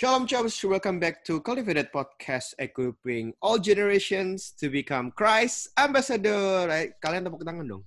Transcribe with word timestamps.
Shalom 0.00 0.24
Chops, 0.24 0.64
welcome 0.64 0.96
back 0.96 1.20
to 1.28 1.44
Cultivated 1.44 1.92
Podcast 1.92 2.56
equipping 2.56 3.36
all 3.44 3.60
generations 3.60 4.56
to 4.56 4.72
become 4.72 5.12
Christ 5.12 5.76
Ambassador. 5.76 6.72
Eh, 6.72 6.96
Kalian 6.96 7.28
tepuk 7.28 7.44
tangan 7.44 7.68
dong. 7.68 7.84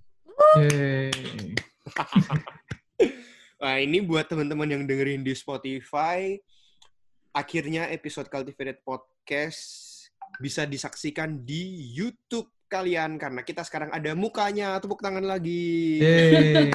Nah, 3.57 3.78
ini 3.90 3.97
buat 4.05 4.29
teman-teman 4.29 4.69
yang 4.69 4.86
dengerin 4.86 5.26
di 5.26 5.33
Spotify, 5.33 6.37
akhirnya 7.33 7.90
episode 7.90 8.29
Cultivated 8.29 8.86
Podcast 8.86 9.65
bisa 10.37 10.69
disaksikan 10.69 11.41
di 11.41 11.97
YouTube 11.97 12.69
kalian 12.69 13.18
karena 13.18 13.41
kita 13.41 13.65
sekarang 13.65 13.90
ada 13.90 14.14
mukanya. 14.14 14.77
Tepuk 14.77 15.01
tangan 15.01 15.26
lagi. 15.26 15.97
Yeay. 15.97 16.70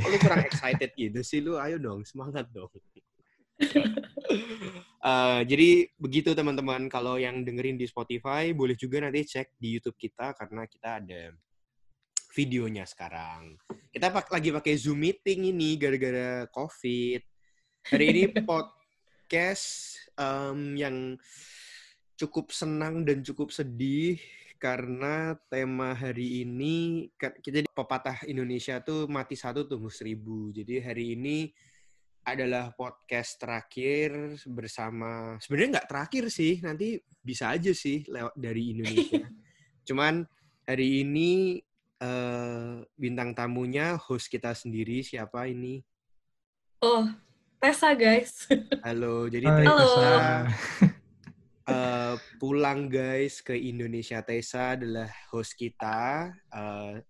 Oh, 0.00 0.08
lu 0.08 0.16
kurang 0.16 0.48
excited 0.48 0.96
gitu 0.96 1.20
sih 1.20 1.44
lu. 1.44 1.60
Ayo 1.60 1.76
dong, 1.76 2.08
semangat 2.08 2.48
dong. 2.56 2.72
Eh, 5.06 5.40
jadi 5.46 5.86
begitu 6.02 6.34
teman-teman. 6.34 6.90
Kalau 6.90 7.14
yang 7.14 7.46
dengerin 7.46 7.78
di 7.78 7.86
Spotify, 7.86 8.50
boleh 8.50 8.74
juga 8.74 8.98
nanti 8.98 9.22
cek 9.22 9.54
di 9.54 9.78
YouTube 9.78 9.94
kita 9.94 10.34
karena 10.34 10.66
kita 10.66 10.98
ada 10.98 11.30
videonya 12.34 12.82
sekarang. 12.82 13.54
Kita 13.94 14.10
pak 14.10 14.26
lagi 14.34 14.50
pakai 14.50 14.74
Zoom 14.74 15.06
meeting 15.06 15.54
ini 15.54 15.78
gara-gara 15.78 16.50
COVID. 16.50 17.22
Hari 17.86 18.04
ini 18.10 18.22
podcast 18.50 19.94
em, 20.18 20.74
yang 20.74 20.96
cukup 22.18 22.50
senang 22.50 23.06
dan 23.06 23.22
cukup 23.22 23.54
sedih 23.54 24.18
karena 24.58 25.38
tema 25.52 25.94
hari 25.94 26.42
ini 26.42 27.06
kita 27.14 27.62
di 27.62 27.70
pepatah 27.70 28.26
Indonesia 28.26 28.82
tuh 28.82 29.06
mati 29.06 29.38
satu 29.38 29.70
tumbuh 29.70 29.92
seribu. 29.92 30.50
Jadi 30.50 30.82
hari 30.82 31.14
ini 31.14 31.54
adalah 32.26 32.74
podcast 32.74 33.38
terakhir 33.38 34.34
bersama 34.50 35.38
sebenarnya 35.38 35.78
nggak 35.78 35.88
terakhir 35.88 36.24
sih 36.26 36.58
nanti 36.58 36.98
bisa 37.22 37.54
aja 37.54 37.70
sih 37.70 38.02
lewat 38.10 38.34
dari 38.34 38.74
Indonesia. 38.74 39.22
Cuman 39.86 40.26
hari 40.66 41.06
ini 41.06 41.62
eh, 42.02 42.76
bintang 42.98 43.30
tamunya 43.30 43.94
host 43.94 44.26
kita 44.26 44.58
sendiri 44.58 45.06
siapa 45.06 45.46
ini? 45.46 45.78
Oh, 46.82 47.06
Tessa 47.62 47.94
guys. 47.94 48.50
Halo, 48.86 49.30
jadi 49.30 49.46
Hai, 49.46 49.62
Halo. 49.62 49.78
Tessa 49.78 50.02
Tessa. 50.02 50.26
eh, 51.78 52.14
pulang 52.42 52.90
guys 52.90 53.38
ke 53.38 53.54
Indonesia. 53.54 54.18
Tessa 54.26 54.74
adalah 54.74 55.06
host 55.30 55.54
kita. 55.54 56.34
eh, 56.34 57.06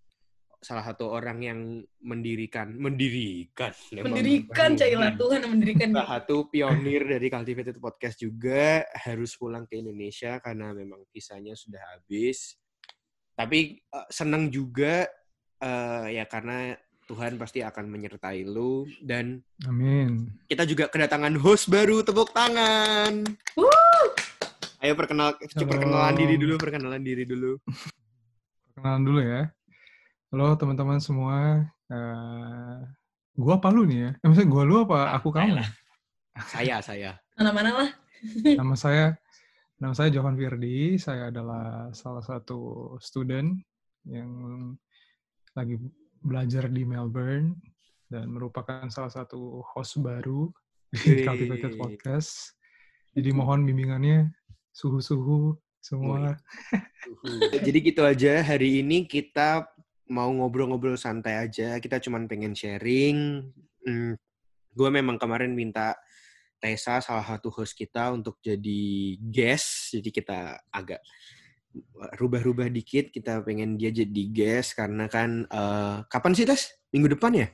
salah 0.67 0.83
satu 0.83 1.07
orang 1.07 1.39
yang 1.39 1.59
mendirikan, 2.03 2.75
mendirikan, 2.75 3.71
memang 3.95 4.19
mendirikan 4.19 4.75
Cailah 4.75 5.15
Tuhan 5.15 5.47
mendirikan. 5.47 5.95
Salah 5.95 6.19
satu 6.19 6.51
pionir 6.51 7.07
dari 7.07 7.31
Cultivated 7.31 7.79
Podcast 7.79 8.19
juga 8.19 8.83
harus 8.91 9.31
pulang 9.39 9.63
ke 9.63 9.79
Indonesia 9.79 10.43
karena 10.43 10.75
memang 10.75 11.07
visanya 11.15 11.55
sudah 11.55 11.79
habis. 11.95 12.59
Tapi 13.31 13.79
eh, 13.79 14.07
senang 14.11 14.51
juga 14.51 15.07
eh, 15.63 16.19
ya 16.19 16.27
karena 16.27 16.75
Tuhan 17.07 17.39
pasti 17.39 17.63
akan 17.63 17.87
menyertai 17.87 18.43
lu 18.43 18.83
dan 18.99 19.39
Amin. 19.63 20.27
kita 20.51 20.67
juga 20.67 20.91
kedatangan 20.91 21.39
host 21.39 21.71
baru 21.71 22.03
tepuk 22.03 22.35
tangan. 22.35 23.23
Woo! 23.55 24.03
Ayo 24.83 24.99
perkenal 24.99 25.39
Halo. 25.39 25.63
perkenalan 25.63 26.15
diri 26.19 26.35
dulu, 26.35 26.59
perkenalan 26.59 26.99
diri 26.99 27.23
dulu. 27.23 27.55
Perkenalan 28.75 29.01
dulu 29.07 29.19
ya. 29.23 29.47
Halo 30.27 30.59
teman-teman 30.59 30.99
semua. 30.99 31.63
Eh, 31.87 32.77
gua 33.39 33.55
apa 33.55 33.71
lu 33.71 33.87
nih 33.87 33.99
ya? 34.03 34.11
Eh, 34.19 34.27
maksudnya 34.27 34.51
gua 34.51 34.63
lu 34.67 34.83
apa 34.83 35.15
aku 35.15 35.31
kamu? 35.31 35.63
Saya, 36.51 36.83
saya. 36.83 37.15
Mana-mana 37.39 37.71
lah. 37.71 37.89
Nama 38.43 38.75
saya 38.75 39.15
nama 39.79 39.95
saya 39.95 40.11
Johan 40.11 40.35
Firdi. 40.35 40.99
Saya 40.99 41.31
adalah 41.31 41.95
salah 41.95 42.19
satu 42.19 42.91
student 42.99 43.55
yang 44.03 44.27
lagi 45.55 45.79
belajar 46.19 46.67
di 46.75 46.83
Melbourne 46.83 47.55
dan 48.11 48.27
merupakan 48.27 48.83
salah 48.91 49.07
satu 49.07 49.63
host 49.63 49.95
baru 50.03 50.51
di. 50.91 51.23
Cultivated 51.23 51.79
Podcast. 51.79 52.51
Jadi 53.15 53.31
mohon 53.31 53.63
bimbingannya 53.63 54.27
suhu-suhu 54.75 55.55
semua. 55.79 56.35
Jadi 57.63 57.79
gitu 57.79 58.03
aja. 58.03 58.43
Hari 58.43 58.83
ini 58.83 59.07
kita 59.07 59.71
mau 60.07 60.31
ngobrol-ngobrol 60.31 60.99
santai 60.99 61.47
aja. 61.47 61.77
Kita 61.79 61.99
cuman 62.01 62.27
pengen 62.27 62.55
sharing. 62.55 63.43
Hmm, 63.83 64.13
gue 64.73 64.89
memang 64.91 65.15
kemarin 65.19 65.53
minta 65.55 65.95
Tessa, 66.57 66.97
salah 67.05 67.21
satu 67.21 67.53
host 67.53 67.77
kita, 67.77 68.09
untuk 68.09 68.41
jadi 68.41 69.13
guest. 69.21 69.93
Jadi 69.93 70.09
kita 70.09 70.57
agak 70.73 70.99
rubah-rubah 72.17 72.67
dikit. 72.73 73.13
Kita 73.13 73.45
pengen 73.45 73.77
dia 73.77 73.93
jadi 73.93 74.23
guest 74.33 74.73
karena 74.73 75.05
kan 75.05 75.45
eh, 75.45 75.95
kapan 76.09 76.33
sih 76.33 76.49
Tes? 76.49 76.73
Minggu 76.89 77.13
depan 77.13 77.31
ya? 77.37 77.47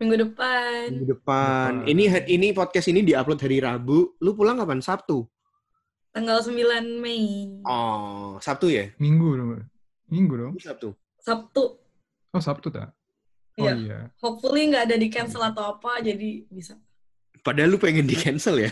Minggu 0.00 0.16
depan. 0.28 0.92
Minggu 0.92 1.08
depan. 1.12 1.70
Depan. 1.84 1.88
Ini 1.88 2.04
ini 2.28 2.48
podcast 2.56 2.88
ini 2.88 3.04
diupload 3.04 3.40
hari 3.40 3.60
Rabu. 3.60 4.16
Lu 4.20 4.32
pulang 4.36 4.60
kapan? 4.60 4.80
Sabtu. 4.80 5.24
Tanggal 6.16 6.40
9 6.40 6.96
Mei. 6.96 7.60
Oh, 7.68 8.40
Sabtu 8.40 8.72
ya? 8.72 8.88
Minggu 8.96 9.36
dong. 9.36 9.68
Minggu 10.08 10.34
dong. 10.36 10.52
Sabtu. 10.56 10.96
Sabtu. 11.26 11.64
Oh, 12.30 12.38
Sabtu 12.38 12.70
tak? 12.70 12.94
Oh 13.58 13.66
Iya. 13.66 13.72
iya. 13.74 13.98
Hopefully 14.22 14.70
nggak 14.70 14.86
ada 14.86 14.96
di 14.96 15.10
cancel 15.10 15.42
atau 15.42 15.74
apa, 15.74 15.98
jadi 15.98 16.46
bisa. 16.46 16.78
Padahal 17.42 17.74
lu 17.74 17.78
pengen 17.78 18.06
di 18.06 18.14
cancel 18.14 18.62
ya? 18.62 18.70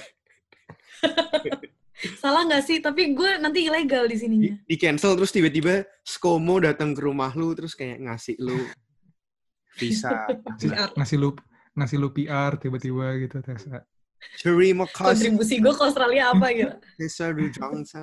Salah 2.21 2.45
nggak 2.45 2.63
sih? 2.63 2.79
Tapi 2.79 3.11
gue 3.13 3.39
nanti 3.39 3.65
ilegal 3.65 4.05
di 4.07 4.17
sininya. 4.19 4.55
di 4.63 4.77
cancel 4.77 5.17
terus 5.17 5.33
tiba-tiba 5.33 5.83
Skomo 6.05 6.61
datang 6.61 6.93
ke 6.93 7.01
rumah 7.01 7.33
lu 7.33 7.55
terus 7.57 7.73
kayak 7.73 7.99
ngasih 8.03 8.37
lu 8.39 8.59
visa 9.75 10.27
ngasih, 10.29 10.69
PR. 10.75 10.91
ngasih 10.95 11.17
lu 11.19 11.31
ngasih 11.75 11.97
lu 11.99 12.09
PR 12.13 12.53
tiba-tiba 12.61 13.07
gitu 13.19 13.39
Tessa. 13.41 13.83
terima 14.39 14.85
kasih 14.87 15.33
Kontribusi 15.33 15.55
gue 15.59 15.73
ke 15.73 15.83
Australia 15.83 16.31
apa 16.31 16.47
gitu. 16.53 16.75
Tessa 16.99 17.31
Rujangsa 17.31 18.03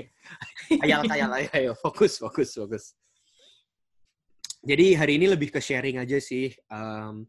ayal 0.84 1.04
ayal 1.10 1.30
ayo, 1.32 1.48
ayo 1.52 1.72
fokus 1.76 2.16
fokus 2.16 2.54
fokus 2.54 2.84
jadi 4.68 5.00
hari 5.00 5.16
ini 5.16 5.32
lebih 5.32 5.48
ke 5.48 5.64
sharing 5.64 5.96
aja 5.96 6.20
sih 6.20 6.52
Em, 6.52 7.24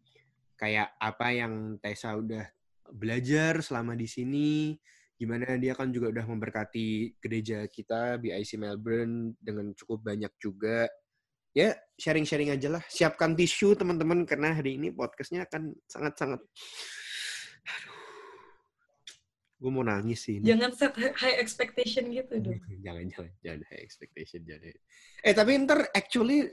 kayak 0.59 0.91
apa 1.00 1.27
yang 1.31 1.79
Tessa 1.79 2.19
udah 2.19 2.44
belajar 2.91 3.63
selama 3.63 3.95
di 3.95 4.11
sini. 4.11 4.75
Gimana 5.16 5.55
dia 5.55 5.75
kan 5.75 5.91
juga 5.91 6.11
udah 6.11 6.25
memberkati 6.28 7.19
gereja 7.19 7.63
kita 7.67 8.19
BIC 8.19 8.59
Melbourne 8.59 9.39
dengan 9.39 9.72
cukup 9.72 10.03
banyak 10.03 10.31
juga. 10.35 10.88
Ya 11.55 11.79
sharing-sharing 11.95 12.51
aja 12.51 12.75
lah. 12.75 12.83
Siapkan 12.91 13.35
tisu 13.39 13.75
teman-teman 13.79 14.28
karena 14.28 14.51
hari 14.51 14.75
ini 14.75 14.91
podcastnya 14.91 15.47
akan 15.47 15.75
sangat-sangat 15.88 16.44
gue 19.59 19.67
mau 19.67 19.83
nangis 19.83 20.23
sih 20.23 20.39
ini. 20.39 20.47
Jangan 20.47 20.72
set 20.72 20.95
high 20.95 21.35
expectation 21.35 22.07
gitu 22.16 22.39
dong. 22.39 22.59
jangan 22.85 23.05
jangan. 23.11 23.31
Jangan 23.44 23.61
high 23.67 23.83
expectation 23.83 24.41
jangan. 24.47 24.72
Eh 25.19 25.35
tapi 25.35 25.51
ntar 25.67 25.91
actually 25.91 26.47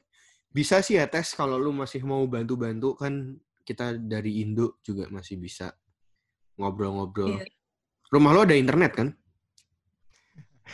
bisa 0.48 0.80
sih 0.80 0.96
ya 0.96 1.06
tes 1.06 1.32
kalau 1.32 1.56
lu 1.56 1.70
masih 1.70 2.00
mau 2.02 2.24
bantu-bantu 2.24 2.94
kan 2.94 3.36
kita 3.62 3.94
dari 3.94 4.40
Indo 4.40 4.78
juga 4.80 5.06
masih 5.08 5.36
bisa 5.36 5.74
ngobrol-ngobrol 6.54 7.36
Iya. 7.36 7.44
rumah 8.08 8.30
lo 8.30 8.40
ada 8.42 8.54
internet 8.54 8.92
kan 8.94 9.08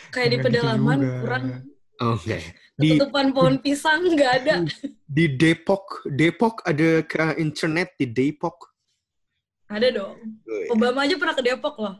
Kayak 0.08 0.28
di 0.28 0.36
gitu 0.36 0.44
pedalaman 0.48 0.98
kurang 1.20 1.44
oke 1.98 2.38
di 2.72 2.88
ketutupan 2.96 3.26
pohon 3.30 3.56
pisang 3.60 4.00
nggak 4.08 4.32
ada. 4.40 4.54
di 5.16 5.24
Depok 5.30 6.08
Depok 6.08 6.64
ada 6.64 7.02
ke 7.02 7.36
internet 7.36 7.92
di 7.96 8.08
Depok 8.08 8.72
Ada 9.68 9.88
dong. 9.88 10.16
Obama 10.68 11.00
aja 11.02 11.16
pernah 11.16 11.32
ke 11.32 11.40
Depok 11.42 11.76
loh. 11.76 11.96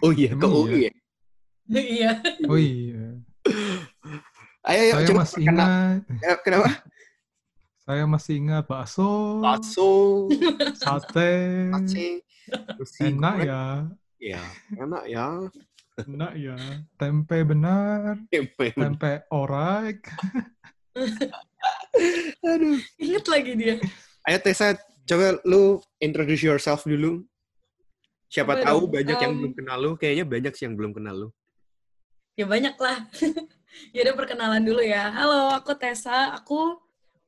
oh 0.00 0.10
iya 0.10 0.30
ke 0.30 0.38
Emang 0.38 0.54
UI 0.56 0.80
ya 0.86 0.92
Iya. 1.70 2.10
Oh 2.46 2.58
iya. 2.58 3.14
ayo 4.64 4.80
ayo 4.80 4.92
Saya 4.92 5.06
coba 5.06 5.22
ingat, 5.38 5.68
eh, 6.20 6.36
kenapa 6.42 6.66
saya 7.90 8.06
masih 8.06 8.38
ingat 8.38 8.70
bakso, 8.70 9.42
bakso 9.42 10.30
sate, 10.78 11.34
besi 12.78 13.10
enak 13.10 13.36
ya, 13.42 13.62
ya 14.22 14.42
enak 14.78 15.10
ya 15.10 15.26
enak 16.06 16.32
ya, 16.38 16.54
tempe 16.94 17.42
benar, 17.42 18.14
tempe 18.30 18.70
tempe 18.78 19.26
orek. 19.34 20.06
aduh 22.46 22.78
Ingat 22.94 23.26
lagi 23.26 23.52
dia. 23.58 23.74
Ayo 24.22 24.38
Tessa, 24.38 24.78
coba 25.02 25.42
lu 25.42 25.82
introduce 25.98 26.46
yourself 26.46 26.86
dulu. 26.86 27.26
Siapa 28.30 28.54
Apa 28.54 28.70
tahu 28.70 28.86
dong? 28.86 29.02
banyak 29.02 29.18
yang 29.18 29.34
Um, 29.34 29.38
belum 29.42 29.52
kenal 29.58 29.78
lu. 29.82 29.90
Kayaknya 29.98 30.24
banyak 30.30 30.52
sih 30.54 30.64
yang 30.70 30.78
belum 30.78 30.94
kenal 30.94 31.26
lu. 31.26 31.28
Ya 32.38 32.46
banyak 32.46 32.78
lah. 32.78 33.02
ya 33.98 34.06
udah 34.06 34.14
perkenalan 34.14 34.62
dulu 34.62 34.78
ya. 34.78 35.10
Halo, 35.10 35.58
aku 35.58 35.74
Tessa. 35.74 36.38
Aku 36.38 36.78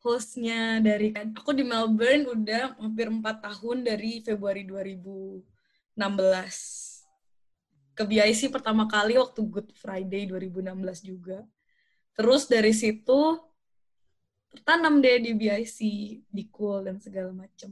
hostnya 0.03 0.83
dari 0.83 1.15
aku 1.15 1.55
di 1.55 1.63
Melbourne 1.63 2.27
udah 2.27 2.75
hampir 2.77 3.07
4 3.07 3.23
tahun 3.23 3.87
dari 3.87 4.21
Februari 4.21 4.67
2016. 4.67 5.47
ke 7.93 8.09
BIC 8.09 8.49
pertama 8.49 8.89
kali 8.89 9.21
waktu 9.21 9.41
Good 9.45 9.77
Friday 9.77 10.25
2016 10.25 11.05
juga. 11.05 11.45
Terus 12.17 12.49
dari 12.49 12.73
situ 12.73 13.37
tertanam 14.49 15.01
deh 15.01 15.21
di 15.21 15.37
BIC, 15.37 15.79
di 16.25 16.45
Cool 16.49 16.89
dan 16.89 16.97
segala 17.01 17.33
macam. 17.37 17.69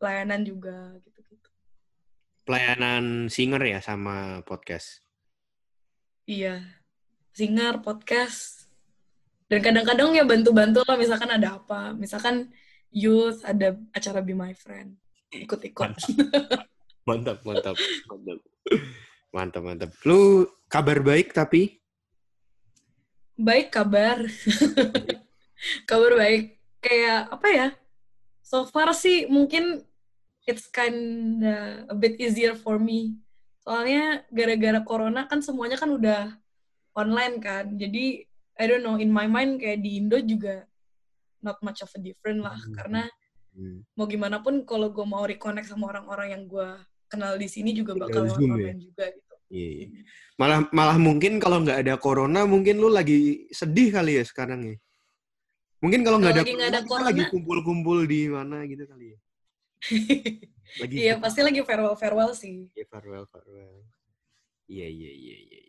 Pelayanan 0.00 0.40
juga 0.48 0.96
gitu-gitu. 1.04 1.48
Pelayanan 2.48 3.28
singer 3.28 3.60
ya 3.60 3.84
sama 3.84 4.40
podcast. 4.48 5.04
Iya. 6.24 6.64
Singer, 7.36 7.84
podcast. 7.84 8.59
Dan 9.50 9.58
kadang-kadang 9.66 10.14
ya 10.14 10.22
bantu-bantu 10.22 10.86
lah 10.86 10.94
misalkan 10.94 11.26
ada 11.34 11.58
apa. 11.58 11.90
Misalkan 11.98 12.54
youth 12.94 13.42
ada 13.42 13.74
acara 13.90 14.22
Be 14.22 14.30
My 14.30 14.54
Friend. 14.54 14.94
Ikut-ikut. 15.34 15.90
Mantap, 17.02 17.42
mantap, 17.42 17.74
mantap. 18.06 18.38
Mantap, 19.34 19.62
mantap. 19.66 19.90
Lu 20.06 20.46
kabar 20.70 21.02
baik 21.02 21.34
tapi? 21.34 21.82
Baik 23.34 23.74
kabar. 23.74 24.22
kabar 25.90 26.12
baik. 26.14 26.62
Kayak 26.78 27.34
apa 27.34 27.48
ya? 27.50 27.68
So 28.46 28.70
far 28.70 28.94
sih 28.94 29.26
mungkin 29.26 29.82
it's 30.46 30.70
kind 30.70 31.42
a 31.90 31.94
bit 31.98 32.22
easier 32.22 32.54
for 32.54 32.78
me. 32.78 33.18
Soalnya 33.66 34.22
gara-gara 34.30 34.78
corona 34.86 35.26
kan 35.26 35.42
semuanya 35.42 35.74
kan 35.74 35.90
udah 35.90 36.38
online 36.94 37.42
kan. 37.42 37.74
Jadi 37.74 38.29
I 38.60 38.68
don't 38.68 38.84
know, 38.84 39.00
in 39.00 39.08
my 39.08 39.24
mind 39.24 39.56
kayak 39.58 39.80
di 39.80 39.96
Indo 39.96 40.20
juga 40.20 40.68
not 41.40 41.56
much 41.64 41.80
of 41.80 41.88
a 41.96 42.00
different 42.00 42.44
lah. 42.44 42.60
Hmm. 42.60 42.76
Karena 42.76 43.02
Hmm. 43.50 43.82
mau 43.98 44.06
gimana 44.06 44.38
pun 44.38 44.62
kalau 44.62 44.94
gue 44.94 45.02
mau 45.02 45.26
reconnect 45.26 45.66
sama 45.66 45.90
orang-orang 45.90 46.38
yang 46.38 46.42
gue 46.46 46.68
kenal 47.10 47.34
di 47.34 47.50
sini 47.50 47.74
juga 47.74 47.98
bakal 47.98 48.22
ya? 48.22 48.36
online 48.38 48.78
juga 48.78 49.10
gitu. 49.10 49.34
Iya, 49.50 49.68
iya. 49.74 49.86
Malah 50.38 50.58
malah 50.70 50.94
mungkin 50.94 51.42
kalau 51.42 51.58
nggak 51.66 51.82
ada 51.82 51.94
corona 51.98 52.46
mungkin 52.46 52.78
lu 52.78 52.86
lagi 52.86 53.50
sedih 53.50 53.90
kali 53.90 54.22
ya 54.22 54.24
sekarang 54.28 54.62
ya. 54.70 54.76
Mungkin 55.82 56.06
kalau 56.06 56.22
nggak 56.22 56.30
ada, 56.38 56.42
lagi 56.46 56.52
nggak 56.54 56.70
ada 56.70 56.80
corona- 56.86 57.08
lagi 57.10 57.22
kumpul-kumpul 57.26 57.98
di 58.06 58.30
mana 58.30 58.62
gitu 58.70 58.86
kali 58.86 59.16
ya. 59.16 59.18
Lagi 60.86 60.94
Iya 61.02 61.18
pasti 61.18 61.40
lagi 61.42 61.58
farewell 61.66 61.98
farewell 61.98 62.30
sih. 62.30 62.70
Ya, 62.78 62.86
farewell, 62.86 63.26
farewell. 63.26 63.82
Iya, 64.70 64.86
iya, 64.86 65.10
iya, 65.10 65.10
iya, 65.10 65.36
iya. 65.42 65.58
iya. 65.58 65.59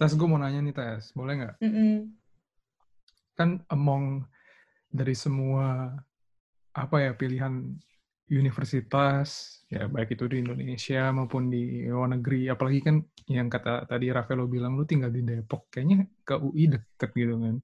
Tes, 0.00 0.16
gue 0.16 0.24
mau 0.24 0.40
nanya 0.40 0.64
nih, 0.64 0.72
Tes. 0.72 1.12
Boleh 1.12 1.44
nggak? 1.44 1.54
Mm-mm. 1.60 2.08
Kan 3.36 3.60
among 3.68 4.24
dari 4.88 5.12
semua 5.12 5.92
apa 6.72 6.96
ya 7.04 7.12
pilihan 7.12 7.76
universitas 8.30 9.60
ya 9.66 9.90
baik 9.90 10.14
itu 10.14 10.30
di 10.30 10.38
Indonesia 10.38 11.10
maupun 11.10 11.50
di 11.50 11.82
luar 11.90 12.14
negeri 12.14 12.46
apalagi 12.46 12.78
kan 12.78 12.96
yang 13.26 13.50
kata 13.50 13.90
tadi 13.90 14.06
Rafaelo 14.14 14.46
bilang 14.46 14.78
lu 14.78 14.86
tinggal 14.86 15.10
di 15.10 15.26
Depok 15.26 15.66
kayaknya 15.66 16.06
ke 16.22 16.38
UI 16.38 16.70
deket 16.70 17.10
gitu 17.10 17.34
kan 17.42 17.58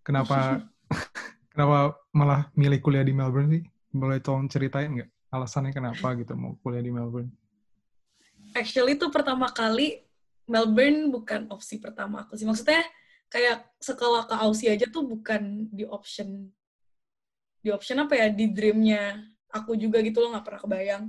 kenapa 0.00 0.64
kenapa 1.52 2.00
malah 2.16 2.48
milih 2.56 2.80
kuliah 2.80 3.04
di 3.04 3.12
Melbourne 3.12 3.52
sih 3.52 3.62
boleh 3.92 4.20
tolong 4.24 4.48
ceritain 4.48 4.96
nggak 4.96 5.10
alasannya 5.28 5.76
kenapa 5.76 6.16
gitu 6.16 6.32
mau 6.40 6.56
kuliah 6.64 6.80
di 6.80 6.92
Melbourne 6.92 7.32
Actually 8.56 8.96
itu 8.96 9.12
pertama 9.12 9.52
kali 9.52 10.07
Melbourne 10.48 11.12
bukan 11.12 11.46
opsi 11.52 11.76
pertama 11.78 12.24
aku 12.24 12.34
sih. 12.34 12.48
Maksudnya 12.48 12.82
kayak 13.28 13.68
sekolah 13.78 14.24
ke 14.24 14.34
Aussie 14.40 14.72
aja 14.72 14.88
tuh 14.88 15.04
bukan 15.04 15.68
di 15.68 15.84
option 15.84 16.48
di 17.60 17.68
option 17.68 18.00
apa 18.00 18.16
ya 18.16 18.26
di 18.32 18.48
dreamnya 18.48 19.20
aku 19.52 19.76
juga 19.76 20.00
gitu 20.00 20.24
loh 20.24 20.32
nggak 20.32 20.46
pernah 20.48 20.60
kebayang. 20.64 21.04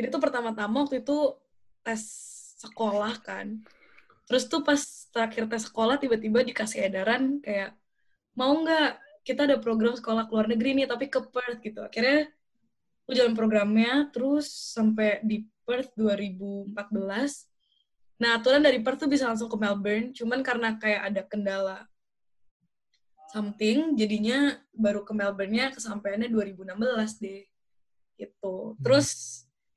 Jadi 0.00 0.06
tuh 0.08 0.22
pertama-tama 0.22 0.88
waktu 0.88 1.04
itu 1.04 1.36
tes 1.84 2.02
sekolah 2.60 3.20
kan. 3.20 3.60
Terus 4.24 4.48
tuh 4.48 4.64
pas 4.64 4.80
terakhir 5.12 5.44
tes 5.50 5.68
sekolah 5.68 6.00
tiba-tiba 6.00 6.40
dikasih 6.40 6.88
edaran 6.88 7.44
kayak 7.44 7.76
mau 8.32 8.56
nggak 8.56 8.96
kita 9.26 9.44
ada 9.44 9.60
program 9.60 9.92
sekolah 9.92 10.24
ke 10.24 10.32
luar 10.32 10.48
negeri 10.48 10.80
nih 10.80 10.88
tapi 10.88 11.12
ke 11.12 11.20
Perth 11.20 11.60
gitu. 11.60 11.84
Akhirnya 11.84 12.32
aku 13.04 13.12
jalan 13.12 13.34
programnya 13.36 14.08
terus 14.14 14.48
sampai 14.48 15.20
di 15.26 15.44
Perth 15.66 15.92
2014. 15.98 17.49
Nah, 18.20 18.36
aturan 18.36 18.60
dari 18.60 18.78
Perth 18.78 19.00
tuh 19.00 19.08
bisa 19.08 19.24
langsung 19.26 19.48
ke 19.48 19.56
Melbourne, 19.56 20.12
cuman 20.12 20.44
karena 20.44 20.76
kayak 20.76 21.02
ada 21.08 21.22
kendala 21.24 21.78
something, 23.32 23.96
jadinya 23.96 24.58
baru 24.76 25.00
ke 25.02 25.12
Melbourne-nya 25.14 25.72
kesampaiannya 25.72 26.28
2016 26.28 27.16
deh. 27.16 27.48
Gitu. 28.14 28.54
Terus 28.84 29.08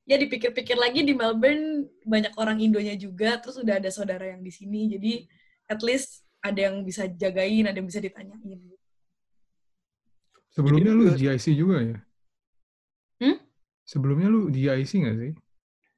ya 0.04 0.20
dipikir-pikir 0.20 0.76
lagi 0.76 1.00
di 1.00 1.16
Melbourne 1.16 1.88
banyak 2.04 2.36
orang 2.36 2.60
Indonya 2.60 2.92
juga, 2.94 3.40
terus 3.40 3.56
udah 3.56 3.80
ada 3.80 3.88
saudara 3.88 4.28
yang 4.28 4.44
di 4.44 4.52
sini, 4.52 4.92
jadi 4.92 5.24
at 5.64 5.80
least 5.80 6.20
ada 6.44 6.68
yang 6.68 6.84
bisa 6.84 7.08
jagain, 7.08 7.64
ada 7.64 7.80
yang 7.80 7.88
bisa 7.88 8.04
ditanyain. 8.04 8.60
sebelumnya 10.52 10.92
Jadi 10.92 10.98
lu 11.00 11.04
lu- 11.10 11.18
GIC 11.18 11.46
juga 11.50 11.76
ya 11.82 11.98
Hmm? 13.18 13.38
sebelumnya 13.82 14.28
lu 14.28 14.46
GIC 14.50 15.02
nggak 15.02 15.16
sih 15.18 15.32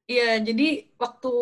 Iya, 0.07 0.39
jadi 0.39 0.67
waktu 0.95 1.33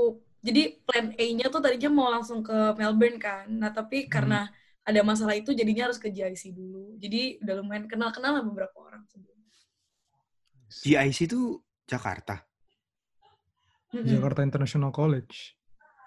jadi 0.45 0.77
plan 0.85 1.09
A-nya 1.17 1.49
tuh 1.49 1.57
tadinya 1.57 1.89
mau 1.89 2.07
langsung 2.13 2.45
ke 2.45 2.53
Melbourne 2.77 3.17
kan. 3.17 3.49
Nah, 3.49 3.73
tapi 3.73 4.05
karena 4.05 4.45
ada 4.85 5.01
masalah 5.01 5.33
itu 5.33 5.49
jadinya 5.57 5.89
harus 5.89 5.97
ke 5.97 6.13
GIC 6.13 6.53
dulu. 6.53 6.93
Jadi 7.01 7.41
udah 7.41 7.53
lumayan 7.57 7.89
kenal-kenal 7.89 8.37
lah 8.37 8.43
beberapa 8.45 8.77
orang 8.77 9.01
sebelumnya. 9.09 9.49
GIC 10.85 11.25
itu 11.25 11.57
Jakarta. 11.89 12.45
Mm-mm. 13.89 14.05
Jakarta 14.05 14.45
International 14.45 14.93
College 14.93 15.57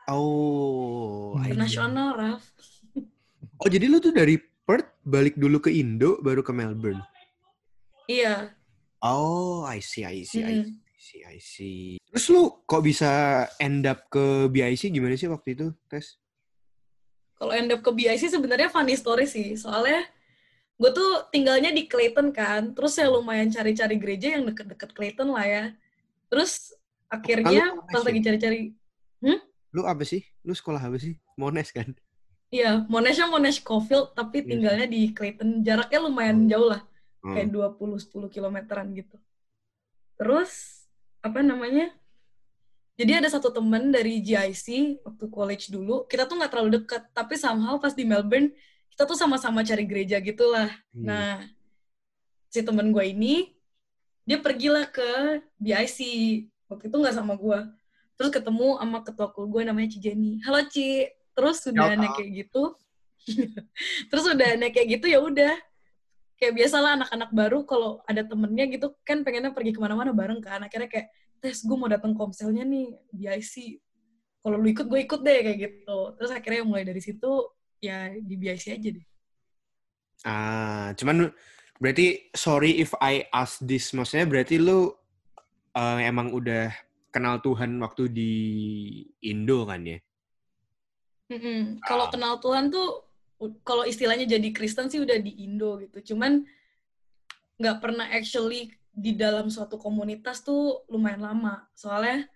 Oh, 0.08 1.37
Internasional, 1.44 2.17
Raf. 2.17 2.43
oh 3.61 3.69
jadi 3.69 3.93
lu 3.93 4.00
tuh 4.00 4.17
dari 4.17 4.41
Perth 4.41 5.05
balik 5.05 5.37
dulu 5.37 5.61
ke 5.61 5.69
Indo 5.69 6.17
baru 6.25 6.41
ke 6.41 6.49
Melbourne. 6.49 7.05
Iya. 8.08 8.56
Oh, 9.05 9.69
I 9.69 9.84
see, 9.84 10.08
I 10.08 10.25
see, 10.25 10.41
I 10.41 10.64
Mm-mm. 10.64 10.88
See, 11.08 11.25
I 11.25 11.40
see. 11.40 11.96
Terus 12.05 12.28
lu 12.28 12.60
kok 12.69 12.84
bisa 12.84 13.08
end 13.56 13.88
up 13.88 14.12
ke 14.12 14.52
BIC 14.52 14.93
gimana 14.93 15.16
sih 15.16 15.32
waktu 15.32 15.56
itu, 15.56 15.66
Tes? 15.88 16.20
Kalau 17.40 17.56
end 17.56 17.72
up 17.72 17.81
ke 17.81 17.88
BIC 17.88 18.28
sebenarnya 18.28 18.69
funny 18.69 18.93
story 18.93 19.25
sih. 19.25 19.56
Soalnya 19.56 20.05
gue 20.76 20.90
tuh 20.93 21.32
tinggalnya 21.32 21.72
di 21.72 21.88
Clayton 21.88 22.28
kan. 22.37 22.76
Terus 22.76 22.93
saya 23.00 23.08
lumayan 23.08 23.49
cari-cari 23.49 23.96
gereja 23.96 24.37
yang 24.37 24.44
deket-deket 24.44 24.93
Clayton 24.93 25.32
lah 25.32 25.46
ya. 25.49 25.64
Terus 26.28 26.77
akhirnya 27.08 27.72
pas 27.88 28.05
lagi 28.05 28.20
cari-cari 28.20 28.77
Lu 29.72 29.84
apa 29.84 30.00
sih? 30.05 30.24
Lu 30.44 30.56
sekolah 30.56 30.81
apa 30.81 30.96
sih? 30.96 31.17
Monash 31.36 31.77
kan? 31.77 31.93
Iya, 32.48 32.88
Monashnya 32.88 33.29
Monash 33.29 33.60
Caulfield, 33.60 34.17
tapi 34.17 34.41
Iya. 34.41 34.48
tinggalnya 34.48 34.86
di 34.88 35.12
Clayton. 35.12 35.60
Jaraknya 35.60 36.00
lumayan 36.00 36.48
jauh 36.48 36.72
lah, 36.72 36.81
Hmm. 37.20 37.36
kayak 37.36 37.53
20-10 37.53 38.32
kilometeran 38.32 38.88
gitu. 38.96 39.20
Terus, 40.17 40.78
apa 41.22 41.41
namanya? 41.43 41.91
Jadi 42.98 43.15
ada 43.15 43.31
satu 43.31 43.55
temen 43.55 43.94
dari 43.94 44.19
GIC, 44.19 44.98
waktu 45.06 45.25
college 45.31 45.70
dulu, 45.70 46.03
kita 46.10 46.27
tuh 46.27 46.34
nggak 46.34 46.51
terlalu 46.51 46.82
deket, 46.82 47.06
tapi 47.15 47.39
somehow 47.39 47.79
pas 47.79 47.94
di 47.94 48.03
Melbourne, 48.03 48.51
kita 48.91 49.06
tuh 49.06 49.15
sama-sama 49.15 49.63
cari 49.63 49.87
gereja 49.87 50.19
gitu 50.19 50.51
lah. 50.51 50.67
Hmm. 50.91 51.06
Nah, 51.06 51.46
si 52.51 52.58
temen 52.67 52.91
gue 52.91 53.05
ini, 53.06 53.55
dia 54.27 54.43
pergilah 54.43 54.91
ke 54.91 55.41
BIC. 55.63 55.98
Waktu 56.67 56.91
itu 56.91 56.96
nggak 56.98 57.17
sama 57.17 57.39
gue. 57.39 57.58
Terus 58.19 58.34
ketemu 58.34 58.82
sama 58.82 58.98
ketua 59.06 59.31
kul 59.31 59.46
gue 59.46 59.63
namanya 59.63 59.94
Ci 59.94 60.03
Jenny. 60.03 60.43
Halo 60.43 60.67
Ci. 60.67 61.06
Terus 61.39 61.63
udah 61.70 61.94
Halo. 61.94 62.03
naik 62.03 62.13
kayak 62.19 62.31
gitu. 62.34 62.63
Terus 64.10 64.25
udah 64.27 64.58
naik 64.58 64.75
kayak 64.75 64.89
gitu 64.98 65.06
ya 65.06 65.22
udah. 65.22 65.55
Kayak 66.39 66.55
biasalah 66.55 66.91
anak-anak 67.03 67.31
baru 67.35 67.59
kalau 67.67 67.91
ada 68.07 68.23
temennya 68.23 68.71
gitu 68.71 68.95
kan 69.03 69.27
pengennya 69.27 69.51
pergi 69.51 69.75
ke 69.75 69.81
mana-mana 69.83 70.15
bareng 70.15 70.39
kan. 70.39 70.63
Akhirnya 70.63 70.87
kayak, 70.87 71.11
tes 71.43 71.67
gue 71.67 71.77
mau 71.79 71.91
datang 71.91 72.15
komselnya 72.15 72.63
nih 72.63 72.95
BIC. 73.11 73.83
Kalau 74.43 74.57
lu 74.59 74.71
ikut 74.71 74.87
gue 74.87 75.01
ikut 75.03 75.21
deh 75.23 75.39
kayak 75.43 75.59
gitu. 75.59 75.99
Terus 76.15 76.31
akhirnya 76.31 76.63
mulai 76.63 76.87
dari 76.87 77.03
situ 77.03 77.31
ya 77.83 78.15
di 78.15 78.35
BIC 78.39 78.65
aja 78.79 78.89
deh. 78.95 79.07
Ah, 80.27 80.91
cuman 80.99 81.31
berarti 81.79 82.31
sorry 82.35 82.79
if 82.83 82.91
I 82.99 83.27
ask 83.31 83.63
this, 83.63 83.95
maksudnya 83.95 84.27
berarti 84.27 84.59
lu 84.59 84.95
eh, 85.75 86.01
emang 86.07 86.35
udah 86.35 86.75
kenal 87.15 87.39
Tuhan 87.39 87.79
waktu 87.83 88.11
di 88.11 88.33
Indo 89.27 89.63
kan 89.67 89.87
ya? 89.87 89.99
Mm-mm. 91.29 91.79
Kalau 91.85 92.09
Ah. 92.09 92.11
kenal 92.11 92.35
Tuhan 92.41 92.73
tuh, 92.73 93.05
kalau 93.63 93.87
istilahnya 93.87 94.27
jadi 94.27 94.51
Kristen 94.51 94.91
sih 94.91 94.99
udah 94.99 95.19
di 95.23 95.47
Indo 95.47 95.79
gitu. 95.79 96.15
Cuman 96.15 96.43
nggak 97.59 97.79
pernah 97.79 98.07
actually 98.11 98.75
di 98.91 99.15
dalam 99.15 99.47
suatu 99.47 99.79
komunitas 99.79 100.43
tuh 100.43 100.83
lumayan 100.91 101.23
lama. 101.23 101.67
Soalnya 101.79 102.27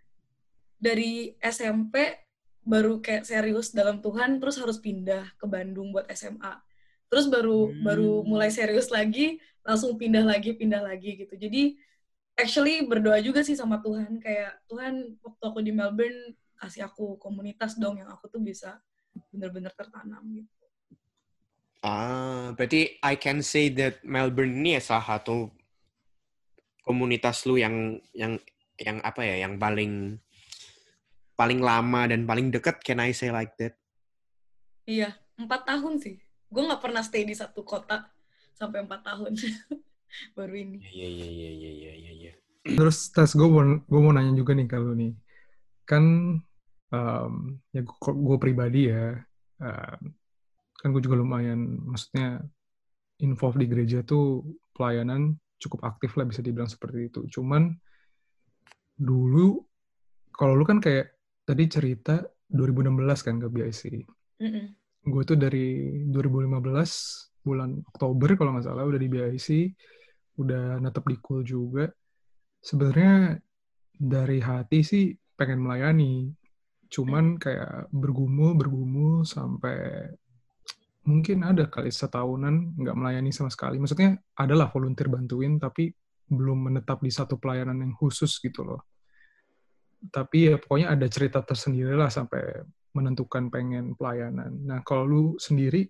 dari 0.79 1.35
SMP 1.43 2.23
baru 2.63 3.03
kayak 3.03 3.27
serius 3.27 3.75
dalam 3.75 3.99
Tuhan, 3.99 4.39
terus 4.39 4.59
harus 4.63 4.79
pindah 4.79 5.35
ke 5.35 5.47
Bandung 5.51 5.91
buat 5.91 6.07
SMA. 6.15 6.63
Terus 7.11 7.27
baru 7.27 7.71
Hmm. 7.71 7.83
baru 7.83 8.13
mulai 8.23 8.55
serius 8.55 8.89
lagi, 8.95 9.43
langsung 9.67 9.99
pindah 9.99 10.23
lagi, 10.23 10.55
pindah 10.55 10.83
lagi 10.83 11.19
gitu. 11.19 11.35
Jadi 11.35 11.75
actually 12.39 12.87
berdoa 12.87 13.19
juga 13.19 13.43
sih 13.43 13.59
sama 13.59 13.83
Tuhan 13.83 14.23
kayak 14.23 14.65
Tuhan 14.71 15.19
waktu 15.21 15.43
aku 15.45 15.59
di 15.61 15.75
Melbourne 15.75 16.33
kasih 16.57 16.87
aku 16.87 17.19
komunitas 17.19 17.75
dong 17.75 17.99
yang 17.99 18.09
aku 18.09 18.31
tuh 18.31 18.39
bisa 18.39 18.79
bener-bener 19.35 19.75
tertanam 19.75 20.23
gitu. 20.31 20.62
Ah, 21.83 22.55
berarti 22.55 23.03
I 23.03 23.19
can 23.19 23.43
say 23.43 23.67
that 23.75 23.99
Melbourne 24.07 24.55
ini 24.63 24.79
ya 24.79 24.83
salah 24.83 25.19
satu 25.19 25.51
komunitas 26.87 27.43
lu 27.43 27.59
yang 27.59 27.99
yang 28.15 28.39
yang 28.79 29.03
apa 29.03 29.27
ya, 29.27 29.43
yang 29.43 29.59
paling 29.59 30.19
paling 31.35 31.59
lama 31.59 32.07
dan 32.07 32.23
paling 32.23 32.55
dekat. 32.55 32.79
Can 32.87 33.03
I 33.03 33.11
say 33.11 33.35
like 33.35 33.59
that? 33.59 33.75
Iya, 34.87 35.19
empat 35.35 35.67
tahun 35.67 35.99
sih. 35.99 36.23
Gue 36.47 36.63
nggak 36.71 36.83
pernah 36.83 37.03
stay 37.03 37.27
di 37.27 37.35
satu 37.35 37.67
kota 37.67 38.07
sampai 38.55 38.87
empat 38.87 39.03
tahun. 39.03 39.35
Baru 40.39 40.55
ini. 40.55 40.79
Iya 40.87 41.09
iya 41.09 41.27
iya 41.27 41.51
iya 41.51 41.71
iya 41.73 41.93
iya. 41.99 42.13
iya. 42.15 42.33
Terus 42.63 43.11
tes 43.11 43.35
gue 43.35 43.49
mau 43.51 43.63
gue 43.63 44.01
mau 44.01 44.15
nanya 44.15 44.39
juga 44.39 44.55
nih 44.55 44.71
kalau 44.71 44.95
nih 44.95 45.19
kan 45.83 46.05
um, 46.95 47.35
ya 47.75 47.83
gue 47.83 48.39
pribadi 48.39 48.87
ya 48.87 49.19
um, 49.59 50.15
kan 50.83 50.91
gue 50.91 51.03
juga 51.03 51.23
lumayan 51.23 51.79
maksudnya 51.87 52.43
involved 53.23 53.63
di 53.63 53.71
gereja 53.71 54.03
tuh 54.03 54.43
pelayanan 54.75 55.39
cukup 55.63 55.87
aktif 55.87 56.19
lah 56.19 56.27
bisa 56.27 56.43
dibilang 56.43 56.67
seperti 56.67 57.07
itu. 57.07 57.23
Cuman 57.31 57.71
dulu 58.99 59.63
kalau 60.35 60.59
lu 60.59 60.67
kan 60.67 60.83
kayak 60.83 61.15
tadi 61.47 61.71
cerita 61.71 62.19
2016 62.51 62.99
kan 63.23 63.39
ke 63.39 63.47
BIC. 63.47 63.83
Mm 64.43 64.51
-mm. 64.51 64.67
Gue 65.07 65.23
tuh 65.23 65.39
dari 65.39 66.03
2015 66.11 67.47
bulan 67.47 67.79
Oktober 67.95 68.35
kalau 68.35 68.59
nggak 68.59 68.67
salah 68.67 68.83
udah 68.83 68.99
di 68.99 69.09
BIC, 69.11 69.49
udah 70.43 70.83
netep 70.83 71.05
di 71.07 71.17
Cool 71.23 71.47
juga 71.47 71.87
sebenarnya 72.63 73.37
dari 73.91 74.39
hati 74.39 74.81
sih 74.87 75.11
pengen 75.35 75.67
melayani. 75.67 76.31
Cuman 76.89 77.37
kayak 77.37 77.91
bergumul, 77.91 78.55
bergumul 78.55 79.27
sampai 79.27 80.07
mungkin 81.03 81.43
ada 81.43 81.67
kali 81.67 81.91
setahunan 81.91 82.79
nggak 82.79 82.97
melayani 82.97 83.31
sama 83.35 83.51
sekali. 83.51 83.79
Maksudnya 83.79 84.19
adalah 84.39 84.71
volunteer 84.71 85.11
bantuin, 85.11 85.59
tapi 85.59 85.91
belum 86.31 86.73
menetap 86.73 87.03
di 87.03 87.11
satu 87.13 87.37
pelayanan 87.37 87.83
yang 87.83 87.93
khusus 87.93 88.39
gitu 88.39 88.63
loh. 88.63 88.81
Tapi 90.09 90.51
ya 90.51 90.57
pokoknya 90.59 90.95
ada 90.95 91.07
cerita 91.07 91.43
tersendiri 91.43 91.95
lah 91.95 92.11
sampai 92.11 92.65
menentukan 92.95 93.51
pengen 93.51 93.95
pelayanan. 93.99 94.63
Nah 94.63 94.81
kalau 94.87 95.05
lu 95.07 95.23
sendiri, 95.39 95.87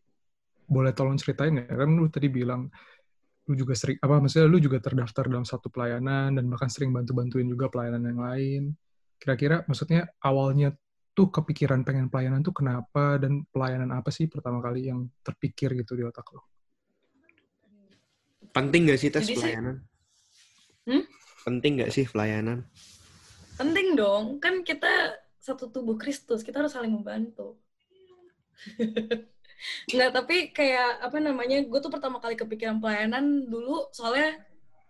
boleh 0.69 0.93
tolong 0.97 1.17
ceritain 1.21 1.53
nggak? 1.53 1.69
Kan 1.69 1.91
lu 1.97 2.09
tadi 2.09 2.29
bilang 2.33 2.69
lu 3.51 3.59
juga 3.59 3.75
sering 3.75 3.99
apa 3.99 4.23
maksudnya 4.23 4.47
lu 4.47 4.63
juga 4.63 4.79
terdaftar 4.79 5.27
dalam 5.27 5.43
satu 5.43 5.67
pelayanan 5.67 6.39
dan 6.39 6.45
bahkan 6.47 6.71
sering 6.71 6.95
bantu-bantuin 6.95 7.49
juga 7.51 7.67
pelayanan 7.69 8.03
yang 8.07 8.21
lain. 8.23 8.63
Kira-kira 9.19 9.67
maksudnya 9.67 10.09
awalnya 10.23 10.75
tuh 11.13 11.29
kepikiran 11.29 11.85
pengen 11.85 12.09
pelayanan 12.09 12.41
tuh 12.41 12.57
kenapa 12.57 13.21
dan 13.21 13.45
pelayanan 13.53 13.93
apa 13.93 14.09
sih 14.09 14.25
pertama 14.33 14.65
kali 14.65 14.89
yang 14.89 15.09
terpikir 15.21 15.77
gitu 15.77 15.93
di 15.93 16.05
otak 16.09 16.25
lo? 16.33 16.41
Penting 18.53 18.89
gak 18.89 19.01
sih 19.01 19.09
tes 19.13 19.25
Jadi 19.25 19.33
sih- 19.33 19.37
pelayanan? 19.41 19.77
Hmm? 20.89 21.05
Penting 21.45 21.73
gak 21.85 21.93
sih 21.93 22.05
pelayanan? 22.09 22.65
Penting 23.61 23.95
dong, 23.95 24.41
kan 24.41 24.65
kita 24.65 25.21
satu 25.37 25.69
tubuh 25.69 26.01
Kristus, 26.01 26.41
kita 26.41 26.65
harus 26.65 26.73
saling 26.73 26.91
membantu. 26.93 27.61
Nggak, 29.95 30.11
tapi 30.11 30.37
kayak 30.51 31.07
apa 31.07 31.19
namanya, 31.23 31.63
gue 31.63 31.79
tuh 31.79 31.93
pertama 31.93 32.19
kali 32.19 32.35
kepikiran 32.35 32.83
pelayanan 32.83 33.47
dulu, 33.47 33.87
soalnya 33.95 34.43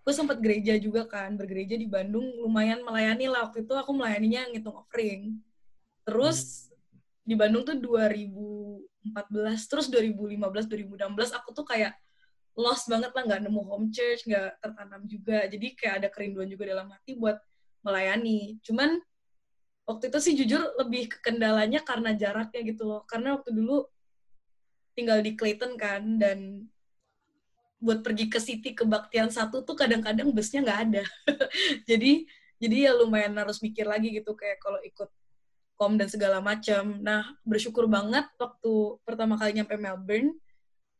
gue 0.02 0.12
sempat 0.17 0.41
gereja 0.41 0.75
juga 0.81 1.05
kan, 1.05 1.37
bergereja 1.37 1.76
di 1.76 1.85
Bandung, 1.85 2.25
lumayan 2.41 2.81
melayani 2.81 3.29
lah. 3.29 3.49
Waktu 3.49 3.69
itu 3.69 3.75
aku 3.76 3.93
melayaninya 3.93 4.49
ngitung 4.49 4.76
offering. 4.81 5.37
Terus 6.02 6.68
di 7.23 7.38
Bandung 7.38 7.62
tuh 7.62 7.78
2014, 7.78 9.71
terus 9.71 9.87
2015, 9.88 10.66
2016 10.66 11.38
aku 11.38 11.54
tuh 11.54 11.66
kayak 11.66 11.94
lost 12.59 12.90
banget 12.90 13.14
lah, 13.14 13.23
nggak 13.25 13.40
nemu 13.49 13.62
home 13.64 13.88
church, 13.94 14.26
nggak 14.28 14.61
tertanam 14.61 15.02
juga. 15.09 15.47
Jadi 15.49 15.66
kayak 15.78 15.94
ada 16.04 16.09
kerinduan 16.11 16.49
juga 16.50 16.68
dalam 16.68 16.90
hati 16.90 17.16
buat 17.16 17.38
melayani. 17.87 18.59
Cuman 18.61 19.00
waktu 19.88 20.11
itu 20.11 20.18
sih 20.21 20.35
jujur 20.38 20.62
lebih 20.78 21.11
ke 21.11 21.18
kendalanya 21.25 21.80
karena 21.82 22.12
jaraknya 22.12 22.61
gitu 22.66 22.82
loh. 22.85 23.02
Karena 23.09 23.38
waktu 23.38 23.54
dulu 23.54 23.87
tinggal 24.92 25.25
di 25.25 25.32
Clayton 25.32 25.80
kan 25.80 26.21
dan 26.21 26.68
buat 27.82 28.04
pergi 28.06 28.30
ke 28.30 28.38
city 28.38 28.78
kebaktian 28.78 29.26
satu 29.32 29.66
tuh 29.66 29.75
kadang-kadang 29.75 30.30
busnya 30.30 30.62
nggak 30.62 30.80
ada. 30.90 31.02
jadi 31.88 32.23
jadi 32.62 32.76
ya 32.87 32.92
lumayan 32.94 33.35
harus 33.35 33.59
mikir 33.59 33.88
lagi 33.90 34.14
gitu 34.14 34.38
kayak 34.38 34.62
kalau 34.62 34.78
ikut 34.87 35.11
kom 35.82 35.98
dan 35.98 36.06
segala 36.06 36.38
macam. 36.38 37.02
Nah 37.02 37.26
bersyukur 37.42 37.90
banget 37.90 38.30
waktu 38.38 39.02
pertama 39.02 39.34
kali 39.34 39.58
nyampe 39.58 39.74
Melbourne 39.74 40.38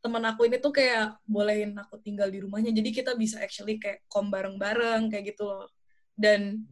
teman 0.03 0.19
aku 0.27 0.51
ini 0.51 0.59
tuh 0.59 0.75
kayak 0.75 1.15
bolehin 1.23 1.71
aku 1.79 1.95
tinggal 2.03 2.27
di 2.27 2.43
rumahnya 2.43 2.75
jadi 2.75 2.91
kita 2.91 3.11
bisa 3.15 3.39
actually 3.39 3.79
kayak 3.79 4.03
kom 4.11 4.27
bareng-bareng 4.27 5.07
kayak 5.07 5.31
gitu 5.31 5.47
loh 5.47 5.71
dan 6.19 6.67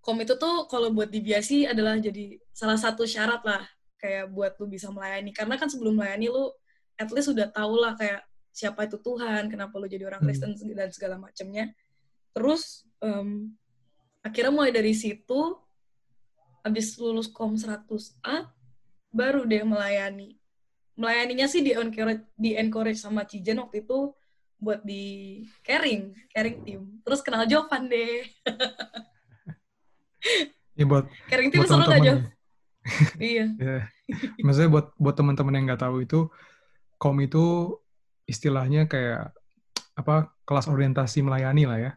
kom 0.00 0.16
itu 0.24 0.32
tuh 0.40 0.64
kalau 0.72 0.88
buat 0.88 1.12
di 1.12 1.20
biasi 1.20 1.68
adalah 1.68 2.00
jadi 2.00 2.40
salah 2.48 2.80
satu 2.80 3.04
syarat 3.04 3.44
lah 3.44 3.60
kayak 4.00 4.32
buat 4.32 4.56
lu 4.56 4.72
bisa 4.72 4.88
melayani 4.88 5.36
karena 5.36 5.60
kan 5.60 5.68
sebelum 5.68 6.00
melayani 6.00 6.32
lu 6.32 6.48
at 6.96 7.12
least 7.12 7.28
udah 7.28 7.52
tau 7.52 7.76
lah 7.76 7.92
kayak 8.00 8.24
siapa 8.56 8.88
itu 8.88 8.96
Tuhan 8.96 9.52
kenapa 9.52 9.76
lu 9.76 9.84
jadi 9.84 10.08
orang 10.08 10.24
Hmm. 10.24 10.32
Kristen 10.32 10.56
dan 10.72 10.88
segala 10.88 11.20
macamnya 11.20 11.76
terus 12.32 12.88
em, 13.04 13.52
akhirnya 14.24 14.48
mulai 14.48 14.72
dari 14.72 14.96
situ 14.96 15.60
habis 16.62 16.94
lulus 16.98 17.26
kom 17.26 17.58
100A 17.58 18.50
baru 19.10 19.44
deh 19.44 19.62
melayani. 19.66 20.38
Melayaninya 20.96 21.46
sih 21.50 21.60
di 21.60 21.74
encourage 21.74 22.24
di 22.38 22.54
encourage 22.54 23.02
sama 23.02 23.26
Cijen 23.26 23.60
waktu 23.60 23.82
itu 23.82 24.14
buat 24.62 24.80
di 24.86 25.42
caring 25.66 26.14
caring 26.30 26.58
team. 26.62 26.80
Terus 27.02 27.20
kenal 27.20 27.44
Jovan 27.46 27.90
deh. 27.90 28.26
Ya 30.72 30.88
buat 30.88 31.04
caring 31.28 31.52
team 31.52 31.68
seru 31.68 31.84
gak 31.84 32.00
teman-teman. 32.00 32.32
iya. 33.20 33.46
Ya. 33.60 33.78
Maksudnya 34.40 34.70
buat 34.72 34.86
buat 34.96 35.12
teman-teman 35.18 35.52
yang 35.52 35.64
nggak 35.68 35.82
tahu 35.84 36.00
itu 36.00 36.32
kom 36.96 37.18
itu 37.20 37.76
istilahnya 38.24 38.88
kayak 38.88 39.34
apa 39.92 40.32
kelas 40.48 40.72
orientasi 40.72 41.20
melayani 41.20 41.64
lah 41.68 41.78
ya 41.78 41.92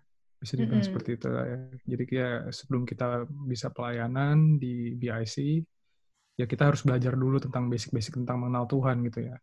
bisa 0.46 0.54
dibilang 0.56 0.80
Mm-mm. 0.80 0.90
seperti 0.94 1.10
itu 1.18 1.28
lah 1.28 1.46
ya. 1.50 1.58
Jadi 1.90 2.04
kayak 2.06 2.38
sebelum 2.54 2.86
kita 2.86 3.26
bisa 3.50 3.68
pelayanan 3.74 4.62
di 4.62 4.94
BIC 4.94 5.66
ya 6.38 6.46
kita 6.46 6.70
harus 6.70 6.86
belajar 6.86 7.18
dulu 7.18 7.42
tentang 7.42 7.66
basic-basic 7.72 8.22
tentang 8.22 8.46
mengenal 8.46 8.70
Tuhan 8.70 9.02
gitu 9.10 9.20
ya. 9.26 9.36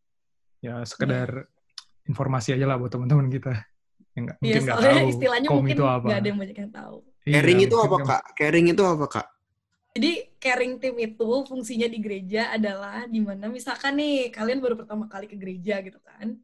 Ya 0.62 0.74
sekedar 0.86 1.50
informasi 2.06 2.54
aja 2.54 2.66
lah 2.70 2.78
buat 2.78 2.94
teman-teman 2.94 3.26
kita 3.26 3.52
yang 4.14 4.30
nggak 4.30 4.38
Iya, 4.38 4.46
mungkin 4.46 4.62
nggak 4.62 4.78
tahu 4.78 5.08
istilahnya 5.10 5.48
kom 5.50 5.56
mungkin 5.58 5.76
itu 5.76 5.84
apa. 5.84 6.06
nggak 6.06 6.20
ada 6.20 6.28
yang 6.28 6.38
banyak 6.38 6.58
yang 6.62 6.72
tahu. 6.72 6.96
Iya, 7.22 7.34
Caring 7.38 7.60
itu 7.66 7.76
mungkin 7.76 7.90
apa 7.90 7.96
kak? 8.06 8.22
Caring 8.38 8.66
itu 8.70 8.82
apa 8.86 9.06
kak? 9.10 9.26
Jadi 9.92 10.12
caring 10.40 10.72
team 10.80 10.96
itu 10.96 11.28
fungsinya 11.44 11.88
di 11.88 11.98
gereja 12.00 12.42
adalah 12.56 13.04
di 13.04 13.20
mana 13.20 13.44
misalkan 13.52 13.92
nih 14.00 14.32
kalian 14.32 14.64
baru 14.64 14.74
pertama 14.80 15.04
kali 15.04 15.28
ke 15.28 15.36
gereja 15.36 15.84
gitu 15.84 16.00
kan. 16.00 16.40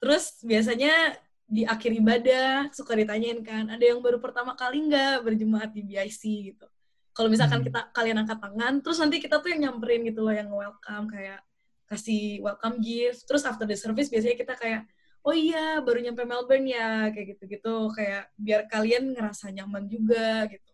Terus 0.00 0.40
biasanya 0.40 1.18
di 1.48 1.64
akhir 1.64 1.96
ibadah 1.96 2.68
suka 2.76 2.92
ditanyain 2.92 3.40
kan, 3.40 3.72
ada 3.72 3.80
yang 3.80 4.04
baru 4.04 4.20
pertama 4.20 4.52
kali 4.52 4.84
nggak 4.84 5.24
berjemaat 5.24 5.72
di 5.72 5.80
BIC 5.80 6.22
gitu. 6.52 6.68
Kalau 7.16 7.32
misalkan 7.32 7.64
Hmm. 7.64 7.66
kita 7.72 7.80
kalian 7.90 8.20
angkat 8.22 8.38
tangan, 8.38 8.74
terus 8.84 9.00
nanti 9.00 9.16
kita 9.18 9.40
tuh 9.40 9.48
yang 9.50 9.60
nyamperin 9.72 10.04
gitu 10.06 10.22
loh, 10.22 10.30
yang 10.30 10.52
welcome 10.52 11.08
kayak 11.08 11.40
kasih 11.88 12.44
welcome 12.44 12.78
gift. 12.78 13.24
Terus 13.24 13.48
after 13.48 13.64
the 13.64 13.74
service 13.74 14.12
biasanya 14.12 14.36
kita 14.36 14.54
kayak 14.54 14.84
oh 15.24 15.32
iya 15.34 15.80
baru 15.80 15.98
nyampe 16.04 16.22
Melbourne 16.22 16.68
ya 16.68 17.08
kayak 17.10 17.34
gitu-gitu 17.34 17.90
kayak 17.90 18.28
biar 18.38 18.68
kalian 18.68 19.16
ngerasa 19.16 19.50
nyaman 19.50 19.88
juga 19.88 20.46
gitu. 20.46 20.70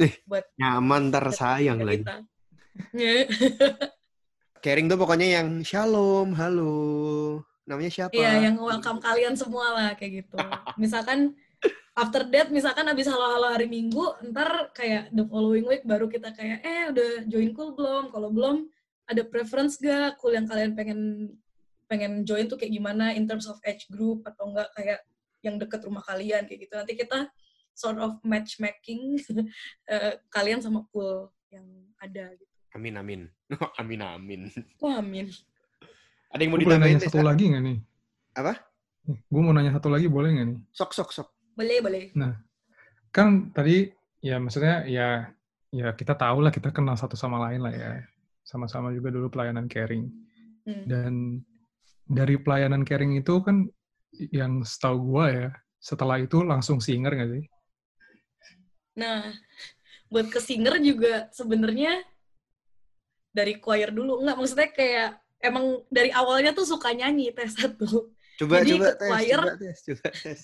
Eh, 0.00 0.12
buat 0.24 0.44
Nyaman 0.56 1.12
tersayang 1.12 1.80
lagi. 1.80 2.02
kita. 2.04 2.16
Caring 4.64 4.86
tuh 4.90 4.98
pokoknya 4.98 5.40
yang 5.40 5.62
shalom, 5.62 6.34
halo. 6.34 6.76
Namanya 7.66 7.90
siapa? 7.90 8.14
Iya, 8.14 8.46
yang 8.46 8.56
welcome 8.62 9.02
kalian 9.02 9.34
semua 9.34 9.74
lah 9.74 9.88
kayak 9.98 10.24
gitu. 10.24 10.38
Misalkan 10.82 11.34
after 11.98 12.22
that, 12.30 12.48
misalkan 12.54 12.86
abis 12.86 13.10
halo-halo 13.10 13.50
hari 13.50 13.66
Minggu, 13.66 14.22
ntar 14.30 14.70
kayak 14.70 15.10
the 15.10 15.26
following 15.26 15.66
week 15.66 15.82
baru 15.82 16.06
kita 16.06 16.30
kayak, 16.30 16.62
eh 16.62 16.94
udah 16.94 17.10
join 17.26 17.50
cool 17.56 17.74
belum? 17.74 18.14
Kalau 18.14 18.30
belum, 18.30 18.70
ada 19.10 19.22
preference 19.26 19.82
gak 19.82 20.14
cool 20.22 20.38
yang 20.38 20.46
kalian 20.46 20.78
pengen 20.78 21.00
pengen 21.86 22.26
join 22.26 22.50
tuh 22.50 22.58
kayak 22.58 22.74
gimana 22.74 23.14
in 23.14 23.26
terms 23.26 23.46
of 23.46 23.58
age 23.62 23.86
group 23.90 24.26
atau 24.26 24.50
enggak 24.50 24.70
kayak 24.74 25.00
yang 25.42 25.54
deket 25.58 25.82
rumah 25.86 26.02
kalian 26.02 26.46
kayak 26.46 26.66
gitu. 26.66 26.74
Nanti 26.74 26.94
kita 26.98 27.30
sort 27.74 27.98
of 27.98 28.18
matchmaking 28.22 29.18
eh, 29.92 30.14
kalian 30.30 30.62
sama 30.62 30.86
cool 30.94 31.30
yang 31.50 31.66
ada 31.98 32.30
gitu. 32.34 32.54
Amin 32.74 32.94
amin. 32.98 33.20
amin 33.80 34.00
amin. 34.04 34.40
Wah, 34.78 35.00
amin. 35.00 35.32
Ada 36.32 36.40
yang 36.42 36.50
mau 36.52 36.58
Gue 36.58 36.64
ditambahin? 36.66 36.96
nanya 36.98 37.06
satu 37.06 37.20
lagi 37.22 37.44
nggak 37.52 37.62
nih? 37.62 37.78
Apa? 38.36 38.52
Gue 39.06 39.42
mau 39.42 39.54
nanya 39.54 39.72
satu 39.78 39.88
lagi 39.90 40.06
boleh 40.10 40.30
nggak 40.34 40.46
nih? 40.50 40.58
Sok 40.74 40.90
sok 40.92 41.10
sok. 41.14 41.28
Boleh, 41.56 41.78
boleh. 41.80 42.04
kan 43.14 43.48
tadi 43.56 43.88
ya 44.20 44.36
maksudnya 44.36 44.84
ya 44.84 45.24
ya 45.72 45.88
kita 45.96 46.12
tahu 46.12 46.44
lah 46.44 46.52
kita 46.52 46.68
kenal 46.68 46.98
satu 47.00 47.16
sama 47.16 47.40
lain 47.48 47.64
lah 47.64 47.72
ya. 47.72 47.90
Sama-sama 48.44 48.92
juga 48.92 49.10
dulu 49.10 49.32
pelayanan 49.32 49.66
caring. 49.66 50.06
Hmm. 50.66 50.84
Dan 50.84 51.12
dari 52.06 52.38
pelayanan 52.38 52.86
caring 52.86 53.18
itu 53.18 53.42
kan 53.42 53.66
yang 54.30 54.62
setahu 54.62 55.16
gua 55.16 55.26
ya, 55.32 55.48
setelah 55.82 56.20
itu 56.22 56.42
langsung 56.46 56.78
singer 56.78 57.10
nggak 57.10 57.30
sih? 57.34 57.44
Nah, 58.96 59.34
buat 60.08 60.30
ke 60.30 60.40
singer 60.40 60.78
juga 60.80 61.28
sebenarnya 61.34 62.00
dari 63.34 63.58
choir 63.60 63.92
dulu. 63.92 64.22
Enggak, 64.24 64.36
maksudnya 64.40 64.70
kayak 64.72 65.10
emang 65.46 65.86
dari 65.88 66.10
awalnya 66.10 66.50
tuh 66.52 66.66
suka 66.66 66.90
nyanyi 66.92 67.30
tes 67.30 67.54
satu. 67.54 68.10
Coba 68.36 68.60
Jadi 68.60 68.76
coba 68.76 68.84
ikut 68.84 68.96
tes, 69.00 69.10
choir. 69.10 69.40
coba 69.40 69.54
tes, 69.56 69.78
coba 69.86 70.08
tes. 70.12 70.40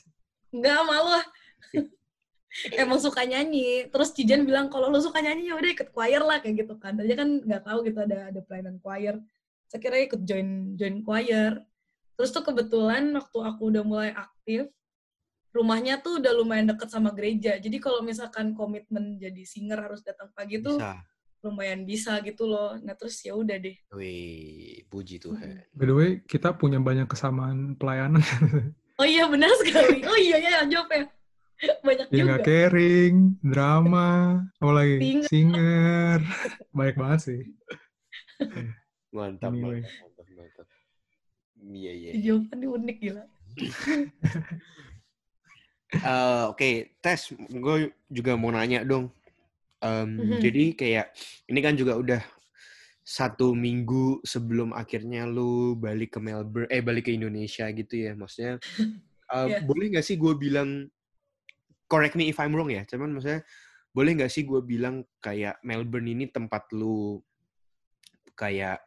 Enggak, 0.52 0.78
malu 0.85 1.11
emang 2.82 2.99
suka 3.00 3.23
nyanyi. 3.25 3.88
Terus 3.88 4.09
Cijan 4.12 4.44
bilang 4.49 4.68
kalau 4.73 4.88
lo 4.88 5.00
suka 5.00 5.21
nyanyi 5.21 5.49
ya 5.50 5.54
udah 5.56 5.71
ikut 5.73 5.88
choir 5.92 6.23
lah 6.25 6.38
kayak 6.40 6.64
gitu 6.64 6.75
kan. 6.80 6.97
Tadinya 6.97 7.18
kan 7.25 7.30
nggak 7.44 7.62
tahu 7.64 7.78
gitu 7.88 7.99
ada 8.00 8.18
ada 8.32 8.40
pelayanan 8.44 8.76
choir. 8.80 9.14
Saya 9.68 9.80
kira 9.80 9.97
ikut 10.00 10.21
join 10.25 10.76
join 10.76 10.97
choir. 11.04 11.52
Terus 12.16 12.30
tuh 12.30 12.44
kebetulan 12.44 13.09
waktu 13.16 13.38
aku 13.40 13.62
udah 13.73 13.82
mulai 13.82 14.12
aktif, 14.12 14.68
rumahnya 15.56 16.00
tuh 16.04 16.21
udah 16.21 16.32
lumayan 16.37 16.68
deket 16.68 16.92
sama 16.92 17.12
gereja. 17.16 17.56
Jadi 17.56 17.80
kalau 17.80 18.04
misalkan 18.04 18.52
komitmen 18.52 19.16
jadi 19.16 19.42
singer 19.49 19.80
harus 19.80 20.04
datang 20.04 20.28
pagi 20.37 20.61
tuh 20.61 20.76
Bisa. 20.76 21.00
Lumayan 21.43 21.83
bisa 21.83 22.23
gitu 22.23 22.47
loh. 22.47 22.79
Nah 22.79 22.95
terus 22.95 23.19
ya 23.21 23.35
udah 23.35 23.59
deh. 23.59 23.75
Wih, 23.93 24.87
puji 24.87 25.19
Tuhan. 25.19 25.67
By 25.75 25.85
the 25.85 25.95
way, 25.95 26.11
kita 26.23 26.55
punya 26.55 26.79
banyak 26.79 27.07
kesamaan 27.07 27.75
pelayanan. 27.77 28.23
Oh 29.01 29.09
iya 29.09 29.25
benar 29.27 29.49
sekali. 29.59 30.05
Oh 30.05 30.15
iya 30.15 30.37
ya 30.39 30.63
jawab 30.69 30.87
ya. 30.93 31.03
Banyak 31.83 32.07
Ya 32.07 32.23
juga. 32.23 32.27
nggak 32.29 32.43
caring, 32.45 33.15
drama, 33.41 34.11
apa 34.53 34.71
lagi? 34.71 34.95
Singer. 35.01 35.27
Singer. 35.27 36.19
Banyak 36.71 36.97
banget 37.01 37.21
sih. 37.25 37.41
Mantap, 39.17 39.51
Anyway. 39.51 39.81
mantap, 39.83 39.97
mantap, 39.99 40.27
mantap. 40.37 40.67
Iya, 41.73 41.93
iya. 41.93 42.11
Jawabannya 42.21 42.69
unik 42.69 42.97
gila. 43.01 43.25
Eh, 45.93 46.43
Oke, 46.47 46.69
tes. 47.01 47.21
Gue 47.49 47.77
juga 48.07 48.33
mau 48.37 48.49
nanya 48.49 48.81
dong. 48.83 49.13
Em, 49.83 50.09
Mhm. 50.19 50.39
Jadi 50.39 50.65
kayak 50.79 51.07
ini 51.51 51.59
kan 51.59 51.75
juga 51.75 51.99
udah 51.99 52.23
satu 53.03 53.51
minggu 53.59 54.23
sebelum 54.23 54.71
akhirnya 54.71 55.27
lu 55.27 55.75
balik 55.75 56.15
ke 56.15 56.21
Melbourne, 56.23 56.71
eh 56.71 56.79
balik 56.79 57.11
ke 57.11 57.12
Indonesia 57.19 57.67
gitu 57.75 57.95
ya. 57.99 58.15
Maksudnya, 58.15 58.62
eh, 59.35 59.49
Iya. 59.51 59.59
boleh 59.67 59.87
nggak 59.91 60.07
sih 60.07 60.15
gue 60.17 60.35
bilang, 60.39 60.87
correct 61.91 62.15
me 62.15 62.31
if 62.31 62.39
I'm 62.39 62.55
wrong 62.55 62.71
ya. 62.71 62.87
Cuman 62.87 63.11
maksudnya, 63.11 63.43
boleh 63.93 64.17
nggak 64.17 64.33
sih 64.33 64.47
gue 64.47 64.62
bilang 64.65 65.05
kayak 65.21 65.61
Melbourne 65.67 66.09
ini 66.09 66.31
tempat 66.31 66.71
lu 66.73 67.21
kayak 68.33 68.81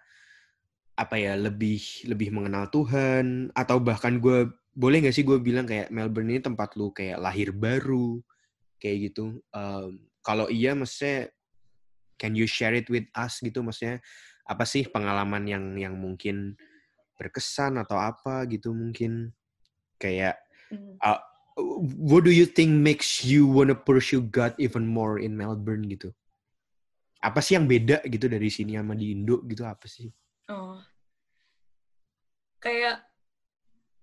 apa 0.95 1.15
ya 1.19 1.35
lebih 1.35 2.07
lebih 2.07 2.31
mengenal 2.31 2.71
Tuhan 2.71 3.51
atau 3.51 3.77
bahkan 3.83 4.17
gue 4.17 4.47
boleh 4.73 5.03
nggak 5.03 5.15
sih 5.15 5.27
gue 5.27 5.37
bilang 5.43 5.67
kayak 5.67 5.91
Melbourne 5.91 6.31
ini 6.31 6.39
tempat 6.41 6.73
lu 6.79 6.89
kayak 6.95 7.19
lahir 7.19 7.51
baru 7.51 8.23
kayak 8.79 9.11
gitu 9.11 9.43
Em, 9.51 9.99
kalau 10.25 10.49
iya 10.49 10.73
maksudnya 10.73 11.29
can 12.17 12.33
you 12.33 12.49
share 12.49 12.73
it 12.73 12.89
with 12.89 13.05
us 13.13 13.37
gitu? 13.39 13.61
Maksudnya 13.61 14.01
apa 14.49 14.65
sih 14.65 14.89
pengalaman 14.89 15.45
yang 15.45 15.77
yang 15.77 15.93
mungkin 15.93 16.57
berkesan 17.21 17.77
atau 17.77 18.01
apa 18.01 18.49
gitu 18.49 18.73
mungkin? 18.73 19.29
Kayak 20.01 20.41
Hmm. 20.65 20.97
uh, 21.05 21.21
what 22.01 22.25
do 22.25 22.33
you 22.33 22.49
think 22.49 22.73
makes 22.73 23.21
you 23.21 23.45
wanna 23.45 23.77
pursue 23.77 24.21
God 24.21 24.57
even 24.57 24.89
more 24.89 25.21
in 25.21 25.37
Melbourne 25.37 25.85
gitu? 25.85 26.09
Apa 27.21 27.41
sih 27.41 27.57
yang 27.57 27.69
beda 27.69 28.01
gitu 28.05 28.25
dari 28.25 28.49
sini 28.49 28.77
sama 28.77 28.97
di 28.97 29.13
Indo 29.13 29.41
gitu? 29.45 29.61
Apa 29.61 29.85
sih? 29.85 30.09
Oh. 30.49 30.81
Kayak 32.61 33.05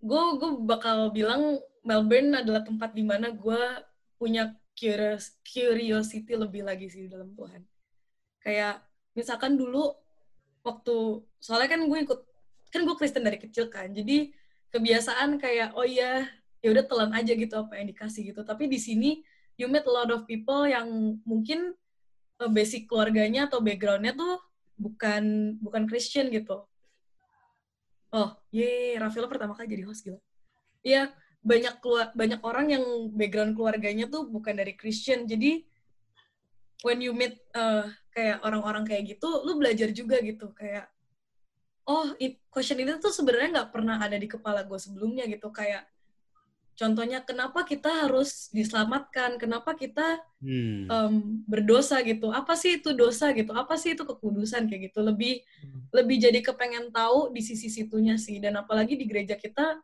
gue 0.02 0.22
gue 0.38 0.50
bakal 0.66 1.10
bilang 1.14 1.58
Melbourne 1.82 2.42
adalah 2.42 2.62
tempat 2.62 2.94
di 2.94 3.02
mana 3.06 3.30
gue 3.34 3.62
punya 4.18 4.54
curious, 4.76 5.36
curiosity 5.44 6.32
lebih 6.34 6.66
lagi 6.66 6.88
sih 6.88 7.06
dalam 7.08 7.32
Tuhan. 7.36 7.62
Kayak 8.42 8.82
misalkan 9.14 9.54
dulu 9.54 9.94
waktu 10.64 11.22
soalnya 11.38 11.76
kan 11.76 11.82
gue 11.86 11.98
ikut 12.02 12.20
kan 12.72 12.82
gue 12.82 12.96
Kristen 12.96 13.24
dari 13.24 13.38
kecil 13.38 13.68
kan. 13.68 13.92
Jadi 13.92 14.32
kebiasaan 14.72 15.36
kayak 15.36 15.76
oh 15.76 15.84
iya 15.84 16.26
ya 16.62 16.68
udah 16.72 16.84
telan 16.86 17.12
aja 17.12 17.32
gitu 17.36 17.54
apa 17.58 17.76
yang 17.78 17.92
dikasih 17.92 18.32
gitu. 18.32 18.40
Tapi 18.42 18.66
di 18.66 18.80
sini 18.80 19.20
you 19.60 19.68
meet 19.68 19.84
a 19.84 19.92
lot 19.92 20.08
of 20.08 20.24
people 20.24 20.64
yang 20.64 21.20
mungkin 21.28 21.76
eh, 22.40 22.50
basic 22.50 22.88
keluarganya 22.88 23.46
atau 23.46 23.60
backgroundnya 23.60 24.16
tuh 24.16 24.40
bukan 24.80 25.54
bukan 25.60 25.84
Christian 25.86 26.32
gitu. 26.32 26.64
Oh, 28.12 28.36
ye, 28.52 28.92
Rafael 29.00 29.24
pertama 29.24 29.56
kali 29.56 29.72
jadi 29.72 29.88
host 29.88 30.04
gila. 30.04 30.20
Iya, 30.84 31.08
banyak 31.42 31.74
keluar 31.82 32.14
banyak 32.14 32.40
orang 32.46 32.66
yang 32.70 32.84
background 33.12 33.58
keluarganya 33.58 34.06
tuh 34.06 34.26
bukan 34.30 34.54
dari 34.54 34.78
Christian. 34.78 35.26
Jadi 35.26 35.66
when 36.86 37.02
you 37.02 37.14
meet 37.14 37.38
eh, 37.54 37.86
kayak 38.14 38.42
orang-orang 38.46 38.86
kayak 38.86 39.18
gitu, 39.18 39.28
lu 39.42 39.58
belajar 39.58 39.90
juga 39.90 40.22
gitu 40.22 40.54
kayak 40.54 40.86
oh, 41.86 42.14
it, 42.22 42.38
question 42.46 42.78
ini 42.78 42.94
tuh 43.02 43.10
sebenarnya 43.10 43.62
nggak 43.62 43.70
pernah 43.74 43.98
ada 43.98 44.14
di 44.14 44.30
kepala 44.30 44.62
gue 44.62 44.78
sebelumnya 44.78 45.26
gitu 45.26 45.50
kayak 45.50 45.82
contohnya 46.72 47.20
kenapa 47.20 47.68
kita 47.68 48.08
harus 48.08 48.48
diselamatkan, 48.50 49.36
kenapa 49.36 49.76
kita 49.76 50.24
hmm. 50.40 50.88
em, 50.88 51.14
berdosa 51.44 52.00
gitu. 52.00 52.32
Apa 52.32 52.56
sih 52.56 52.80
itu 52.80 52.96
dosa 52.96 53.30
gitu? 53.36 53.52
Apa 53.52 53.76
sih 53.76 53.92
itu 53.92 54.02
kekudusan 54.08 54.66
kayak 54.66 54.92
gitu? 54.92 55.04
Lebih 55.04 55.44
lebih 55.92 56.16
jadi 56.16 56.40
kepengen 56.40 56.90
tahu 56.90 57.30
di 57.30 57.44
sisi 57.44 57.68
situnya 57.68 58.16
sih. 58.16 58.40
Dan 58.40 58.56
apalagi 58.56 58.96
di 58.96 59.04
gereja 59.04 59.36
kita, 59.36 59.78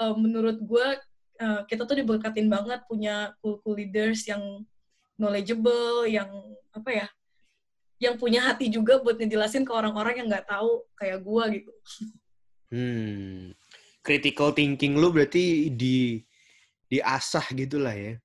em, 0.00 0.16
menurut 0.16 0.56
gue 0.58 0.86
eh, 1.40 1.60
kita 1.68 1.84
tuh 1.84 1.96
diberkatin 2.00 2.48
banget 2.48 2.80
punya 2.88 3.36
cool 3.44 3.60
cool 3.60 3.76
leaders 3.76 4.24
yang 4.24 4.64
knowledgeable, 5.20 6.08
yang 6.08 6.32
apa 6.72 6.90
ya, 7.04 7.06
yang 8.00 8.16
punya 8.16 8.40
hati 8.40 8.72
juga 8.72 8.96
buat 9.04 9.20
ngejelasin 9.20 9.68
ke 9.68 9.72
orang-orang 9.76 10.24
yang 10.24 10.26
nggak 10.32 10.48
tahu 10.48 10.88
kayak 10.96 11.20
gue 11.20 11.44
gitu. 11.60 11.72
Hmm. 12.72 13.52
Critical 14.00 14.56
thinking 14.56 14.96
lu 14.96 15.12
berarti 15.12 15.68
di 15.68 16.24
diasah 16.88 17.44
gitu 17.52 17.76
lah 17.76 17.92
ya. 17.92 18.16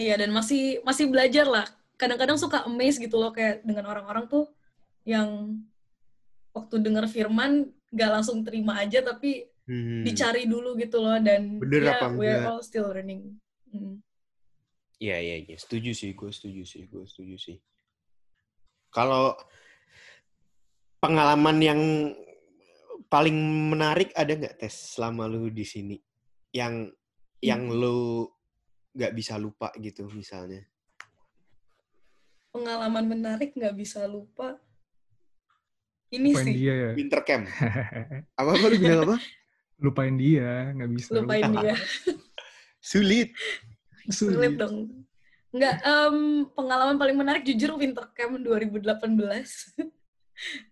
Iya 0.00 0.14
dan 0.24 0.32
masih 0.32 0.80
masih 0.82 1.12
belajar 1.12 1.44
lah. 1.44 1.68
Kadang-kadang 2.00 2.40
suka 2.40 2.64
amazed 2.64 2.98
gitu 2.98 3.20
loh 3.20 3.30
kayak 3.30 3.62
dengan 3.62 3.86
orang-orang 3.86 4.26
tuh 4.26 4.48
yang 5.04 5.60
waktu 6.56 6.80
dengar 6.80 7.04
firman 7.06 7.68
gak 7.92 8.10
langsung 8.10 8.42
terima 8.42 8.80
aja 8.80 9.04
tapi 9.04 9.46
Hmm. 9.64 10.04
dicari 10.04 10.44
dulu 10.44 10.76
gitu 10.76 11.00
loh 11.00 11.16
dan 11.24 11.56
Bener 11.56 11.88
ya 11.88 11.96
apa 11.96 12.12
we're 12.12 12.36
enggak? 12.36 12.52
all 12.52 12.60
still 12.60 12.92
learning. 12.92 13.40
Mm. 13.72 14.04
Iya, 15.00 15.16
iya, 15.18 15.36
iya. 15.40 15.56
Setuju 15.56 15.96
sih, 15.96 16.12
gue 16.12 16.28
setuju 16.28 16.62
sih, 16.68 16.84
gue 16.84 17.04
setuju 17.08 17.36
sih. 17.40 17.56
Kalau 18.92 19.32
pengalaman 21.00 21.58
yang 21.58 21.80
paling 23.08 23.34
menarik 23.72 24.12
ada 24.12 24.32
nggak 24.32 24.60
tes 24.60 24.96
selama 24.96 25.24
lu 25.26 25.48
di 25.48 25.64
sini? 25.64 25.96
Yang 26.52 26.92
yang 27.40 27.68
Hmm. 27.68 27.76
lu 27.80 28.28
nggak 28.94 29.12
bisa 29.12 29.34
lupa 29.36 29.72
gitu 29.80 30.06
misalnya. 30.12 30.60
Pengalaman 32.52 33.04
menarik 33.08 33.56
nggak 33.56 33.74
bisa 33.74 34.06
lupa. 34.06 34.60
Ini 36.14 36.30
sih 36.38 36.54
dia 36.54 36.74
ya. 36.78 36.90
Winter 36.94 37.20
camp. 37.26 37.48
Apa 38.38 38.50
apa 38.54 38.64
lu 38.70 38.76
bilang 38.78 39.02
apa? 39.10 39.16
Lupain 39.84 40.14
dia, 40.16 40.72
nggak 40.72 40.90
bisa. 40.96 41.10
lupain 41.20 41.44
lupa. 41.44 41.60
dia. 41.60 41.74
Sulit. 42.92 43.36
Sulit 44.08 44.56
dong. 44.56 45.04
Nggak, 45.52 45.76
em, 45.84 46.18
pengalaman 46.56 46.96
paling 46.96 47.16
menarik 47.20 47.44
jujur 47.44 47.76
Winter 47.76 48.08
Camp 48.16 48.40
2018. 48.40 48.80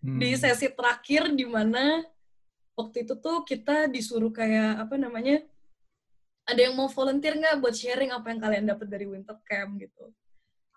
Hmm. 0.02 0.18
di 0.18 0.34
sesi 0.34 0.66
terakhir 0.74 1.30
di 1.38 1.46
mana 1.46 2.02
waktu 2.74 3.06
itu 3.06 3.14
tuh 3.14 3.46
kita 3.46 3.86
disuruh 3.86 4.34
kayak 4.34 4.82
apa 4.82 4.98
namanya 4.98 5.38
ada 6.42 6.60
yang 6.66 6.74
mau 6.74 6.90
volunteer 6.90 7.38
nggak 7.38 7.62
buat 7.62 7.70
sharing 7.70 8.10
apa 8.10 8.26
yang 8.34 8.40
kalian 8.42 8.64
dapat 8.66 8.86
dari 8.90 9.06
winter 9.06 9.38
camp 9.46 9.78
gitu 9.78 10.10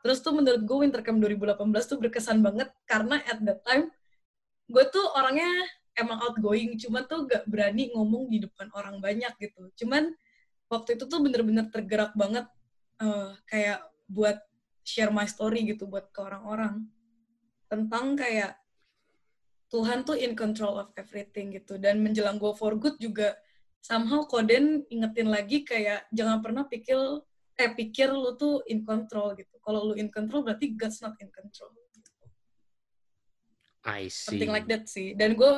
terus 0.05 0.21
tuh 0.21 0.37
menurut 0.37 0.61
gue 0.61 0.77
winter 0.85 1.01
camp 1.01 1.17
2018 1.17 1.65
tuh 1.89 1.97
berkesan 1.97 2.45
banget 2.45 2.69
karena 2.85 3.17
at 3.25 3.41
that 3.41 3.65
time 3.65 3.89
gue 4.69 4.83
tuh 4.93 5.05
orangnya 5.17 5.49
emang 5.95 6.19
outgoing 6.23 6.75
cuma 6.79 7.03
tuh 7.07 7.27
gak 7.27 7.47
berani 7.47 7.91
ngomong 7.95 8.27
di 8.27 8.43
depan 8.43 8.67
orang 8.75 8.99
banyak 8.99 9.31
gitu 9.39 9.71
cuman 9.83 10.11
waktu 10.67 10.99
itu 10.99 11.07
tuh 11.07 11.19
bener-bener 11.23 11.67
tergerak 11.71 12.11
banget 12.13 12.45
eh, 12.99 13.31
kayak 13.47 13.79
buat 14.05 14.37
share 14.85 15.09
my 15.09 15.25
story 15.25 15.65
gitu 15.65 15.89
buat 15.89 16.11
ke 16.13 16.19
orang-orang 16.21 16.85
tentang 17.65 18.13
kayak 18.13 18.53
Tuhan 19.73 20.05
tuh 20.05 20.13
in 20.15 20.37
control 20.37 20.77
of 20.77 20.93
everything 20.95 21.51
gitu 21.51 21.81
dan 21.81 21.99
menjelang 21.99 22.37
go 22.37 22.53
for 22.53 22.77
good 22.77 22.95
juga 23.01 23.33
somehow 23.81 24.25
Koden 24.25 24.85
ingetin 24.93 25.29
lagi 25.29 25.65
kayak 25.65 26.05
jangan 26.13 26.41
pernah 26.41 26.69
pikir 26.69 26.97
eh 27.55 27.71
pikir 27.71 28.11
lu 28.11 28.35
tuh 28.35 28.61
in 28.67 28.83
control 28.83 29.33
gitu. 29.39 29.55
Kalau 29.63 29.91
lu 29.91 29.93
in 29.95 30.11
control 30.11 30.43
berarti 30.43 30.75
God's 30.75 30.99
not 30.99 31.15
in 31.23 31.31
control. 31.31 31.71
I 33.85 34.09
see. 34.09 34.41
Something 34.41 34.51
like 34.51 34.67
that 34.67 34.89
sih. 34.89 35.13
Dan 35.13 35.37
gue 35.37 35.53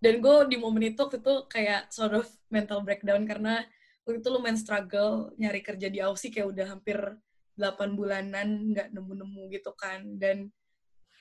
dan 0.00 0.20
gue 0.20 0.34
di 0.52 0.56
momen 0.60 0.92
itu 0.92 1.00
waktu 1.00 1.18
itu 1.20 1.34
kayak 1.48 1.88
sort 1.88 2.12
of 2.12 2.26
mental 2.52 2.84
breakdown 2.84 3.24
karena 3.24 3.64
waktu 4.04 4.20
itu 4.20 4.28
lumayan 4.28 4.60
struggle 4.60 5.32
nyari 5.40 5.60
kerja 5.64 5.88
di 5.88 5.98
Aussie 6.04 6.30
kayak 6.30 6.52
udah 6.52 6.66
hampir 6.76 6.98
8 7.56 7.96
bulanan 7.96 8.70
nggak 8.70 8.92
nemu-nemu 8.92 9.42
gitu 9.50 9.72
kan 9.72 10.04
dan 10.20 10.52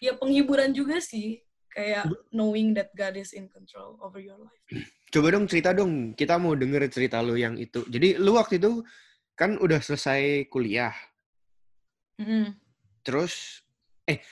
ya 0.03 0.13
penghiburan 0.19 0.75
juga 0.75 0.99
sih 0.99 1.39
kayak 1.71 2.07
knowing 2.31 2.71
that 2.71 2.91
God 2.95 3.19
is 3.19 3.35
in 3.35 3.51
control 3.51 3.99
over 3.99 4.19
your 4.19 4.39
life. 4.39 4.63
Coba 5.13 5.31
dong 5.31 5.47
cerita 5.47 5.71
dong, 5.71 6.15
kita 6.15 6.35
mau 6.35 6.55
denger 6.55 6.87
cerita 6.91 7.23
lu 7.23 7.39
yang 7.39 7.55
itu. 7.55 7.83
Jadi 7.87 8.19
lu 8.19 8.35
waktu 8.35 8.59
itu 8.59 8.83
kan 9.35 9.59
udah 9.59 9.79
selesai 9.83 10.47
kuliah, 10.47 10.95
Mm. 12.15 12.55
terus 13.03 13.59
eh 14.07 14.23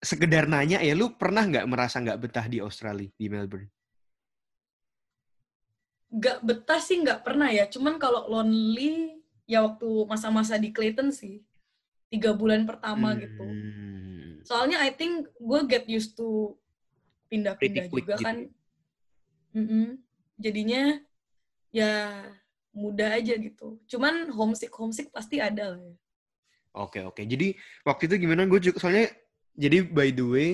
sekedar 0.00 0.48
nanya 0.48 0.80
ya, 0.80 0.96
lu 0.96 1.20
pernah 1.20 1.44
nggak 1.44 1.68
merasa 1.68 2.00
nggak 2.00 2.16
betah 2.16 2.48
di 2.48 2.64
Australia 2.64 3.12
di 3.12 3.28
Melbourne? 3.28 3.75
Gak 6.06 6.46
betah 6.46 6.78
sih 6.78 7.02
nggak 7.02 7.26
pernah 7.26 7.50
ya, 7.50 7.66
cuman 7.66 7.98
kalau 7.98 8.30
lonely 8.30 9.18
ya 9.46 9.62
waktu 9.66 9.88
masa-masa 10.06 10.58
di 10.58 10.70
Clayton 10.70 11.10
sih 11.14 11.42
tiga 12.06 12.34
bulan 12.34 12.62
pertama 12.66 13.18
gitu. 13.18 13.42
Hmm. 13.42 14.42
Soalnya 14.46 14.78
I 14.86 14.94
think 14.94 15.26
gue 15.34 15.60
get 15.66 15.90
used 15.90 16.14
to 16.14 16.54
pindah-pindah 17.26 17.90
juga 17.90 18.14
gitu 18.14 18.22
kan. 18.22 18.36
Mm-mm. 19.56 19.98
Jadinya 20.38 21.02
ya 21.74 22.22
mudah 22.70 23.18
aja 23.18 23.34
gitu. 23.34 23.82
Cuman 23.90 24.30
homesick 24.30 24.70
homesick 24.78 25.10
pasti 25.10 25.42
ada 25.42 25.74
lah 25.74 25.80
ya. 25.82 25.94
Oke 26.76 27.02
oke. 27.02 27.26
Jadi 27.26 27.58
waktu 27.82 28.06
itu 28.06 28.14
gimana? 28.22 28.46
Gue 28.46 28.62
juga 28.62 28.78
soalnya 28.78 29.10
jadi 29.58 29.82
by 29.82 30.14
the 30.14 30.22
way, 30.22 30.50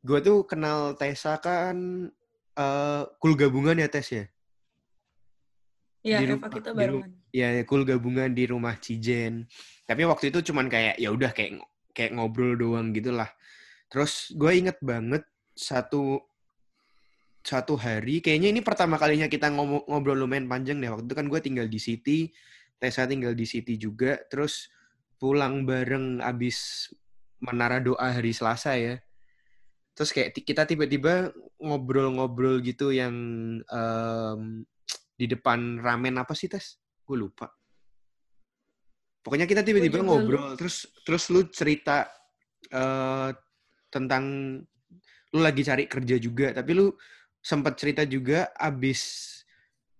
gue 0.00 0.18
tuh 0.24 0.46
kenal 0.48 0.96
Tessa 0.96 1.36
kan 1.42 2.08
eh 2.54 3.02
kul 3.20 3.36
gabungan 3.36 3.76
ya 3.76 3.90
Tes 3.90 4.08
ya. 4.08 4.24
Ya 6.04 6.20
Di 6.20 6.28
Eva 6.28 6.36
rumah- 6.36 6.52
kita 6.52 6.70
barengan. 6.76 7.10
Ya 7.32 7.48
kul 7.64 7.82
gabungan 7.88 8.30
di 8.36 8.44
rumah 8.44 8.76
Cijen. 8.76 9.48
Tapi 9.88 10.04
waktu 10.04 10.28
itu 10.28 10.52
cuman 10.52 10.68
kayak 10.68 11.00
ya 11.00 11.08
udah 11.08 11.32
kayak 11.32 11.64
kayak 11.96 12.12
ngobrol 12.12 12.52
doang 12.54 12.92
gitulah. 12.92 13.32
Terus 13.88 14.28
gue 14.36 14.52
inget 14.52 14.76
banget 14.84 15.24
satu 15.56 16.20
satu 17.44 17.76
hari, 17.76 18.24
kayaknya 18.24 18.56
ini 18.56 18.60
pertama 18.64 18.96
kalinya 18.96 19.28
kita 19.28 19.52
ngobrol 19.52 20.16
lumayan 20.16 20.48
panjang 20.48 20.80
deh. 20.80 20.88
Waktu 20.88 21.04
itu 21.08 21.16
kan 21.16 21.26
gue 21.28 21.40
tinggal 21.44 21.68
di 21.68 21.76
City, 21.76 22.18
Tessa 22.80 23.04
tinggal 23.04 23.36
di 23.36 23.44
City 23.44 23.76
juga. 23.76 24.16
Terus 24.32 24.68
pulang 25.20 25.64
bareng 25.64 26.24
abis 26.24 26.88
menara 27.40 27.80
doa 27.84 28.12
hari 28.12 28.32
Selasa 28.32 28.76
ya. 28.80 28.96
Terus 29.92 30.10
kayak 30.10 30.36
kita 30.40 30.64
tiba-tiba 30.64 31.32
ngobrol-ngobrol 31.60 32.64
gitu 32.64 32.90
yang 32.96 33.12
em, 33.62 34.64
di 35.14 35.26
depan 35.30 35.78
ramen 35.78 36.18
apa 36.18 36.34
sih 36.34 36.50
tes? 36.50 36.78
Gue 37.06 37.16
lupa. 37.18 37.46
Pokoknya 39.24 39.48
kita 39.48 39.64
tiba-tiba 39.64 40.04
ngobrol, 40.04 40.52
terus 40.58 40.84
terus 41.06 41.32
lu 41.32 41.48
cerita 41.48 42.04
eh 42.68 43.30
tentang 43.88 44.24
lu 45.34 45.40
lagi 45.40 45.62
cari 45.64 45.88
kerja 45.88 46.18
juga, 46.20 46.52
tapi 46.52 46.76
lu 46.76 46.92
sempat 47.40 47.78
cerita 47.78 48.02
juga 48.04 48.52
abis 48.58 49.32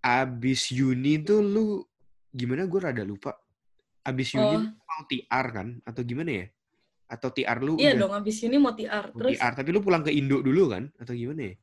abis 0.05 0.69
uni 0.75 1.23
tuh 1.25 1.41
lu 1.41 1.65
gimana 2.29 2.69
gue 2.69 2.79
rada 2.79 3.01
lupa. 3.01 3.33
Abis 4.05 4.37
uni 4.37 4.45
Oh. 4.45 4.61
lu 4.61 4.69
mau 4.77 5.01
TR 5.09 5.45
kan 5.49 5.67
atau 5.81 6.01
gimana 6.05 6.31
ya? 6.43 6.47
Atau 7.09 7.29
TR 7.33 7.57
lu 7.65 7.81
Iya 7.81 7.97
udah 7.97 8.01
dong, 8.05 8.13
abis 8.13 8.37
ini 8.45 8.57
mau 8.61 8.73
TR. 8.77 9.09
mau 9.09 9.17
Terus, 9.17 9.41
TR, 9.41 9.53
tapi 9.57 9.69
lu 9.73 9.81
pulang 9.81 10.05
ke 10.05 10.13
Indo 10.13 10.41
dulu 10.45 10.69
kan 10.69 10.89
atau 11.01 11.13
gimana 11.17 11.41
ya? 11.49 11.55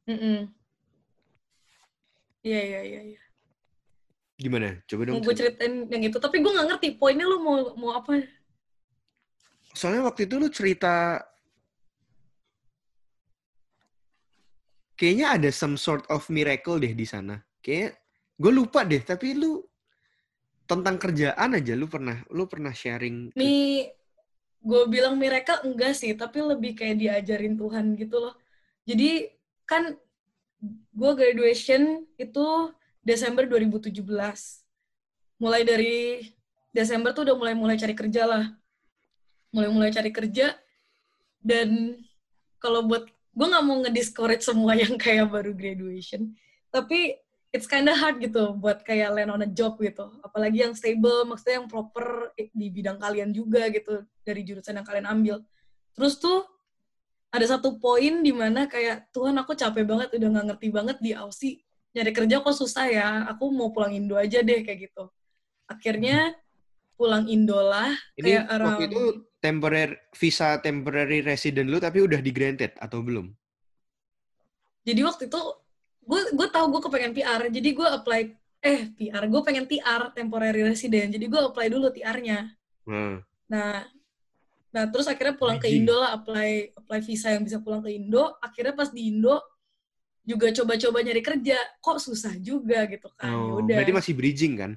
Iya, 2.42 2.60
iya, 2.66 2.80
iya. 2.82 3.00
iya. 3.14 3.22
Gimana? 4.42 4.82
Coba 4.90 5.02
dong. 5.06 5.14
Mau 5.14 5.22
gue 5.22 5.34
cerita. 5.38 5.62
ceritain 5.62 5.74
yang 5.86 6.02
itu, 6.10 6.18
tapi 6.18 6.42
gue 6.42 6.50
nggak 6.50 6.68
ngerti 6.74 6.88
poinnya 6.98 7.26
lu 7.30 7.38
mau 7.38 7.78
mau 7.78 7.94
apa. 7.94 8.26
Soalnya 9.72 10.02
waktu 10.02 10.26
itu 10.26 10.34
lu 10.36 10.50
cerita 10.50 11.22
kayaknya 14.98 15.38
ada 15.38 15.50
some 15.54 15.78
sort 15.78 16.02
of 16.10 16.26
miracle 16.26 16.82
deh 16.82 16.90
di 16.90 17.06
sana. 17.06 17.38
Kayak 17.62 18.02
gue 18.34 18.52
lupa 18.52 18.82
deh, 18.82 18.98
tapi 18.98 19.38
lu 19.38 19.62
tentang 20.66 20.98
kerjaan 20.98 21.54
aja 21.54 21.72
lu 21.78 21.86
pernah 21.86 22.18
lu 22.34 22.50
pernah 22.50 22.74
sharing. 22.74 23.30
ke- 23.30 23.38
Nih, 23.38 23.94
gue 24.58 24.82
bilang 24.90 25.14
mereka 25.14 25.62
enggak 25.62 25.94
sih, 25.94 26.18
tapi 26.18 26.42
lebih 26.42 26.74
kayak 26.74 26.98
diajarin 26.98 27.54
Tuhan 27.54 27.94
gitu 27.94 28.18
loh. 28.18 28.34
Jadi 28.82 29.30
kan 29.62 29.94
gue 30.92 31.12
graduation 31.14 32.06
itu 32.18 32.46
Desember 33.02 33.44
2017. 33.50 33.98
Mulai 35.42 35.62
dari 35.66 36.22
Desember 36.70 37.10
tuh 37.10 37.26
udah 37.26 37.36
mulai-mulai 37.36 37.74
cari 37.74 37.98
kerja 37.98 38.22
lah. 38.24 38.44
Mulai-mulai 39.50 39.90
cari 39.90 40.14
kerja. 40.14 40.54
Dan 41.42 41.98
kalau 42.62 42.86
buat, 42.86 43.10
gue 43.10 43.46
nggak 43.50 43.64
mau 43.66 43.82
ngediscourage 43.82 44.46
semua 44.46 44.78
yang 44.78 44.94
kayak 44.94 45.28
baru 45.28 45.50
graduation. 45.50 46.30
Tapi 46.70 47.18
it's 47.52 47.68
kinda 47.68 47.92
hard 47.92 48.22
gitu 48.22 48.56
buat 48.56 48.80
kayak 48.86 49.12
land 49.12 49.34
on 49.34 49.44
a 49.44 49.50
job 49.50 49.76
gitu. 49.82 50.08
Apalagi 50.24 50.64
yang 50.64 50.72
stable, 50.72 51.26
maksudnya 51.28 51.60
yang 51.60 51.68
proper 51.68 52.32
di 52.38 52.66
bidang 52.72 52.96
kalian 53.02 53.34
juga 53.34 53.68
gitu, 53.68 54.06
dari 54.24 54.46
jurusan 54.46 54.78
yang 54.80 54.86
kalian 54.86 55.10
ambil. 55.10 55.36
Terus 55.92 56.16
tuh 56.16 56.46
ada 57.34 57.44
satu 57.44 57.76
poin 57.76 58.24
di 58.24 58.32
mana 58.32 58.64
kayak 58.70 59.12
Tuhan 59.12 59.36
aku 59.36 59.52
capek 59.52 59.84
banget, 59.84 60.08
udah 60.16 60.28
nggak 60.32 60.46
ngerti 60.54 60.68
banget 60.72 60.96
di 61.04 61.12
Aussie. 61.12 61.60
Nyari 61.92 62.12
kerja 62.12 62.40
kok 62.40 62.56
susah 62.56 62.88
ya, 62.88 63.08
aku 63.28 63.52
mau 63.52 63.68
pulang 63.68 63.92
Indo 63.92 64.16
aja 64.16 64.40
deh 64.40 64.64
kayak 64.64 64.88
gitu. 64.88 65.12
Akhirnya 65.68 66.32
pulang 66.96 67.28
Indo 67.28 67.60
lah, 67.60 67.92
Ini 68.14 68.24
kayak 68.24 68.42
waktu 68.44 68.54
around- 68.56 68.84
itu 68.88 69.02
temporary 69.42 69.94
visa 70.14 70.48
temporary 70.58 71.18
resident 71.18 71.66
lu 71.66 71.76
tapi 71.76 71.98
udah 72.00 72.22
di 72.22 72.30
granted 72.30 72.72
atau 72.78 73.02
belum? 73.02 73.26
jadi 74.82 74.98
waktu 75.06 75.30
itu 75.30 75.38
gue 76.02 76.34
gue 76.34 76.48
tahu 76.50 76.66
gue 76.74 76.80
kepengen 76.82 77.14
PR 77.14 77.46
jadi 77.46 77.68
gue 77.70 77.86
apply 77.86 78.20
eh 78.62 78.90
PR 78.90 79.26
gue 79.26 79.40
pengen 79.42 79.66
TR 79.66 80.10
temporary 80.10 80.62
resident. 80.62 81.10
Jadi 81.10 81.26
gue 81.26 81.38
apply 81.38 81.66
dulu 81.66 81.90
TR-nya 81.90 82.50
Nah, 82.86 83.22
nah 83.46 83.86
nah 84.70 84.84
terus 84.90 85.06
akhirnya 85.06 85.34
pulang 85.34 85.58
ke 85.58 85.66
Bridging. 85.66 85.86
Indo 85.86 85.94
lah 85.98 86.14
apply 86.14 86.50
apply 86.74 86.98
visa 87.02 87.30
yang 87.30 87.42
bisa 87.42 87.58
pulang 87.58 87.78
ke 87.78 87.90
Indo. 87.90 88.38
Akhirnya 88.38 88.74
pas 88.74 88.90
di 88.90 89.06
Indo 89.06 89.38
juga 90.22 90.54
coba-coba 90.54 91.02
nyari 91.02 91.18
kerja 91.20 91.58
kok 91.78 91.98
susah 91.98 92.38
juga 92.38 92.86
gitu 92.86 93.10
kan 93.18 93.26
ya 93.26 93.34
oh, 93.34 93.58
udah 93.58 93.76
berarti 93.82 93.94
masih 93.94 94.12
bridging 94.14 94.54
kan? 94.54 94.72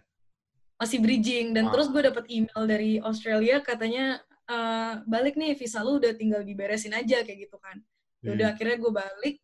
masih 0.76 1.00
bridging 1.00 1.54
dan 1.56 1.70
Ah. 1.70 1.72
terus 1.72 1.88
gue 1.88 2.02
dapet 2.02 2.26
email 2.28 2.64
dari 2.66 2.92
Australia 3.00 3.62
katanya 3.62 4.20
"Eh, 4.46 4.94
balik 5.06 5.34
nih 5.34 5.56
visa 5.56 5.82
lu 5.82 5.98
udah 5.98 6.14
tinggal 6.14 6.42
diberesin 6.42 6.94
aja 6.94 7.24
kayak 7.24 7.50
gitu 7.50 7.58
kan 7.58 7.80
ya 8.22 8.34
udah 8.34 8.48
Hmm. 8.50 8.56
akhirnya 8.58 8.78
gue 8.78 8.92
balik 8.92 9.36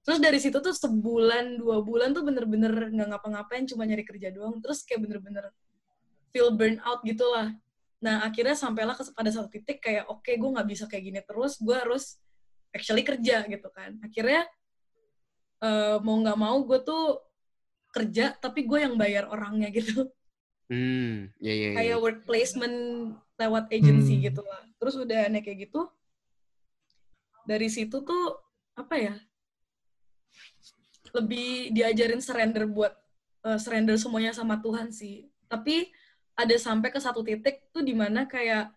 terus 0.00 0.18
dari 0.18 0.38
situ 0.38 0.58
tuh 0.58 0.70
sebulan 0.72 1.58
dua 1.58 1.80
bulan 1.80 2.10
tuh 2.10 2.22
bener-bener 2.22 2.90
nggak 2.90 3.08
ngapa-ngapain 3.10 3.64
cuma 3.66 3.86
nyari 3.86 4.02
kerja 4.02 4.30
doang 4.30 4.58
terus 4.58 4.82
kayak 4.82 5.02
bener-bener 5.02 5.50
feel 6.30 6.50
burn 6.52 6.78
out 6.82 7.00
gitu 7.02 7.22
lah 7.26 7.50
nah 7.98 8.24
akhirnya 8.24 8.54
sampailah 8.54 8.96
ke 8.96 9.04
pada 9.12 9.28
satu 9.28 9.48
titik 9.48 9.78
kayak 9.78 10.08
oke 10.08 10.28
gue 10.28 10.50
nggak 10.50 10.68
bisa 10.68 10.84
kayak 10.88 11.04
gini 11.04 11.20
terus 11.20 11.58
gue 11.58 11.76
harus 11.76 12.16
actually 12.70 13.02
kerja 13.02 13.44
gitu 13.44 13.68
kan 13.70 13.98
akhirnya 14.00 14.44
eh, 15.64 15.96
mau 16.04 16.16
nggak 16.20 16.38
mau 16.40 16.56
gue 16.68 16.78
tuh 16.82 17.02
kerja 17.90 18.34
tapi 18.38 18.64
gue 18.70 18.78
yang 18.86 18.94
bayar 18.94 19.26
orangnya 19.28 19.68
gitu 19.74 20.06
Hmm, 20.70 21.26
ya 21.42 21.50
ya 21.50 21.68
ya. 21.74 21.76
kayak 21.82 21.98
work 21.98 22.18
placement 22.30 22.76
lewat 23.34 23.66
agency 23.74 24.22
Hmm. 24.22 24.24
gitu 24.30 24.42
lah. 24.46 24.62
Terus 24.78 24.94
udah 25.02 25.18
aneh 25.26 25.42
kayak 25.42 25.66
gitu, 25.66 25.82
dari 27.42 27.66
situ 27.66 27.96
tuh 28.06 28.24
apa 28.78 28.94
ya? 28.94 29.14
Lebih 31.10 31.74
diajarin 31.74 32.22
surrender 32.22 32.70
buat 32.70 32.94
eh, 33.42 33.58
surrender 33.58 33.98
semuanya 33.98 34.30
sama 34.30 34.62
Tuhan 34.62 34.94
sih. 34.94 35.26
Tapi 35.50 35.90
ada 36.38 36.54
sampai 36.54 36.94
ke 36.94 37.00
satu 37.02 37.26
titik 37.26 37.66
tuh 37.74 37.82
di 37.82 37.92
mana 37.96 38.30
kayak 38.30 38.70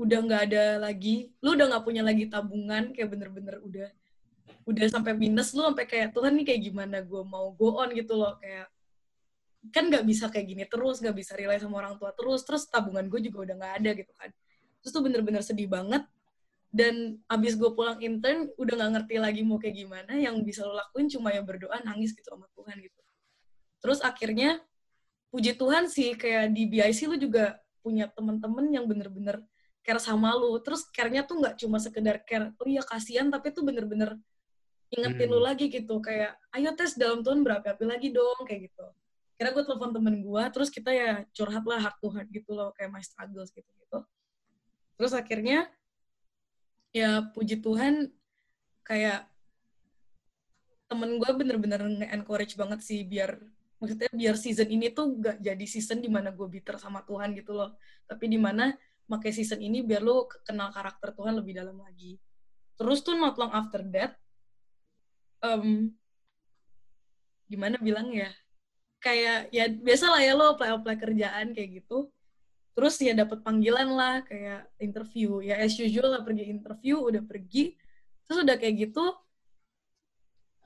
udah 0.00 0.18
nggak 0.24 0.42
ada 0.48 0.64
lagi, 0.80 1.30
lu 1.44 1.54
udah 1.54 1.66
nggak 1.76 1.84
punya 1.84 2.02
lagi 2.02 2.24
tabungan, 2.26 2.90
kayak 2.96 3.08
bener-bener 3.12 3.60
udah 3.62 3.88
udah 4.62 4.86
sampai 4.90 5.12
minus 5.18 5.50
lu 5.56 5.66
sampai 5.66 5.86
kayak 5.90 6.14
Tuhan 6.14 6.32
nih 6.38 6.44
kayak 6.54 6.62
gimana? 6.70 6.96
Gue 7.02 7.22
mau 7.26 7.50
go 7.54 7.82
on 7.82 7.90
gitu 7.94 8.14
loh. 8.14 8.38
Kayak 8.38 8.70
kan 9.70 9.86
nggak 9.86 10.04
bisa 10.06 10.26
kayak 10.26 10.46
gini 10.50 10.64
terus 10.66 10.98
nggak 10.98 11.14
bisa 11.14 11.38
rely 11.38 11.54
sama 11.62 11.78
orang 11.78 11.94
tua 11.94 12.10
terus 12.18 12.42
terus 12.42 12.66
tabungan 12.66 13.06
gue 13.06 13.22
juga 13.22 13.46
udah 13.46 13.54
nggak 13.58 13.74
ada 13.82 13.90
gitu 13.94 14.12
kan. 14.18 14.30
Terus 14.82 14.90
tuh 14.90 15.02
bener-bener 15.02 15.42
sedih 15.42 15.70
banget. 15.70 16.02
Dan 16.72 17.20
abis 17.28 17.60
gue 17.60 17.68
pulang 17.76 18.00
intern 18.00 18.48
udah 18.56 18.74
nggak 18.80 18.90
ngerti 18.96 19.14
lagi 19.20 19.40
mau 19.44 19.60
kayak 19.60 19.76
gimana 19.76 20.16
yang 20.16 20.40
bisa 20.40 20.64
lo 20.64 20.72
lakuin 20.72 21.04
cuma 21.12 21.28
ya 21.28 21.44
berdoa 21.44 21.76
nangis 21.84 22.16
gitu 22.16 22.32
sama 22.32 22.48
Tuhan 22.56 22.80
gitu. 22.80 23.00
Terus 23.84 24.00
akhirnya 24.00 24.62
puji 25.28 25.52
Tuhan 25.60 25.84
sih 25.92 26.16
kayak 26.16 26.56
di 26.56 26.64
BIC 26.72 27.12
lu 27.12 27.16
juga 27.20 27.60
punya 27.84 28.08
temen-temen 28.08 28.72
yang 28.72 28.88
bener-bener 28.88 29.44
care 29.84 30.00
sama 30.00 30.32
lu. 30.32 30.56
Terus 30.64 30.88
care-nya 30.88 31.28
tuh 31.28 31.44
nggak 31.44 31.60
cuma 31.60 31.76
sekedar 31.76 32.24
care 32.24 32.56
oh 32.56 32.66
iya 32.66 32.80
kasihan 32.80 33.28
tapi 33.28 33.52
tuh 33.52 33.68
bener-bener 33.68 34.16
ingetin 34.92 35.28
Hmm. 35.28 35.34
lu 35.34 35.40
lagi 35.40 35.72
gitu 35.72 36.04
kayak 36.04 36.36
ayo 36.52 36.70
tes 36.76 36.92
dalam 37.00 37.24
Tuhan 37.24 37.40
berapi-api 37.40 37.84
lagi 37.88 38.08
dong 38.12 38.44
kayak 38.44 38.68
gitu. 38.68 38.86
Kira 39.40 39.50
gue 39.56 39.64
telepon 39.64 39.90
temen 39.96 40.20
gue 40.20 40.42
terus 40.52 40.68
kita 40.68 40.92
ya 40.92 41.24
curhat 41.32 41.64
lah 41.64 41.80
heart 41.80 41.96
to 41.98 42.08
heart 42.12 42.28
gitu 42.28 42.52
loh 42.52 42.70
kayak 42.76 42.92
my 42.92 43.00
struggles 43.00 43.48
gitu 43.56 43.66
gitu. 43.66 43.98
Terus 45.00 45.12
akhirnya 45.16 45.72
ya 46.92 47.24
puji 47.32 47.64
Tuhan 47.64 48.12
kayak 48.84 49.24
temen 50.92 51.16
gue 51.16 51.30
bener-bener 51.32 51.80
nge-encourage 52.04 52.52
banget 52.60 52.84
sih 52.84 53.00
biar 53.08 53.40
maksudnya 53.80 54.12
biar 54.12 54.36
season 54.36 54.68
ini 54.68 54.92
tuh 54.92 55.16
gak 55.16 55.40
jadi 55.40 55.64
season 55.64 56.04
di 56.04 56.12
mana 56.12 56.30
gue 56.30 56.44
bitter 56.46 56.76
sama 56.76 57.00
Tuhan 57.02 57.32
gitu 57.32 57.56
loh. 57.56 57.74
Tapi 58.04 58.28
di 58.28 58.36
mana 58.36 58.76
pakai 59.08 59.32
season 59.32 59.64
ini 59.64 59.80
biar 59.80 60.04
lu 60.04 60.28
kenal 60.44 60.68
karakter 60.68 61.16
Tuhan 61.16 61.40
lebih 61.40 61.56
dalam 61.56 61.80
lagi. 61.80 62.20
Terus 62.76 63.00
tuh 63.00 63.16
not 63.16 63.40
long 63.40 63.50
after 63.56 63.80
that 63.90 64.21
em, 65.42 65.90
gimana 67.50 67.76
bilang 67.82 68.08
ya 68.14 68.32
kayak 69.02 69.50
ya 69.50 69.66
biasa 69.68 70.06
lah 70.08 70.22
ya 70.22 70.32
lo 70.38 70.54
apply 70.54 70.78
apply 70.78 70.96
kerjaan 70.96 71.52
kayak 71.52 71.82
gitu. 71.82 72.08
Terus 72.72 72.96
ya 73.04 73.12
dapat 73.12 73.44
panggilan 73.44 73.88
lah 73.92 74.24
kayak 74.24 74.70
interview. 74.80 75.44
Ya 75.44 75.60
as 75.60 75.76
usual 75.76 76.08
lah 76.16 76.22
pergi 76.24 76.48
interview 76.48 77.02
udah 77.04 77.20
pergi. 77.26 77.76
Terus 78.24 78.46
udah 78.46 78.56
kayak 78.56 78.88
gitu 78.88 79.04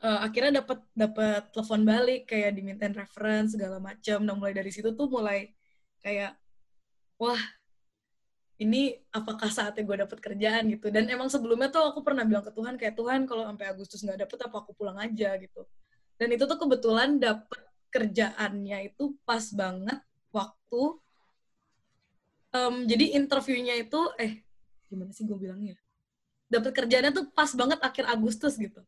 eh, 0.05 0.19
akhirnya 0.27 0.63
dapat 0.63 0.79
dapat 0.93 1.43
telepon 1.51 1.83
balik 1.83 2.21
kayak 2.31 2.55
dimintain 2.55 2.95
reference 2.95 3.57
segala 3.57 3.81
macam 3.81 4.19
nah 4.23 4.35
mulai 4.37 4.55
dari 4.55 4.71
situ 4.71 4.93
tuh 4.93 5.09
mulai 5.09 5.51
kayak 6.05 6.37
wah 7.17 7.41
ini 8.57 8.97
apakah 9.13 9.53
saatnya 9.53 9.85
gue 9.85 9.97
dapet 10.07 10.19
kerjaan 10.21 10.65
gitu. 10.73 10.89
Dan 10.89 11.13
emang 11.13 11.29
sebelumnya 11.29 11.69
tuh 11.69 11.93
aku 11.93 12.01
pernah 12.01 12.25
bilang 12.25 12.41
ke 12.41 12.53
Tuhan 12.53 12.81
kayak 12.81 12.97
Tuhan 12.97 13.29
kalau 13.29 13.45
sampai 13.45 13.67
Agustus 13.69 14.01
nggak 14.01 14.25
dapet 14.25 14.39
apa 14.49 14.57
aku 14.65 14.73
pulang 14.73 14.97
aja 14.97 15.37
gitu. 15.37 15.63
Dan 16.17 16.33
itu 16.33 16.49
tuh 16.49 16.57
kebetulan 16.57 17.21
dapet 17.21 17.61
kerjaannya 17.93 18.93
itu 18.93 19.17
pas 19.29 19.45
banget 19.53 20.01
waktu 20.33 20.83
em, 22.57 22.75
jadi 22.89 23.05
interviewnya 23.21 23.77
itu 23.77 24.01
eh 24.17 24.41
gimana 24.89 25.13
sih 25.13 25.29
gue 25.29 25.37
bilangnya? 25.37 25.77
Dapet 26.49 26.73
kerjaannya 26.73 27.13
tuh 27.13 27.25
pas 27.37 27.51
banget 27.53 27.79
akhir 27.85 28.05
Agustus 28.09 28.57
gitu. 28.57 28.81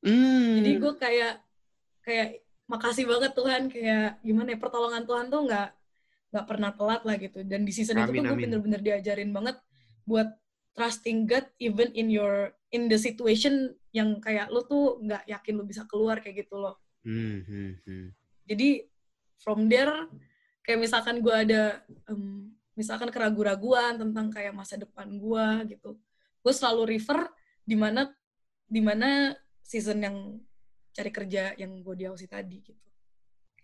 Hmm. 0.00 0.64
jadi 0.64 0.80
gue 0.80 0.92
kayak 0.96 1.34
kayak 2.00 2.28
makasih 2.64 3.04
banget 3.04 3.36
Tuhan 3.36 3.68
kayak 3.68 4.24
gimana 4.24 4.48
ya 4.54 4.58
pertolongan 4.58 5.04
Tuhan 5.04 5.28
tuh 5.28 5.44
nggak 5.44 5.68
nggak 6.30 6.46
pernah 6.46 6.70
telat 6.74 7.02
lah 7.02 7.16
gitu. 7.18 7.42
Dan 7.42 7.66
di 7.66 7.72
season 7.74 7.98
itu 7.98 8.10
Amin, 8.10 8.22
tuh 8.22 8.34
gue 8.34 8.38
bener-bener 8.46 8.80
diajarin 8.80 9.30
banget 9.34 9.58
buat 10.06 10.30
trusting 10.74 11.26
God 11.26 11.46
even 11.58 11.90
in 11.98 12.08
your 12.08 12.54
in 12.70 12.86
the 12.86 12.96
situation 12.96 13.74
yang 13.90 14.22
kayak 14.22 14.46
lu 14.54 14.62
tuh 14.62 15.02
nggak 15.02 15.26
yakin 15.26 15.54
lu 15.58 15.66
bisa 15.66 15.82
keluar 15.90 16.22
kayak 16.22 16.46
gitu 16.46 16.56
loh. 16.62 16.78
Hmm, 17.02 17.42
hmm, 17.48 17.72
hmm. 17.88 18.06
jadi 18.44 18.84
from 19.40 19.72
there 19.72 20.04
kayak 20.62 20.84
misalkan 20.84 21.24
gue 21.24 21.32
ada 21.32 21.80
em, 22.06 22.52
misalkan 22.76 23.08
keraguan-raguan 23.08 23.96
tentang 23.96 24.28
kayak 24.30 24.54
masa 24.54 24.78
depan 24.78 25.10
gue 25.18 25.74
gitu. 25.74 25.98
Gue 26.40 26.52
selalu 26.54 26.96
refer 26.96 27.26
di 27.66 27.74
mana 27.74 28.06
di 28.70 28.78
mana 28.78 29.34
season 29.66 29.98
yang 30.06 30.16
cari 30.94 31.10
kerja 31.10 31.58
yang 31.58 31.82
gue 31.82 31.94
di 31.98 32.04
Aussie 32.06 32.30
tadi 32.30 32.62
gitu 32.62 32.89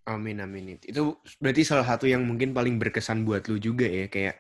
Amin 0.06 0.38
amin 0.38 0.78
itu 0.78 1.18
berarti 1.42 1.66
salah 1.66 1.82
satu 1.82 2.06
yang 2.06 2.22
mungkin 2.22 2.54
paling 2.54 2.78
berkesan 2.78 3.26
buat 3.26 3.50
lu 3.50 3.58
juga 3.58 3.90
ya 3.90 4.06
kayak 4.06 4.38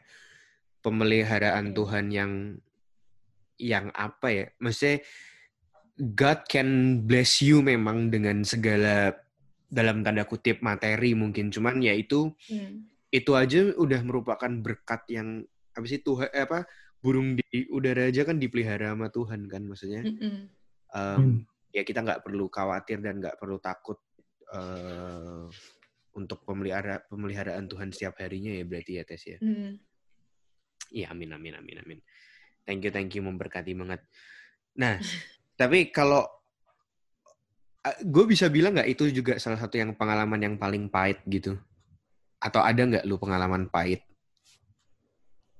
pemeliharaan 0.78 1.70
Iya. 1.70 1.74
Tuhan 1.74 2.06
yang 2.14 2.32
yang 3.58 3.86
apa 3.90 4.28
ya 4.30 4.46
maksudnya 4.62 5.02
God 5.96 6.44
can 6.46 7.02
bless 7.08 7.40
you 7.42 7.64
memang 7.64 8.12
dengan 8.12 8.44
segala 8.44 9.16
dalam 9.66 10.06
tanda 10.06 10.22
kutip 10.22 10.62
materi 10.62 11.18
mungkin 11.18 11.50
cuman 11.50 11.82
ya 11.82 11.96
itu 11.96 12.30
Hmm. 12.46 12.86
itu 13.10 13.32
aja 13.34 13.74
udah 13.74 14.00
merupakan 14.06 14.50
berkat 14.62 15.02
yang 15.10 15.42
apa 15.74 15.84
sih 15.88 15.98
Tuhan 15.98 16.30
eh, 16.30 16.46
apa 16.46 16.62
burung 17.02 17.34
di 17.34 17.66
udara 17.74 18.06
aja 18.06 18.22
kan 18.22 18.38
dipelihara 18.38 18.94
sama 18.94 19.10
Tuhan 19.10 19.50
kan 19.50 19.62
maksudnya 19.66 20.06
Mm-mm. 20.06 20.46
um, 20.94 21.18
Hmm. 21.18 21.34
ya 21.74 21.82
kita 21.82 22.06
nggak 22.06 22.22
perlu 22.22 22.46
khawatir 22.46 23.02
dan 23.02 23.18
nggak 23.18 23.34
perlu 23.40 23.58
takut 23.58 23.98
eh, 24.54 25.46
untuk 26.16 26.42
pemelihara 26.42 27.04
pemeliharaan 27.06 27.68
Tuhan 27.68 27.92
setiap 27.92 28.16
harinya 28.24 28.50
ya 28.56 28.64
berarti 28.64 28.92
ya 28.98 29.04
tes 29.04 29.22
ya? 29.26 29.38
Mm. 29.40 29.76
iya 30.94 31.10
amin 31.10 31.34
amin 31.34 31.54
amin 31.60 31.76
amin. 31.82 31.98
Thank 32.62 32.86
you 32.86 32.92
thank 32.94 33.12
you 33.12 33.22
memberkati 33.22 33.74
banget. 33.76 34.00
Nah 34.78 34.96
tapi 35.60 35.92
kalau 35.92 36.24
gue 38.02 38.24
bisa 38.26 38.50
bilang 38.50 38.74
nggak 38.74 38.90
itu 38.90 39.04
juga 39.14 39.38
salah 39.38 39.60
satu 39.62 39.78
yang 39.78 39.94
pengalaman 39.94 40.40
yang 40.42 40.54
paling 40.58 40.90
pahit 40.90 41.22
gitu? 41.28 41.54
Atau 42.42 42.64
ada 42.64 42.82
nggak 42.82 43.04
lu 43.06 43.20
pengalaman 43.20 43.70
pahit? 43.70 44.02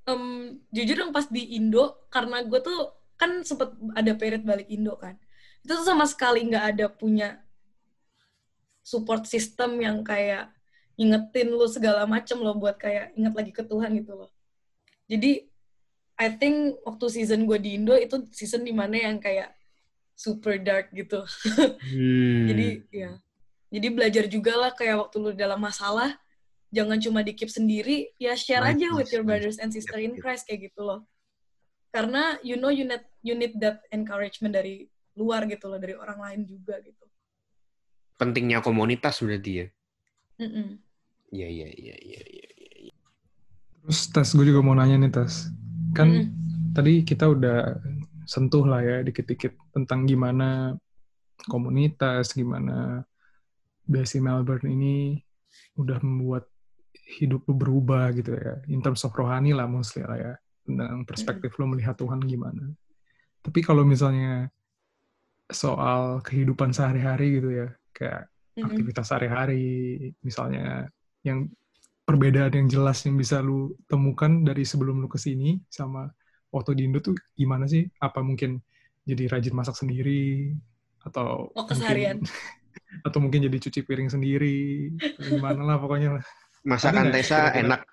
Em, 0.07 0.62
jujur 0.70 0.96
yang 1.07 1.11
pas 1.11 1.27
di 1.27 1.59
Indo 1.59 2.07
karena 2.11 2.42
gue 2.46 2.62
tuh 2.62 2.94
kan 3.18 3.42
sempet 3.42 3.75
ada 3.94 4.12
period 4.14 4.42
balik 4.46 4.66
Indo 4.70 4.94
kan. 4.99 5.18
Itu 5.62 5.83
tuh 5.83 5.87
sama 5.87 6.07
sekali 6.07 6.46
nggak 6.46 6.64
ada 6.77 6.87
punya 6.90 7.45
support 8.87 9.27
system 9.27 9.83
yang 9.83 10.07
kayak 10.07 10.46
ingetin 10.94 11.51
lu 11.51 11.66
segala 11.66 12.07
macem 12.07 12.38
loh 12.38 12.55
buat 12.55 12.79
kayak 12.79 13.18
inget 13.18 13.35
lagi 13.35 13.51
ke 13.51 13.66
Tuhan 13.66 13.99
gitu 13.99 14.14
loh. 14.14 14.31
Jadi 15.11 15.51
I 16.16 16.29
think 16.38 16.79
waktu 16.87 17.07
season 17.11 17.51
gue 17.51 17.59
di 17.59 17.75
Indo 17.75 17.99
itu 17.99 18.22
season 18.31 18.62
di 18.62 18.70
mana 18.70 18.94
yang 18.94 19.18
kayak 19.18 19.51
super 20.14 20.55
dark 20.62 20.94
gitu. 20.94 21.27
Hmm. 21.90 22.46
jadi 22.46 22.66
ya. 22.94 23.12
Jadi 23.66 23.87
belajar 23.90 24.25
juga 24.31 24.55
lah 24.55 24.70
kayak 24.70 25.03
waktu 25.03 25.16
lu 25.18 25.31
dalam 25.35 25.59
masalah 25.59 26.14
jangan 26.70 27.03
cuma 27.03 27.27
di 27.27 27.35
keep 27.35 27.51
sendiri 27.51 28.14
ya 28.16 28.38
share 28.38 28.62
Nice, 28.62 28.79
aja 28.79 28.88
with 28.94 29.11
your 29.11 29.27
brothers 29.27 29.59
and 29.59 29.75
sister 29.75 29.99
in. 29.99 30.14
Christ 30.22 30.46
kayak 30.46 30.70
gitu 30.70 30.87
loh. 30.87 31.03
Karena 31.90 32.38
you 32.46 32.55
know 32.55 32.70
you 32.70 32.87
need 32.87 33.03
you 33.27 33.35
need 33.35 33.59
that 33.59 33.83
encouragement 33.90 34.55
dari 34.55 34.87
luar 35.18 35.44
gitu 35.51 35.66
loh 35.66 35.81
dari 35.83 35.99
orang 35.99 36.22
lain 36.22 36.40
juga 36.46 36.79
gitu 36.85 37.06
pentingnya 38.16 38.64
komunitas 38.64 39.20
berarti 39.20 39.52
ya 39.62 39.66
iya 41.33 41.48
iya 41.48 41.68
iya 41.72 41.96
iya 41.96 42.22
iya 42.22 42.48
iya. 42.88 42.94
Terus 43.87 44.11
tes 44.11 44.29
gue 44.35 44.46
juga 44.46 44.61
mau 44.62 44.74
nanya 44.74 44.98
nih 45.00 45.12
tes. 45.12 45.48
Kan 45.96 46.09
Mm-mm. 46.11 46.74
tadi 46.74 47.07
kita 47.07 47.31
udah 47.31 47.79
sentuh 48.26 48.66
lah 48.66 48.83
ya 48.83 48.96
dikit-dikit 49.07 49.55
tentang 49.70 50.05
gimana 50.05 50.74
komunitas, 51.46 52.35
gimana 52.35 53.07
Basi 53.87 54.18
Melbourne 54.18 54.66
ini 54.66 55.22
udah 55.79 56.02
membuat 56.02 56.50
hidup 57.16 57.46
lu 57.46 57.55
berubah 57.55 58.11
gitu 58.18 58.35
ya. 58.35 58.59
In 58.66 58.83
terms 58.83 59.07
of 59.07 59.14
rohani 59.14 59.55
lah 59.55 59.70
mostly 59.70 60.02
lah 60.02 60.18
ya. 60.18 60.35
Tentang 60.66 61.07
perspektif 61.07 61.55
lu 61.62 61.70
melihat 61.70 61.94
Tuhan 61.94 62.18
gimana. 62.26 62.74
Tapi 63.46 63.62
kalau 63.62 63.87
misalnya 63.87 64.50
soal 65.46 66.18
kehidupan 66.26 66.74
sehari-hari 66.74 67.38
gitu 67.38 67.55
ya, 67.55 67.70
kayak 67.96 68.28
Mm-mm. 68.56 68.68
aktivitas 68.68 69.04
sehari-hari, 69.09 69.64
misalnya 70.20 70.85
yang 71.24 71.48
perbedaan 72.04 72.52
yang 72.52 72.68
jelas 72.68 73.00
yang 73.09 73.16
bisa 73.16 73.40
lu 73.40 73.72
temukan 73.88 74.44
dari 74.44 74.62
sebelum 74.68 75.00
lu 75.00 75.09
ke 75.09 75.16
sini 75.16 75.56
sama 75.72 76.06
waktu 76.52 76.76
di 76.76 76.82
Indo 76.87 77.00
tuh 77.00 77.16
gimana 77.35 77.64
sih? 77.64 77.88
Apa 77.98 78.20
mungkin 78.20 78.61
jadi 79.09 79.26
rajin 79.32 79.54
masak 79.56 79.74
sendiri 79.80 80.52
atau 81.02 81.48
Oh, 81.56 81.64
keseharian. 81.64 82.20
mungkin, 82.20 82.30
atau 83.06 83.18
mungkin 83.24 83.40
jadi 83.48 83.56
cuci 83.59 83.80
piring 83.82 84.11
sendiri, 84.12 84.92
gimana 85.18 85.64
lah 85.64 85.76
pokoknya 85.80 86.20
lah. 86.20 86.24
masakan 86.66 87.14
Tessa 87.14 87.54
enak 87.54 87.87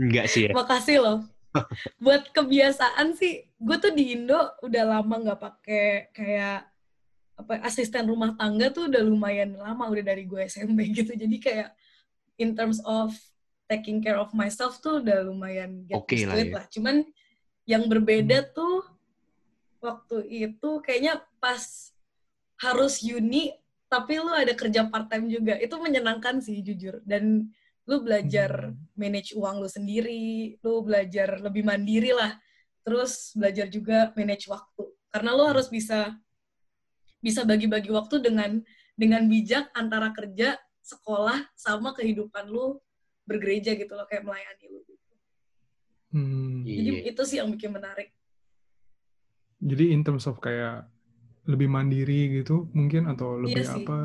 enggak 0.00 0.26
sih 0.32 0.48
ya 0.48 0.52
Makasih 0.56 0.98
loh. 1.04 1.18
Buat 2.04 2.34
kebiasaan 2.34 3.14
sih, 3.14 3.46
gue 3.46 3.76
tuh 3.78 3.92
di 3.94 4.16
Indo 4.18 4.58
udah 4.64 4.82
lama 4.98 5.14
nggak 5.22 5.40
pakai 5.40 6.10
kayak 6.10 6.66
apa 7.34 7.58
asisten 7.66 8.06
rumah 8.06 8.38
tangga 8.38 8.70
tuh 8.70 8.86
udah 8.86 9.02
lumayan 9.02 9.58
lama 9.58 9.90
udah 9.90 10.04
dari 10.06 10.22
gue 10.24 10.46
SMP 10.46 10.86
gitu. 10.98 11.12
Jadi 11.12 11.36
kayak 11.42 11.74
in 12.38 12.54
terms 12.54 12.78
of 12.86 13.10
taking 13.66 13.98
care 13.98 14.20
of 14.20 14.30
myself 14.36 14.78
tuh 14.78 15.00
udah 15.02 15.24
lumayan 15.24 15.82
get 15.88 15.96
Oke 15.98 16.14
used 16.14 16.30
lah 16.30 16.38
ya. 16.38 16.52
lah. 16.62 16.64
Cuman 16.70 16.96
yang 17.64 17.88
berbeda 17.88 18.44
tuh 18.52 18.84
waktu 19.80 20.16
itu 20.48 20.70
kayaknya 20.80 21.20
pas 21.40 21.90
harus 22.60 23.02
uni 23.04 23.52
tapi 23.88 24.18
lu 24.18 24.32
ada 24.32 24.54
kerja 24.54 24.86
part 24.90 25.06
time 25.10 25.30
juga. 25.30 25.54
Itu 25.58 25.78
menyenangkan 25.78 26.42
sih 26.42 26.62
jujur 26.62 27.02
dan 27.06 27.46
lu 27.84 28.00
belajar 28.00 28.72
Hmm. 28.72 28.80
manage 28.96 29.36
uang 29.36 29.60
lu 29.60 29.68
sendiri, 29.68 30.56
lu 30.64 30.80
belajar 30.80 31.36
lebih 31.38 31.62
mandiri 31.62 32.16
lah. 32.16 32.32
Terus 32.80 33.32
belajar 33.36 33.68
juga 33.68 34.10
manage 34.16 34.48
waktu. 34.48 34.88
Karena 35.12 35.30
lu 35.36 35.44
harus 35.44 35.68
bisa 35.68 36.16
bisa 37.24 37.48
bagi-bagi 37.48 37.88
waktu 37.88 38.20
dengan 38.20 38.60
dengan 38.94 39.24
bijak 39.24 39.72
antara 39.72 40.12
kerja, 40.12 40.60
sekolah 40.84 41.48
sama 41.56 41.96
kehidupan 41.96 42.52
lu 42.52 42.76
bergereja 43.24 43.72
gitu 43.72 43.96
loh 43.96 44.04
kayak 44.04 44.28
melayani 44.28 44.66
lu 44.68 44.84
gitu. 44.84 45.14
Hmm. 46.12 46.60
Jadi 46.68 47.00
Iya. 47.00 47.10
itu 47.10 47.22
sih 47.24 47.36
yang 47.40 47.48
bikin 47.48 47.72
menarik. 47.72 48.12
Jadi 49.64 49.96
in 49.96 50.04
terms 50.04 50.28
of 50.28 50.36
kayak 50.44 50.84
lebih 51.48 51.68
mandiri 51.72 52.40
gitu 52.40 52.68
mungkin 52.76 53.08
atau 53.08 53.40
lebih 53.40 53.64
Iya 53.64 53.80
apa 53.80 53.96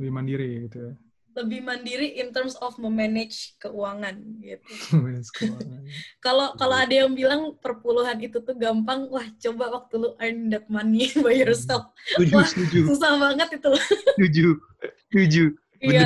lebih 0.00 0.12
mandiri 0.12 0.48
gitu 0.68 0.76
ya. 0.88 0.94
Lebih 1.32 1.64
mandiri 1.64 2.20
in 2.20 2.28
terms 2.28 2.52
of 2.60 2.76
memanage 2.76 3.56
keuangan 3.56 4.20
gitu. 4.38 4.68
Kalau 6.24 6.52
kalau 6.54 6.76
ada 6.76 6.92
yang 6.92 7.16
bilang 7.16 7.56
perpuluhan 7.56 8.20
itu 8.20 8.36
tuh 8.40 8.52
gampang, 8.52 9.08
wah 9.08 9.24
coba 9.40 9.80
waktu 9.80 9.94
lu 9.96 10.10
earn 10.20 10.52
that 10.52 10.68
money 10.68 11.08
by 11.24 11.32
yourself. 11.32 11.88
Setuju, 12.12 12.32
Wah, 12.36 12.44
setuju, 12.44 12.78
Susah 12.92 13.12
banget 13.16 13.48
itu 13.56 13.66
loh. 13.72 13.84
setuju, 14.14 14.46
setuju. 15.08 15.44
Iya, 15.82 16.04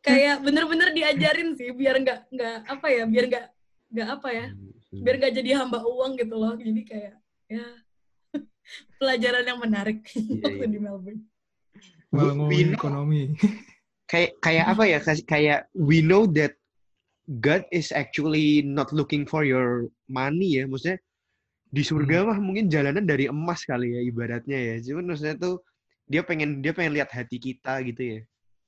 kayak 0.00 0.42
bener-bener 0.42 0.90
diajarin 0.90 1.54
sih 1.54 1.70
biar 1.70 2.00
nggak 2.00 2.20
nggak 2.32 2.56
apa 2.66 2.86
ya, 2.88 3.04
biar 3.04 3.24
nggak 3.30 3.46
nggak 3.94 4.08
apa 4.10 4.28
ya, 4.32 4.46
biar 4.90 5.14
nggak 5.20 5.32
jadi 5.38 5.50
hamba 5.60 5.78
uang 5.84 6.16
gitu 6.18 6.34
loh. 6.34 6.56
Jadi 6.56 6.80
kayak 6.82 7.14
ya 7.46 7.66
pelajaran 8.96 9.44
yang 9.44 9.60
menarik 9.60 10.00
Iya, 10.16 10.40
waktu 10.40 10.64
iya. 10.64 10.72
di 10.72 10.78
Melbourne. 10.80 11.22
Malah 12.10 12.32
ngomongin 12.38 12.68
ekonomi. 12.72 13.22
Kayak 14.04 14.36
kayak 14.44 14.66
apa 14.68 14.84
ya 14.84 14.98
kayak 15.24 15.60
we 15.72 16.04
know 16.04 16.28
that 16.28 16.52
God 17.40 17.64
is 17.72 17.88
actually 17.88 18.60
not 18.60 18.92
looking 18.92 19.24
for 19.24 19.48
your 19.48 19.88
money 20.06 20.60
ya 20.60 20.68
maksudnya 20.68 21.00
di 21.74 21.82
surga 21.82 22.22
mah 22.28 22.38
mungkin 22.38 22.70
jalanan 22.70 23.02
dari 23.02 23.26
emas 23.26 23.64
kali 23.64 23.96
ya 23.96 24.00
ibaratnya 24.04 24.54
ya 24.54 24.74
cuman 24.84 25.10
maksudnya 25.10 25.36
tuh 25.40 25.58
dia 26.04 26.20
pengen 26.20 26.60
dia 26.60 26.76
pengen 26.76 27.00
lihat 27.00 27.10
hati 27.10 27.40
kita 27.40 27.80
gitu 27.82 28.02
ya 28.04 28.20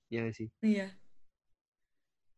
ya 0.08 0.22
sih 0.32 0.48
Iya. 0.64 0.88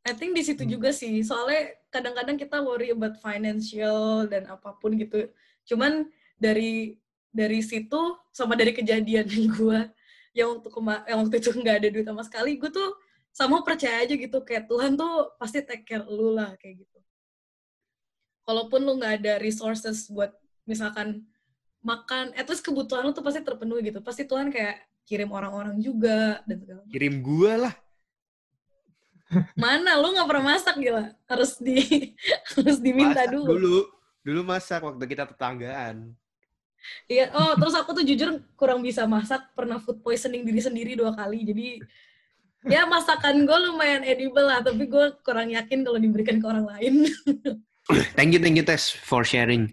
I 0.08 0.16
think 0.16 0.32
di 0.32 0.40
situ 0.40 0.64
Hmm. 0.64 0.72
juga 0.72 0.88
sih, 0.88 1.20
soalnya 1.20 1.76
kadang-kadang 1.92 2.40
kita 2.40 2.64
worry 2.64 2.88
about 2.96 3.20
financial 3.20 4.24
dan 4.24 4.48
apa 4.48 4.72
pun 4.80 4.96
gitu. 4.96 5.28
Cuman 5.68 6.08
dari 6.40 6.96
dari 7.28 7.61
situ 7.61 8.16
sama 8.32 8.56
dari 8.56 8.72
kejadian 8.72 9.28
gue 9.52 9.80
yang 10.36 10.58
waktu 10.58 10.68
kema 10.70 10.94
yang 11.08 11.18
waktu 11.24 11.36
itu 11.40 11.50
nggak 11.54 11.76
ada 11.82 11.88
duit 11.92 12.06
sama 12.06 12.22
sekali, 12.24 12.56
gue 12.60 12.70
tuh 12.70 12.88
sama 13.32 13.62
percaya 13.62 14.02
aja 14.02 14.14
gitu 14.18 14.38
kayak 14.42 14.66
Tuhan 14.66 14.98
tuh 14.98 15.32
pasti 15.38 15.62
take 15.62 15.84
care 15.86 16.04
lu 16.06 16.34
lah 16.34 16.56
kayak 16.58 16.84
gitu. 16.84 16.98
Kalaupun 18.44 18.80
lu 18.82 18.96
nggak 18.98 19.14
ada 19.22 19.32
resources 19.38 20.08
buat 20.08 20.32
misalkan 20.64 21.24
makan, 21.84 22.32
at 22.34 22.48
least 22.48 22.64
kebutuhan 22.64 23.04
lu 23.06 23.12
tuh 23.12 23.24
pasti 23.24 23.40
terpenuhi 23.44 23.92
gitu. 23.92 24.00
Pasti 24.00 24.24
Tuhan 24.26 24.48
kayak 24.48 24.88
kirim 25.08 25.32
orang-orang 25.32 25.80
juga 25.80 26.44
dan 26.44 26.56
segala 26.60 26.84
kirim 26.92 27.24
gua 27.24 27.68
lah 27.68 27.74
Mana 29.56 30.00
lu 30.00 30.16
nggak 30.16 30.28
pernah 30.28 30.56
masak 30.56 30.76
gila? 30.80 31.12
Harus 31.28 31.60
di 31.60 31.76
harus 32.56 32.80
diminta 32.80 33.28
Masak 33.28 33.32
dulu. 33.32 33.52
dulu 33.56 33.76
dulu 34.24 34.40
masak 34.44 34.80
waktu 34.84 35.04
kita 35.08 35.24
tetanggaan 35.24 36.12
Iya. 37.10 37.32
Oh, 37.34 37.52
terus 37.58 37.74
aku 37.74 37.90
tuh 37.96 38.04
jujur 38.04 38.42
kurang 38.54 38.80
bisa 38.80 39.04
masak, 39.04 39.52
pernah 39.52 39.78
food 39.82 40.00
poisoning 40.00 40.44
diri 40.44 40.60
sendiri 40.60 40.92
dua 40.94 41.12
kali. 41.12 41.44
Jadi 41.44 41.66
ya 42.66 42.84
masakan 42.84 43.46
gue 43.46 43.58
lumayan 43.70 44.02
edible 44.02 44.46
lah, 44.46 44.62
tapi 44.62 44.88
gue 44.88 45.14
kurang 45.22 45.50
yakin 45.52 45.86
kalau 45.86 45.98
diberikan 46.00 46.38
ke 46.38 46.46
orang 46.46 46.66
lain. 46.66 46.94
thank 48.18 48.36
you 48.36 48.40
thank 48.40 48.58
you 48.58 48.66
Tess 48.66 48.92
for 48.92 49.24
sharing 49.24 49.72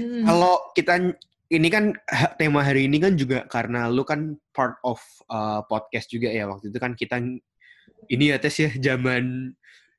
Hmm. 0.00 0.24
Kalau 0.24 0.72
kita 0.72 1.12
ini 1.52 1.68
kan 1.68 1.92
tema 2.40 2.64
hari 2.64 2.88
ini 2.88 2.96
kan 2.96 3.12
juga 3.16 3.44
karena 3.48 3.88
lu 3.92 4.04
kan 4.06 4.36
part 4.56 4.80
of 4.86 5.00
uh, 5.28 5.60
podcast 5.68 6.08
juga 6.08 6.32
ya 6.32 6.48
waktu 6.48 6.72
itu 6.72 6.78
kan 6.80 6.96
kita 6.96 7.20
ini 8.08 8.24
ya 8.32 8.40
tes 8.40 8.56
ya 8.56 8.72
zaman 8.72 9.52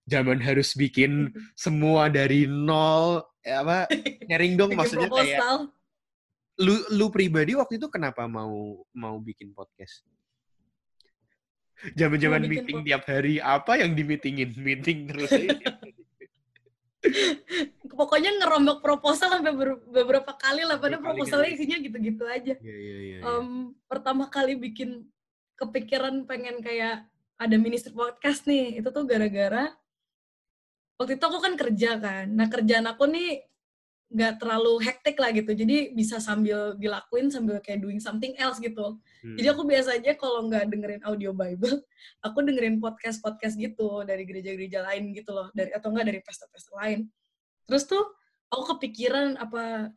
zaman 0.09 0.41
harus 0.41 0.73
bikin 0.75 1.31
semua 1.53 2.09
dari 2.09 2.49
nol 2.49 3.23
ya 3.45 3.61
apa 3.63 3.87
sharing 4.29 4.53
dong 4.57 4.73
maksudnya 4.73 5.09
kayak. 5.13 5.39
Lu 6.61 6.75
lu 6.93 7.09
pribadi 7.09 7.57
waktu 7.57 7.81
itu 7.81 7.89
kenapa 7.89 8.29
mau 8.29 8.83
mau 8.93 9.15
bikin 9.17 9.53
podcast? 9.55 10.05
Bikin 11.93 12.47
meeting 12.47 12.79
pod- 12.79 12.87
tiap 12.87 13.03
hari 13.09 13.41
apa 13.41 13.81
yang 13.81 13.91
di 13.97 14.03
meetingin 14.05 14.53
meeting 14.55 15.09
terus. 15.09 15.31
Pokoknya 17.93 18.31
ngerombak 18.39 18.79
proposal 18.79 19.29
sampai 19.37 19.53
ber- 19.53 19.83
beberapa 19.91 20.31
kali 20.33 20.63
lah, 20.63 20.79
padahal 20.79 21.03
proposalnya 21.03 21.51
isinya 21.51 21.77
gitu-gitu 21.77 22.23
aja. 22.25 22.55
Iya 22.57 22.75
iya 22.79 22.95
iya. 22.97 23.17
iya. 23.19 23.27
Em, 23.27 23.75
pertama 23.85 24.31
kali 24.31 24.55
bikin 24.55 25.03
kepikiran 25.59 26.25
pengen 26.25 26.63
kayak 26.63 27.05
ada 27.37 27.55
ministry 27.57 27.93
podcast 27.93 28.45
nih 28.47 28.79
itu 28.81 28.87
tuh 28.89 29.03
gara-gara 29.05 29.73
waktu 30.97 31.17
itu 31.17 31.25
aku 31.25 31.39
kan 31.41 31.53
kerja 31.57 31.91
kan 31.99 32.25
nah 32.29 32.47
kerjaan 32.47 32.87
aku 32.87 33.03
nih 33.09 33.43
nggak 34.13 34.37
terlalu 34.37 34.73
hektik 34.85 35.17
lah 35.17 35.33
gitu. 35.33 35.51
Jadi 35.57 35.91
bisa 35.97 36.21
sambil 36.21 36.77
dilakuin 36.77 37.33
sambil 37.33 37.57
kayak 37.59 37.81
doing 37.81 37.97
something 37.97 38.37
else 38.37 38.61
gitu. 38.61 39.01
Hmm. 39.23 39.39
jadi 39.39 39.55
aku 39.55 39.63
biasa 39.63 39.97
aja 39.97 40.13
kalau 40.19 40.45
nggak 40.51 40.67
dengerin 40.67 41.01
audio 41.07 41.31
Bible 41.31 41.79
aku 42.27 42.43
dengerin 42.43 42.77
podcast 42.83 43.23
podcast 43.23 43.55
gitu 43.55 44.03
dari 44.05 44.27
gereja-gereja 44.27 44.85
lain 44.85 45.11
gitu 45.17 45.33
loh. 45.33 45.49
Dari 45.57 45.73
atau 45.73 45.89
enggak 45.89 46.13
dari 46.13 46.19
pesta-pesta 46.21 46.71
lain. 46.77 47.09
Terus 47.65 47.83
tuh 47.89 48.03
aku 48.53 48.77
kepikiran 48.77 49.41
apa 49.41 49.89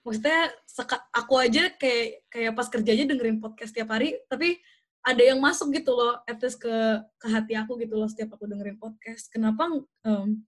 maksudnya 0.00 0.48
seka- 0.64 1.04
aku 1.12 1.36
aja 1.36 1.68
kayak 1.76 2.24
kayak 2.32 2.52
pas 2.56 2.68
kerja 2.72 2.90
aja 2.96 3.04
dengerin 3.04 3.36
podcast 3.36 3.76
tiap 3.76 3.92
hari 3.92 4.16
tapi 4.32 4.56
ada 5.00 5.20
yang 5.20 5.40
masuk 5.40 5.72
gitu 5.72 5.92
loh 5.92 6.20
at 6.24 6.40
least 6.40 6.60
ke 6.60 6.72
ke 7.20 7.26
hati 7.28 7.56
aku 7.56 7.76
gitu 7.80 7.96
loh 7.96 8.08
setiap 8.08 8.36
aku 8.36 8.48
dengerin 8.48 8.76
podcast. 8.76 9.28
Kenapa 9.32 9.68
em, 10.04 10.44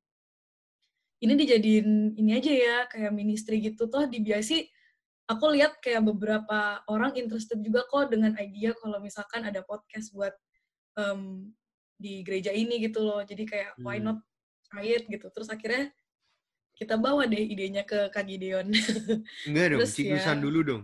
ini 1.22 1.32
dijadiin 1.38 1.88
ini 2.18 2.30
aja 2.34 2.50
ya 2.52 2.76
kayak 2.90 3.14
ministry 3.14 3.62
gitu 3.62 3.86
toh 3.86 4.04
dibiasi 4.04 4.66
aku 5.24 5.54
lihat 5.54 5.78
kayak 5.78 6.02
beberapa 6.02 6.82
orang 6.90 7.14
interested 7.14 7.62
juga 7.62 7.86
kok 7.86 8.10
dengan 8.10 8.34
idea 8.36 8.74
kalau 8.74 8.98
misalkan 8.98 9.46
ada 9.46 9.62
podcast 9.62 10.10
buat 10.10 10.34
em, 10.98 11.48
di 11.96 12.26
gereja 12.26 12.50
ini 12.50 12.82
gitu 12.82 13.00
loh 13.00 13.22
jadi 13.22 13.46
kayak 13.46 13.70
why 13.80 13.96
Hmm. 13.96 14.12
not 14.12 14.18
try 14.66 14.82
it 14.84 15.06
gitu 15.06 15.30
terus 15.30 15.46
akhirnya 15.46 15.94
kita 16.74 16.98
bawa 16.98 17.24
deh 17.24 17.38
idenya 17.38 17.86
ke 17.86 18.10
Kak 18.10 18.26
Gideon 18.26 18.74
Enggak 19.46 19.66
dong, 19.70 19.78
terus 19.86 19.94
cikusan 19.94 20.36
ya- 20.36 20.42
dulu 20.42 20.60
dong. 20.66 20.82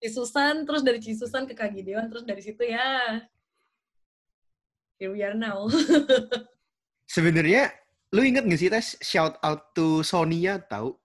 Cisusan, 0.00 0.64
terus 0.64 0.80
dari 0.80 0.96
Cisusan 0.96 1.44
ke 1.44 1.52
Kak 1.52 1.76
Gideon, 1.76 2.08
terus 2.08 2.24
dari 2.24 2.40
situ 2.40 2.64
ya 2.64 3.20
here 4.98 5.12
we 5.12 5.20
are 5.20 5.36
now. 5.36 5.68
Sebenarnya 7.14 7.68
lu 8.10 8.20
inget 8.20 8.42
gak 8.42 8.58
sih 8.58 8.66
tes 8.68 8.98
shout 9.00 9.38
out 9.40 9.70
to 9.70 10.02
Sonia 10.02 10.58
tahu? 10.58 10.98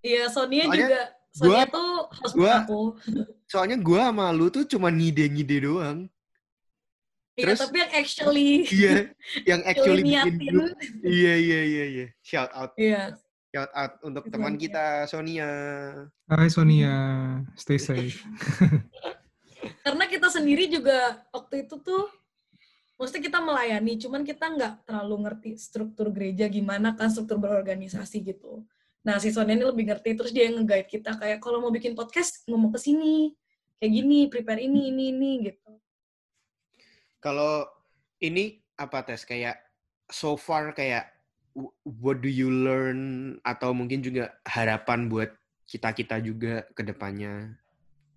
Iya, 0.00 0.28
Sonia 0.28 0.64
Soalnya 0.64 0.78
juga. 0.80 1.02
Sonia 1.34 1.50
gua- 1.50 1.66
tuh 1.66 1.90
host 2.12 2.34
gua- 2.34 2.58
aku. 2.62 2.80
Soalnya 3.50 3.76
gua 3.76 4.00
sama 4.08 4.26
lu 4.30 4.46
tuh 4.48 4.62
cuma 4.64 4.88
ngide-ngide 4.88 5.58
doang. 5.60 6.06
Iya, 7.34 7.50
terus- 7.50 7.60
tapi 7.60 7.76
yang 7.76 7.92
actually 7.92 8.50
Iya, 8.78 8.94
yang 9.42 9.60
actually 9.64 10.02
bikin 10.02 10.12
niatin. 10.38 10.38
grup. 10.46 10.70
Iya 11.02 11.34
iya 11.34 11.60
iya 11.64 11.84
iya. 11.88 12.06
Shout 12.22 12.50
out, 12.54 12.70
Iya. 12.76 13.18
shout 13.50 13.70
out 13.74 13.92
untuk 14.00 14.22
Itu 14.22 14.30
teman 14.30 14.54
Sonia. 14.54 14.62
kita 14.62 14.84
Sonia. 15.10 15.48
Hai 16.30 16.46
Sonia, 16.48 16.94
stay 17.54 17.76
safe. 17.76 18.22
Karena 19.84 20.04
kita 20.06 20.28
sendiri 20.28 20.68
juga 20.68 21.26
waktu 21.30 21.66
itu 21.66 21.74
tuh 21.80 22.06
maksudnya 22.94 23.22
kita 23.26 23.38
melayani, 23.42 23.98
cuman 23.98 24.22
kita 24.22 24.46
nggak 24.54 24.72
terlalu 24.86 25.26
ngerti 25.26 25.50
struktur 25.58 26.10
gereja 26.14 26.46
gimana 26.46 26.94
kan 26.94 27.10
struktur 27.10 27.42
berorganisasi 27.42 28.22
gitu. 28.22 28.62
Nah, 29.04 29.20
si 29.20 29.28
Sonia 29.28 29.52
ini 29.52 29.68
lebih 29.68 29.84
ngerti, 29.92 30.16
terus 30.16 30.32
dia 30.32 30.48
yang 30.48 30.64
nge-guide 30.64 30.88
kita 30.88 31.12
kayak 31.20 31.38
kalau 31.44 31.60
mau 31.60 31.68
bikin 31.68 31.92
podcast 31.92 32.40
ngomong 32.48 32.72
ke 32.72 32.80
sini, 32.80 33.36
kayak 33.76 33.92
gini, 33.92 34.18
prepare 34.32 34.64
ini, 34.64 34.88
ini, 34.88 35.12
ini 35.12 35.30
gitu. 35.52 35.76
Kalau 37.20 37.68
ini 38.24 38.64
apa 38.80 39.04
tes 39.04 39.28
kayak 39.28 39.60
so 40.08 40.40
far 40.40 40.72
kayak 40.72 41.12
what 41.84 42.18
do 42.24 42.32
you 42.32 42.48
learn 42.48 43.36
atau 43.46 43.76
mungkin 43.76 44.00
juga 44.00 44.34
harapan 44.48 45.06
buat 45.06 45.30
kita-kita 45.68 46.20
juga 46.20 46.64
ke 46.72 46.80
depannya 46.80 47.54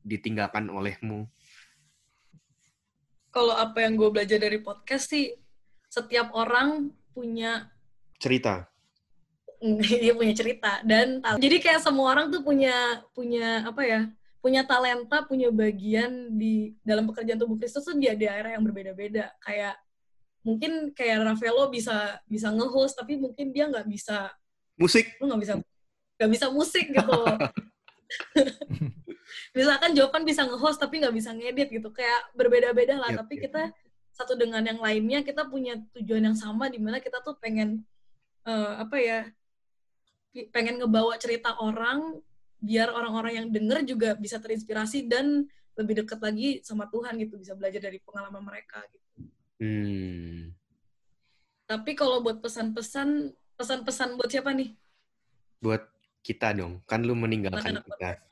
ditinggalkan 0.08 0.72
olehmu. 0.72 1.28
Kalau 3.38 3.54
apa 3.54 3.86
yang 3.86 3.94
gue 3.94 4.10
belajar 4.10 4.42
dari 4.42 4.58
podcast 4.58 5.14
sih, 5.14 5.30
setiap 5.94 6.34
orang 6.34 6.90
punya 7.14 7.70
Cerita. 8.18 8.66
dia 10.06 10.14
punya 10.14 10.34
cerita 10.38 10.82
dan 10.86 11.18
tal- 11.22 11.42
jadi 11.42 11.58
kayak 11.58 11.82
semua 11.82 12.14
orang 12.14 12.30
tuh 12.30 12.46
punya 12.46 13.02
punya 13.18 13.66
apa 13.66 13.82
ya 13.82 14.02
punya 14.38 14.62
talenta 14.62 15.26
punya 15.26 15.50
bagian 15.50 16.30
di 16.38 16.78
dalam 16.86 17.10
pekerjaan 17.10 17.42
tubuh 17.42 17.58
Kristus 17.58 17.82
tuh 17.82 17.98
dia 17.98 18.14
di 18.14 18.30
daerah 18.30 18.54
yang 18.54 18.62
berbeda-beda 18.62 19.34
kayak 19.42 19.74
mungkin 20.46 20.94
kayak 20.94 21.26
Ravello 21.26 21.74
bisa 21.74 22.22
bisa 22.30 22.54
nge-host 22.54 23.02
tapi 23.02 23.18
mungkin 23.18 23.50
dia 23.50 23.66
nggak 23.66 23.90
bisa 23.90 24.30
Musik. 24.78 25.18
lu 25.18 25.26
nggak 25.26 25.42
bisa 25.42 25.54
nggak 26.22 26.32
bisa 26.38 26.46
musik 26.54 26.86
gitu 26.94 27.18
misalkan 29.54 29.92
Jovan 29.98 30.24
bisa 30.24 30.46
nge-host 30.46 30.80
tapi 30.80 31.02
nggak 31.02 31.16
bisa 31.16 31.34
ngedit 31.34 31.70
gitu 31.72 31.90
kayak 31.92 32.32
berbeda-beda 32.34 32.98
lah 32.98 33.12
Yep, 33.14 33.20
tapi 33.26 33.34
yep. 33.38 33.44
kita 33.50 33.62
satu 34.14 34.34
dengan 34.34 34.66
yang 34.66 34.82
lainnya 34.82 35.22
kita 35.22 35.46
punya 35.46 35.78
tujuan 35.94 36.34
yang 36.34 36.38
sama 36.38 36.74
di 36.74 36.82
mana 36.82 36.98
kita 36.98 37.22
tuh 37.22 37.38
pengen 37.38 37.86
eh, 38.50 38.74
apa 38.82 38.98
ya 38.98 39.20
pengen 40.50 40.82
ngebawa 40.82 41.18
cerita 41.22 41.58
orang 41.62 42.18
biar 42.58 42.90
orang-orang 42.90 43.46
yang 43.46 43.48
denger 43.54 43.86
juga 43.86 44.10
bisa 44.18 44.42
terinspirasi 44.42 45.06
dan 45.06 45.46
lebih 45.78 46.02
dekat 46.02 46.18
lagi 46.18 46.48
sama 46.66 46.90
Tuhan 46.90 47.22
gitu 47.22 47.38
bisa 47.38 47.54
belajar 47.54 47.78
dari 47.78 48.02
pengalaman 48.02 48.42
mereka 48.42 48.82
gitu. 48.90 49.08
Hmm. 49.62 50.58
Tapi 51.70 51.92
kalau 51.94 52.26
buat 52.26 52.42
pesan-pesan 52.42 53.34
pesan-pesan 53.58 54.18
buat 54.18 54.30
siapa 54.30 54.58
nih? 54.58 54.74
Buat 55.62 55.86
kita 56.26 56.58
dong. 56.58 56.82
Kan 56.90 57.06
lu 57.06 57.14
meninggalkan 57.14 57.86
kita. 57.86 58.26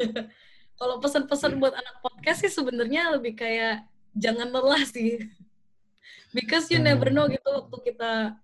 Kalau 0.80 0.96
pesan-pesan 0.98 1.60
buat 1.60 1.76
anak 1.76 2.00
podcast 2.00 2.40
sih 2.40 2.52
sebenarnya 2.52 3.12
lebih 3.16 3.36
kayak 3.36 3.84
jangan 4.16 4.48
lelah 4.48 4.80
sih. 4.88 5.20
Because 6.36 6.70
you 6.72 6.78
never 6.80 7.10
know 7.10 7.26
gitu 7.26 7.44
waktu 7.50 7.76
kita 7.92 8.38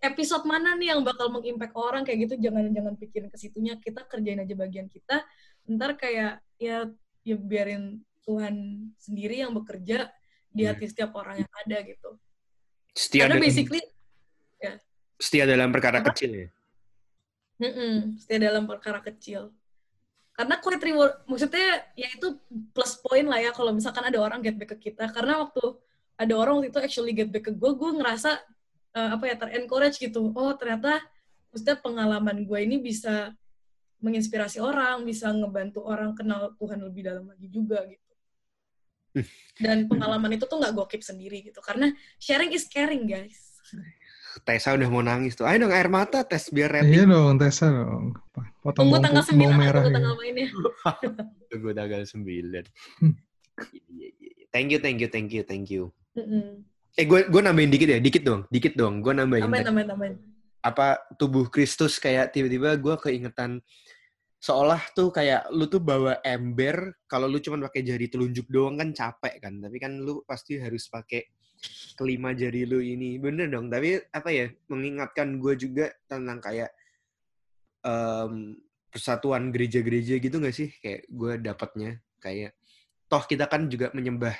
episode 0.00 0.46
mana 0.46 0.78
nih 0.78 0.94
yang 0.94 1.02
bakal 1.02 1.28
mengimpact 1.28 1.74
orang 1.74 2.06
kayak 2.06 2.30
gitu 2.30 2.34
jangan 2.38 2.70
jangan 2.70 2.94
pikirin 2.94 3.28
ke 3.28 3.38
situnya 3.38 3.74
kita 3.82 4.06
kerjain 4.06 4.38
aja 4.38 4.54
bagian 4.54 4.86
kita 4.86 5.26
ntar 5.66 5.98
kayak 5.98 6.38
ya 6.56 6.86
ya 7.26 7.36
biarin 7.36 8.00
Tuhan 8.22 8.54
sendiri 8.96 9.42
yang 9.42 9.50
bekerja 9.58 10.06
di 10.54 10.62
Hmm. 10.64 10.70
hati 10.72 10.86
setiap 10.86 11.12
orang 11.18 11.42
yang 11.42 11.52
ada 11.66 11.76
gitu 11.82 12.10
Setia 12.94 13.26
karena 13.26 13.36
dalam, 13.38 13.44
basically 13.44 13.82
setia 15.18 15.44
dalam 15.50 15.68
perkara 15.74 15.98
Apa? 15.98 16.14
kecil 16.14 16.30
ya. 16.30 16.48
mm 17.58 18.22
stay 18.22 18.38
dalam 18.38 18.70
perkara 18.70 19.02
kecil 19.02 19.50
karena 20.38 20.54
quick 20.62 20.78
reward 20.86 21.18
maksudnya 21.26 21.82
ya 21.98 22.06
itu 22.14 22.38
plus 22.70 22.94
point 23.02 23.26
lah 23.26 23.42
ya 23.42 23.50
kalau 23.50 23.74
misalkan 23.74 24.06
ada 24.06 24.22
orang 24.22 24.38
get 24.38 24.54
back 24.54 24.70
ke 24.78 24.94
kita. 24.94 25.10
Karena 25.10 25.42
waktu 25.42 25.74
ada 26.14 26.34
orang 26.38 26.62
waktu 26.62 26.70
itu 26.70 26.78
actually 26.78 27.10
get 27.10 27.26
back 27.34 27.50
ke 27.50 27.52
gue 27.58 27.70
gue 27.74 27.90
ngerasa 27.98 28.38
eh, 28.94 29.10
apa 29.18 29.24
ya 29.26 29.34
ter-encourage 29.34 29.98
gitu. 29.98 30.30
Oh 30.30 30.54
ternyata 30.54 31.02
maksudnya 31.50 31.82
pengalaman 31.82 32.46
gue 32.46 32.58
ini 32.62 32.78
bisa 32.78 33.34
menginspirasi 33.98 34.62
orang 34.62 35.02
bisa 35.02 35.26
ngebantu 35.34 35.82
orang 35.82 36.14
kenal 36.14 36.54
Tuhan 36.54 36.86
lebih 36.86 37.02
dalam 37.02 37.26
lagi 37.26 37.50
juga 37.50 37.82
gitu. 37.90 38.06
Dan 39.58 39.90
pengalaman 39.90 40.38
itu 40.38 40.46
tuh 40.46 40.62
nggak 40.62 40.70
gue 40.70 40.86
keep 40.94 41.02
sendiri 41.02 41.50
gitu. 41.50 41.58
Karena 41.58 41.90
sharing 42.22 42.54
is 42.54 42.70
caring 42.70 43.10
guys 43.10 43.58
Tessa 44.40 44.72
udah 44.72 44.86
mau 44.86 45.00
nangis 45.00 45.32
tuh. 45.32 45.44
Ayo 45.44 45.60
dong 45.60 45.70
air 45.70 45.86
mata 45.86 46.22
tes 46.22 46.48
biar 46.48 46.70
Iya 46.70 46.82
rating. 46.82 47.08
dong, 47.08 47.34
Tessa 47.36 47.66
dong. 47.66 48.14
Potong 48.58 48.88
tunggu 48.88 48.96
tanggal 49.00 49.22
pu- 49.22 49.34
bawang 49.34 49.50
9 49.50 49.58
merah. 49.58 49.72
tunggu 49.76 49.88
ya. 49.88 49.96
tanggal 49.96 50.14
mainnya 50.14 50.46
Tunggu 51.50 51.68
tanggal 51.72 52.02
9. 52.02 52.18
Hmm. 52.98 53.14
Iya, 53.80 54.08
iya, 54.08 54.08
iya. 54.10 54.44
Thank 54.48 54.68
you, 54.70 54.78
thank 54.78 54.98
you, 54.98 55.08
thank 55.08 55.30
you, 55.30 55.42
thank 55.42 55.66
you. 55.68 55.82
Eh, 56.92 57.04
gue 57.04 57.20
gue 57.24 57.40
nambahin 57.40 57.68
dikit 57.68 57.88
ya, 57.88 57.98
dikit 57.98 58.22
dong, 58.22 58.42
dikit 58.48 58.74
dong. 58.74 58.98
Gue 58.98 59.12
nambahin 59.12 59.44
tambahin 59.44 59.60
tadi. 59.60 59.68
tambahin 59.68 59.88
tambahin 59.88 60.14
apa 60.58 60.86
tubuh 61.14 61.46
Kristus 61.46 61.96
kayak 61.96 62.34
tiba-tiba 62.34 62.74
gue 62.74 62.94
keingetan 62.98 63.62
seolah 64.36 64.90
tuh 64.90 65.08
kayak 65.08 65.46
lu 65.48 65.66
tuh 65.66 65.78
bawa 65.78 66.18
ember 66.20 66.98
kalau 67.04 67.26
lu 67.26 67.38
cuma 67.38 67.58
pakai 67.60 67.82
jari 67.82 68.06
telunjuk 68.06 68.46
doang 68.46 68.74
kan 68.74 68.90
capek 68.90 69.38
kan 69.38 69.54
tapi 69.54 69.78
kan 69.78 69.94
lu 69.94 70.22
pasti 70.22 70.58
harus 70.58 70.86
pakai 70.86 71.30
kelima 71.98 72.32
jari 72.32 72.64
lu 72.64 72.78
ini. 72.78 73.18
Bener 73.18 73.50
dong 73.50 73.68
tapi 73.68 73.98
apa 74.12 74.30
ya 74.30 74.46
mengingatkan 74.70 75.38
gue 75.38 75.54
juga 75.58 75.86
tentang 76.06 76.38
kayak 76.38 76.70
em, 77.84 78.56
persatuan 78.88 79.50
gereja-gereja 79.52 80.18
gitu 80.22 80.36
gak 80.40 80.56
sih? 80.56 80.70
Kayak 80.80 81.06
gue 81.10 81.32
dapatnya 81.42 81.90
kayak 82.18 82.54
toh 83.06 83.22
kita 83.24 83.46
kan 83.46 83.70
juga 83.70 83.94
menyembah 83.94 84.34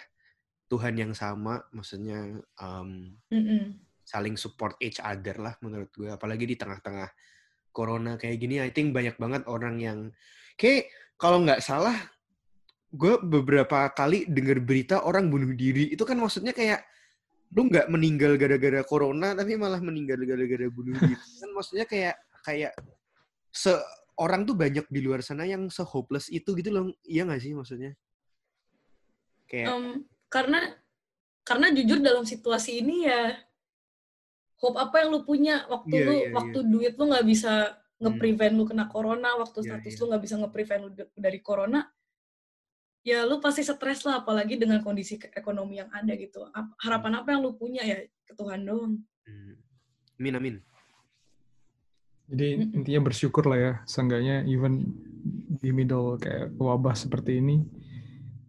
Tuhan 0.69 0.95
yang 1.01 1.13
sama 1.17 1.65
maksudnya 1.73 2.43
em, 2.61 3.17
Mm-mm. 3.33 3.79
saling 4.05 4.37
support 4.37 4.77
each 4.83 5.01
other 5.01 5.39
lah 5.41 5.55
menurut 5.65 5.89
gue 5.95 6.11
apalagi 6.11 6.45
di 6.45 6.57
tengah-tengah 6.59 7.09
corona 7.73 8.19
kayak 8.19 8.37
gini 8.41 8.61
I 8.61 8.75
think 8.75 8.93
banyak 8.93 9.17
banget 9.17 9.47
orang 9.47 9.81
yang 9.81 9.99
kayak 10.59 10.91
kalau 11.17 11.43
nggak 11.43 11.63
salah 11.63 11.97
gue 12.89 13.21
beberapa 13.21 13.93
kali 13.93 14.25
dengar 14.25 14.65
berita 14.65 15.05
orang 15.05 15.29
bunuh 15.29 15.53
diri. 15.53 15.93
Itu 15.93 16.09
kan 16.09 16.17
maksudnya 16.17 16.57
kayak 16.57 16.81
lu 17.49 17.65
nggak 17.69 17.89
meninggal 17.89 18.37
gara-gara 18.37 18.85
corona 18.85 19.33
tapi 19.33 19.57
malah 19.57 19.81
meninggal 19.81 20.21
gara-gara 20.21 20.69
bunuh 20.69 20.95
diri. 21.01 21.17
Kan 21.41 21.51
maksudnya 21.57 21.87
kayak 21.89 22.17
kayak 22.45 22.73
seorang 23.49 24.45
tuh 24.45 24.53
banyak 24.53 24.85
di 24.93 25.01
luar 25.01 25.25
sana 25.25 25.49
yang 25.49 25.73
se 25.73 25.81
hopeless 25.81 26.29
itu 26.29 26.53
gitu 26.57 26.69
loh. 26.69 26.93
Iya 27.09 27.25
nggak 27.25 27.41
sih 27.41 27.53
maksudnya? 27.57 27.97
Kayak 29.49 29.67
Em, 29.73 29.85
karena 30.29 30.61
karena 31.41 31.73
jujur 31.73 32.05
dalam 32.05 32.29
situasi 32.29 32.85
ini 32.85 33.09
ya 33.09 33.33
hope 34.61 34.77
apa 34.77 35.01
yang 35.01 35.09
lu 35.17 35.25
punya? 35.25 35.65
Waktu 35.73 35.95
Iya, 35.97 36.05
lu 36.05 36.13
iya, 36.13 36.29
waktu 36.37 36.59
duit 36.69 36.93
lu 37.01 37.09
nggak 37.09 37.27
bisa 37.27 37.53
Hmm. 37.99 38.15
nge-prevent 38.15 38.55
lu 38.55 38.63
kena 38.63 38.87
corona 38.87 39.35
waktu 39.43 39.59
Iya, 39.65 39.69
status 39.75 39.91
iya. 39.97 39.99
lu 39.99 40.05
nggak 40.13 40.23
bisa 40.23 40.35
nge-prevent 40.39 40.81
lu 40.87 40.91
dari 41.19 41.41
corona 41.43 41.81
ya 43.09 43.25
lu 43.25 43.41
pasti 43.41 43.65
stres 43.65 44.05
lah 44.05 44.21
apalagi 44.21 44.61
dengan 44.61 44.85
kondisi 44.85 45.17
ekonomi 45.33 45.81
yang 45.81 45.89
ada 45.89 46.13
gitu. 46.13 46.45
Ap- 46.53 46.77
harapan 46.85 47.25
apa 47.25 47.33
yang 47.33 47.41
lu 47.41 47.57
punya 47.57 47.81
ya 47.81 48.05
ke 48.05 48.33
Tuhan 48.37 48.69
doang? 48.69 49.01
Hmm, 49.25 49.55
amin 50.21 50.35
amin. 50.37 50.57
Jadi 52.29 52.77
intinya 52.77 53.09
bersyukur 53.09 53.49
lah 53.49 53.57
ya, 53.57 53.73
seenggaknya 53.89 54.45
even 54.45 54.85
di 55.49 55.73
middle 55.73 56.21
kayak 56.21 56.53
wabah 56.61 56.93
seperti 56.93 57.41
ini, 57.41 57.65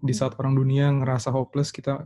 di 0.04 0.12
saat 0.12 0.36
orang 0.36 0.60
dunia 0.60 0.92
ngerasa 0.92 1.32
hopeless, 1.32 1.72
kita 1.72 2.04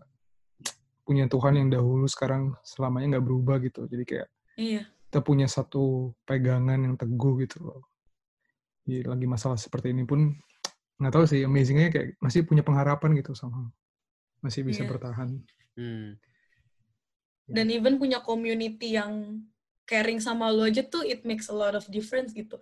punya 1.02 1.26
Tuhan 1.26 1.58
yang 1.58 1.70
dahulu 1.74 2.06
sekarang 2.06 2.54
selamanya 2.62 3.18
nggak 3.18 3.26
berubah 3.26 3.58
gitu. 3.66 3.90
Jadi 3.90 4.04
kayak 4.06 4.30
iya. 4.62 4.86
kita 5.10 5.26
punya 5.26 5.50
satu 5.50 6.14
pegangan 6.30 6.78
yang 6.78 6.94
teguh 6.94 7.42
gitu 7.42 7.58
loh. 7.66 7.82
Di 8.86 9.02
lagi 9.02 9.26
masalah 9.26 9.58
seperti 9.58 9.98
ini 9.98 10.06
pun 10.06 10.30
nggak 10.98 11.14
tahu 11.14 11.26
sih, 11.26 11.42
amazingnya 11.44 11.90
kayak 11.90 12.16
masih 12.18 12.46
punya 12.46 12.62
pengharapan 12.62 13.18
gitu 13.18 13.34
sama 13.34 13.70
masih 14.40 14.62
bisa 14.62 14.84
Iya. 14.84 14.90
bertahan. 14.92 15.30
hmm. 15.74 16.10
dan 17.44 17.66
even 17.68 17.98
punya 17.98 18.20
community 18.20 18.96
yang 18.96 19.42
caring 19.84 20.20
sama 20.20 20.48
lu 20.48 20.64
aja 20.64 20.80
tuh 20.80 21.04
it 21.04 21.24
makes 21.24 21.48
a 21.48 21.56
lot 21.56 21.74
of 21.74 21.84
difference 21.90 22.32
gitu 22.32 22.56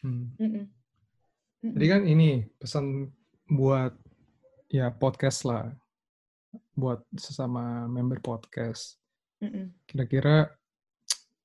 Hmm. 0.00 0.32
Mm-mm. 0.36 0.64
Mm-mm. 1.60 1.72
Jadi 1.76 1.86
kan 1.86 2.02
ini 2.04 2.28
pesan 2.56 3.12
buat 3.46 3.92
ya 4.66 4.88
podcast 4.88 5.44
lah, 5.44 5.68
buat 6.72 7.04
sesama 7.12 7.84
member 7.84 8.16
podcast. 8.18 8.96
Kira-kira 9.84 10.48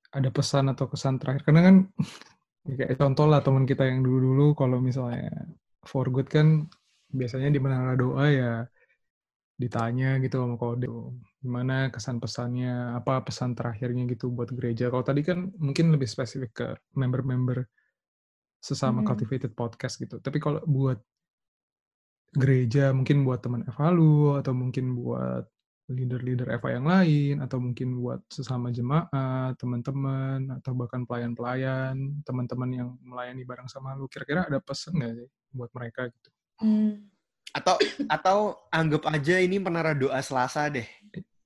ada 0.08 0.30
pesan 0.32 0.72
atau 0.72 0.88
kesan 0.88 1.20
terakhir? 1.20 1.44
Karena 1.44 1.60
kan 1.68 1.76
ya 2.64 2.74
kayak 2.80 2.96
contoh 2.96 3.28
lah 3.28 3.44
teman 3.44 3.68
kita 3.68 3.84
yang 3.84 4.00
dulu-dulu 4.00 4.56
kalau 4.56 4.80
misalnya 4.80 5.28
for 5.90 6.06
good 6.10 6.28
kan 6.28 6.66
biasanya 7.10 7.48
di 7.54 7.58
menara 7.62 7.94
doa 7.94 8.26
ya 8.28 8.52
ditanya 9.56 10.20
gitu 10.20 10.36
sama 10.36 10.60
kode 10.60 10.84
gimana 11.40 11.88
kesan 11.88 12.20
pesannya 12.20 12.98
apa 12.98 13.24
pesan 13.24 13.56
terakhirnya 13.56 14.04
gitu 14.12 14.28
buat 14.28 14.52
gereja. 14.52 14.92
Kalau 14.92 15.00
tadi 15.06 15.24
kan 15.24 15.48
mungkin 15.56 15.94
lebih 15.94 16.04
spesifik 16.04 16.52
ke 16.52 16.68
member-member 16.92 17.64
sesama 18.60 19.00
Mhm. 19.00 19.06
cultivated 19.08 19.52
podcast 19.56 19.96
gitu. 19.96 20.20
Tapi 20.20 20.38
kalau 20.44 20.60
buat 20.68 21.00
gereja 22.36 22.92
mungkin 22.92 23.24
buat 23.24 23.40
teman 23.40 23.64
Evalu 23.64 24.36
atau 24.44 24.52
mungkin 24.52 24.92
buat 24.92 25.48
leader-leader 25.86 26.50
Eva 26.50 26.68
yang 26.74 26.86
lain 26.90 27.34
atau 27.40 27.62
mungkin 27.62 28.02
buat 28.02 28.20
sesama 28.26 28.74
jemaat 28.74 29.54
teman-teman 29.56 30.58
atau 30.58 30.74
bahkan 30.74 31.06
pelayan-pelayan 31.06 31.94
teman-teman 32.26 32.70
yang 32.74 32.88
melayani 33.06 33.46
bareng 33.46 33.70
sama 33.70 33.94
lu 33.94 34.10
kira-kira 34.10 34.44
ada 34.50 34.58
pesan 34.58 34.98
nggak 34.98 35.12
sih 35.14 35.28
buat 35.56 35.72
mereka 35.72 36.12
gitu. 36.12 36.28
Hmm. 36.56 37.08
atau 37.52 37.76
atau 38.12 38.38
anggap 38.68 39.08
aja 39.08 39.40
ini 39.40 39.56
menara 39.56 39.96
doa 39.96 40.20
Selasa 40.20 40.68
deh. 40.68 40.84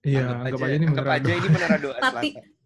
Iya 0.02 0.26
anggap, 0.26 0.36
anggap 0.42 0.58
aja, 0.58 0.66
aja 0.66 0.74
ini 0.74 0.86
anggap 0.86 1.04
menara 1.06 1.12
aja 1.14 1.22
doa. 1.22 1.38
ini 1.38 1.48
menara 1.48 1.76
doa 1.78 1.96
Lati- 2.02 2.34
Selasa. 2.34 2.58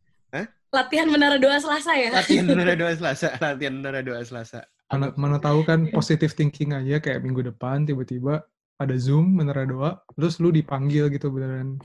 Latihan 0.75 1.07
menara 1.13 1.37
doa 1.39 1.57
Selasa 1.61 1.93
ya? 1.95 2.09
Latihan 2.11 2.45
menara 2.51 2.73
doa 2.75 2.93
Selasa. 2.97 3.29
Latihan 3.39 3.75
menara 3.77 4.01
doa 4.01 4.21
Selasa. 4.25 4.61
Mana, 4.89 5.07
mana 5.17 5.37
tahu 5.39 5.61
kan 5.63 5.87
positive 5.93 6.33
thinking 6.33 6.73
aja 6.73 6.99
kayak 7.01 7.21
minggu 7.21 7.45
depan 7.45 7.85
tiba-tiba 7.85 8.45
ada 8.75 8.95
zoom 8.99 9.39
menara 9.39 9.65
doa 9.69 10.03
terus 10.17 10.41
lu 10.41 10.49
dipanggil 10.49 11.13
gitu 11.13 11.29
beneran. 11.29 11.77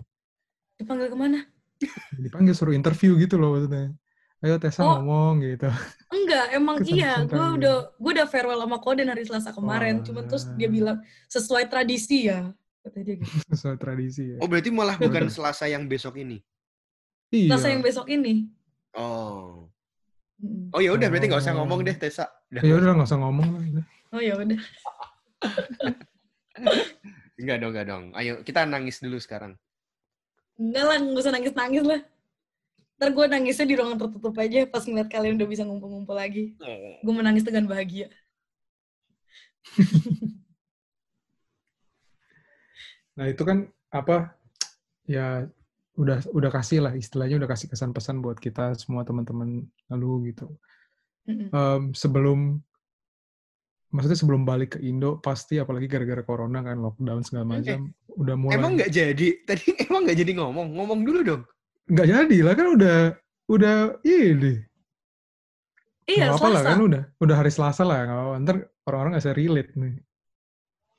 Dipanggil 0.80 1.08
ke 1.12 1.18
mana? 1.20 1.40
Dipanggil 2.16 2.54
suruh 2.56 2.76
interview 2.76 3.16
gitu 3.20 3.36
loh 3.40 3.56
maksudnya 3.56 3.96
ayo 4.40 4.56
Tessa 4.56 4.82
Oh. 4.82 4.98
ngomong 4.98 5.44
gitu 5.44 5.68
enggak 6.10 6.46
emang 6.54 6.80
iya 6.84 7.22
gue 7.22 7.46
udah 7.60 7.92
gue 7.92 8.12
udah 8.16 8.24
farewell 8.26 8.60
sama 8.60 8.80
Koden 8.80 9.08
hari 9.08 9.24
Selasa 9.24 9.52
kemarin 9.52 10.00
Wah. 10.00 10.04
cuman 10.08 10.24
terus 10.26 10.48
dia 10.56 10.68
bilang 10.68 10.98
sesuai 11.28 11.68
tradisi 11.68 12.28
ya 12.28 12.50
kata 12.80 13.04
dia 13.04 13.16
gitu 13.20 13.36
sesuai 13.52 13.76
tradisi 13.76 14.34
ya 14.34 14.38
oh 14.40 14.48
berarti 14.48 14.70
malah 14.72 14.96
bukan 14.96 15.28
Bener. 15.28 15.34
Selasa 15.34 15.68
yang 15.68 15.84
besok 15.86 16.16
ini 16.16 16.40
iya 17.30 17.52
Selasa 17.52 17.68
yang 17.68 17.84
besok 17.84 18.08
ini 18.08 18.48
oh 18.96 19.68
oh 20.72 20.80
ya 20.80 20.96
udah 20.96 21.08
berarti 21.08 21.28
nggak 21.28 21.42
usah 21.44 21.52
Oh. 21.52 21.58
ngomong 21.60 21.84
deh 21.84 21.98
Tessa 22.00 22.32
udah 22.48 22.62
ya 22.64 22.74
udah 22.74 22.92
nggak 22.96 23.10
usah 23.12 23.20
ngomong 23.20 23.48
lah 23.52 23.64
udah. 23.76 23.86
oh 24.16 24.22
ya 24.24 24.34
udah 24.36 24.60
Enggak 27.40 27.64
dong, 27.64 27.72
enggak 27.72 27.88
dong. 27.88 28.04
Ayo 28.12 28.44
kita 28.44 28.68
nangis 28.68 29.00
dulu 29.00 29.16
sekarang. 29.16 29.56
enggak 30.60 30.84
lah, 30.84 30.98
nggak 31.00 31.24
usah 31.24 31.32
nangis-nangis 31.32 31.84
lah. 31.88 32.02
Ntar 33.00 33.16
gue 33.16 33.26
nangisnya 33.32 33.64
di 33.64 33.76
ruangan 33.80 33.96
tertutup 33.96 34.36
aja 34.36 34.68
pas 34.68 34.84
ngeliat 34.84 35.08
kalian 35.08 35.40
udah 35.40 35.48
bisa 35.48 35.64
ngumpul-ngumpul 35.64 36.20
lagi. 36.20 36.54
Gue 37.00 37.14
menangis 37.16 37.48
dengan 37.48 37.64
bahagia. 37.66 38.12
Nah 43.20 43.28
itu 43.28 43.44
kan 43.44 43.68
apa 43.92 44.32
ya 45.04 45.44
udah 46.00 46.24
udah 46.32 46.52
kasih 46.56 46.80
lah 46.80 46.96
istilahnya 46.96 47.36
udah 47.36 47.52
kasih 47.52 47.68
kesan 47.68 47.92
pesan 47.92 48.24
buat 48.24 48.40
kita 48.40 48.80
semua 48.80 49.04
teman-teman 49.04 49.68
lalu 49.92 50.32
gitu. 50.32 50.48
Em, 51.28 51.92
sebelum 51.92 52.64
maksudnya 53.92 54.16
sebelum 54.16 54.48
balik 54.48 54.78
ke 54.78 54.80
Indo 54.80 55.20
pasti 55.20 55.60
apalagi 55.60 55.92
gara-gara 55.92 56.24
corona 56.24 56.64
kan 56.64 56.80
lockdown 56.80 57.22
segala 57.28 57.60
macam 57.60 57.92
udah 58.16 58.36
mulai 58.40 58.56
Emang 58.56 58.80
nggak 58.80 58.92
jadi? 58.96 59.28
Tadi 59.44 59.64
emang 59.92 60.08
nggak 60.08 60.20
jadi 60.24 60.32
ngomong? 60.40 60.68
Ngomong 60.80 61.00
dulu 61.04 61.20
dong. 61.28 61.44
Nggak 61.90 62.08
jadi 62.08 62.38
lah 62.46 62.54
kan 62.54 62.68
udah 62.70 62.98
udah 63.48 63.76
ini 64.04 64.62
Iya, 66.06 66.34
nggak 66.34 66.42
apa 66.42 66.48
lah 66.48 66.62
Selasa. 66.62 66.70
kan 66.74 66.80
udah 66.82 67.04
udah 67.22 67.36
hari 67.38 67.52
Selasa 67.52 67.84
lah 67.84 68.00
nggak 68.02 68.20
apa 68.20 68.36
ntar 68.42 68.56
orang-orang 68.84 69.12
nggak 69.14 69.24
bisa 69.26 69.36
relate 69.36 69.72
nih 69.76 69.96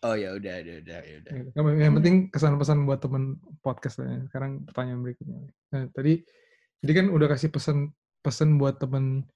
Oh 0.00 0.16
ya 0.16 0.32
udah, 0.32 0.64
udah, 0.64 0.76
udah, 0.80 1.00
ya 1.04 1.14
udah. 1.20 1.32
Gitu. 1.36 1.48
Yang- 1.52 1.76
Yang 1.76 1.94
penting 2.00 2.16
kesan-pesan 2.32 2.88
buat 2.88 3.04
temen 3.04 3.36
podcast 3.60 4.00
lah. 4.00 4.08
ya. 4.08 4.20
Sekarang 4.32 4.64
pertanyaan 4.64 5.04
berikutnya. 5.04 5.44
Nah, 5.76 5.92
tadi 5.92 6.24
jadi 6.80 6.92
kan 6.96 7.06
udah 7.12 7.28
kasih 7.28 7.52
pesan 7.52 7.92
pesan 8.24 8.56
buat 8.56 8.80
temen 8.80 9.28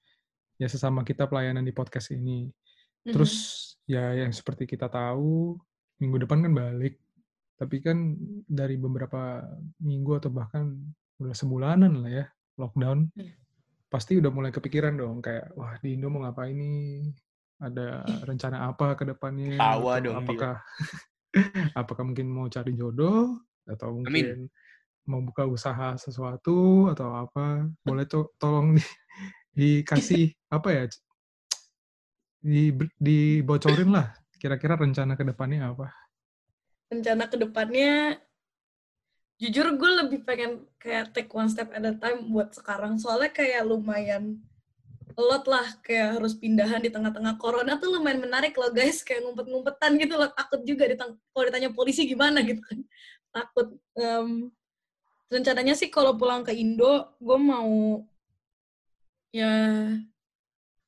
ya 0.57 0.65
sesama 0.65 1.05
kita 1.05 1.29
pelayanan 1.29 1.61
di 1.61 1.69
podcast 1.69 2.09
ini. 2.09 2.49
Mhm. 3.05 3.13
Terus 3.13 3.33
ya 3.85 4.17
yang 4.17 4.33
seperti 4.33 4.65
kita 4.65 4.89
tahu 4.89 5.53
minggu 6.01 6.25
depan 6.25 6.41
kan 6.41 6.57
balik. 6.57 6.97
Tapi 7.61 7.85
kan 7.85 8.17
dari 8.49 8.81
beberapa 8.81 9.45
minggu 9.77 10.17
atau 10.17 10.33
bahkan 10.33 10.81
udah 11.21 11.33
sebulanan 11.35 12.03
lah 12.03 12.11
ya 12.11 12.25
lockdown. 12.59 13.09
Hmm. 13.15 13.33
Pasti 13.87 14.19
udah 14.19 14.31
mulai 14.33 14.51
kepikiran 14.51 14.97
dong 14.99 15.23
kayak 15.23 15.55
wah 15.55 15.77
di 15.79 15.95
Indo 15.95 16.11
mau 16.11 16.23
ngapain 16.23 16.55
nih? 16.55 17.11
Ada 17.61 18.03
rencana 18.29 18.67
apa 18.67 18.95
ke 18.99 19.03
depannya? 19.07 19.55
Tawa 19.59 19.99
Atau 19.99 20.03
dong 20.03 20.15
dia. 20.15 20.23
Apakah 20.23 20.55
apakah 21.81 22.03
mungkin 22.03 22.27
mau 22.31 22.47
cari 22.51 22.71
jodoh 22.75 23.39
atau 23.65 23.97
mungkin 23.97 24.51
mau 25.05 25.21
buka 25.21 25.45
usaha 25.47 25.95
sesuatu 25.95 26.89
atau 26.91 27.15
apa? 27.15 27.67
Boleh 27.83 28.05
to 28.11 28.31
tolong 28.41 28.75
di, 28.75 28.83
dikasih 29.55 30.31
apa 30.51 30.69
ya? 30.71 30.83
Di, 32.45 32.69
dibocorin 33.01 33.89
lah 33.89 34.13
kira-kira 34.37 34.77
rencana 34.77 35.17
ke 35.17 35.25
depannya 35.25 35.73
apa? 35.73 35.89
rencana 36.89 37.25
ke 37.25 37.37
depannya 37.41 38.19
jujur 39.35 39.67
gue 39.75 39.91
lebih 40.03 40.19
pengen 40.23 40.63
kayak 40.79 41.11
take 41.11 41.31
one 41.35 41.51
step 41.51 41.67
at 41.75 41.83
a 41.83 41.93
time 41.99 42.31
buat 42.31 42.55
sekarang. 42.55 42.95
Soalnya 42.95 43.31
kayak 43.35 43.67
lumayan 43.67 44.39
lot 45.15 45.47
lah 45.47 45.63
kayak 45.79 46.19
harus 46.19 46.35
pindahan 46.35 46.79
di 46.83 46.91
tengah-tengah. 46.91 47.39
Corona 47.39 47.79
tuh 47.79 47.99
lumayan 47.99 48.23
menarik 48.23 48.55
loh 48.55 48.71
guys. 48.71 49.03
Kayak 49.03 49.27
ngumpet-ngumpetan 49.27 49.91
gitu 49.99 50.15
loh. 50.15 50.29
Takut 50.31 50.61
juga 50.63 50.83
ditang 50.87 51.19
kalau 51.35 51.43
ditanya 51.47 51.69
polisi 51.75 52.07
gimana 52.07 52.39
gitu 52.43 52.61
kan. 52.63 52.79
Takut 53.31 53.67
Em, 53.95 54.51
rencananya 55.31 55.73
sih 55.79 55.87
kalau 55.87 56.15
pulang 56.19 56.43
ke 56.43 56.51
Indo 56.51 57.15
gue 57.19 57.37
mau 57.39 58.03
ya 59.35 59.51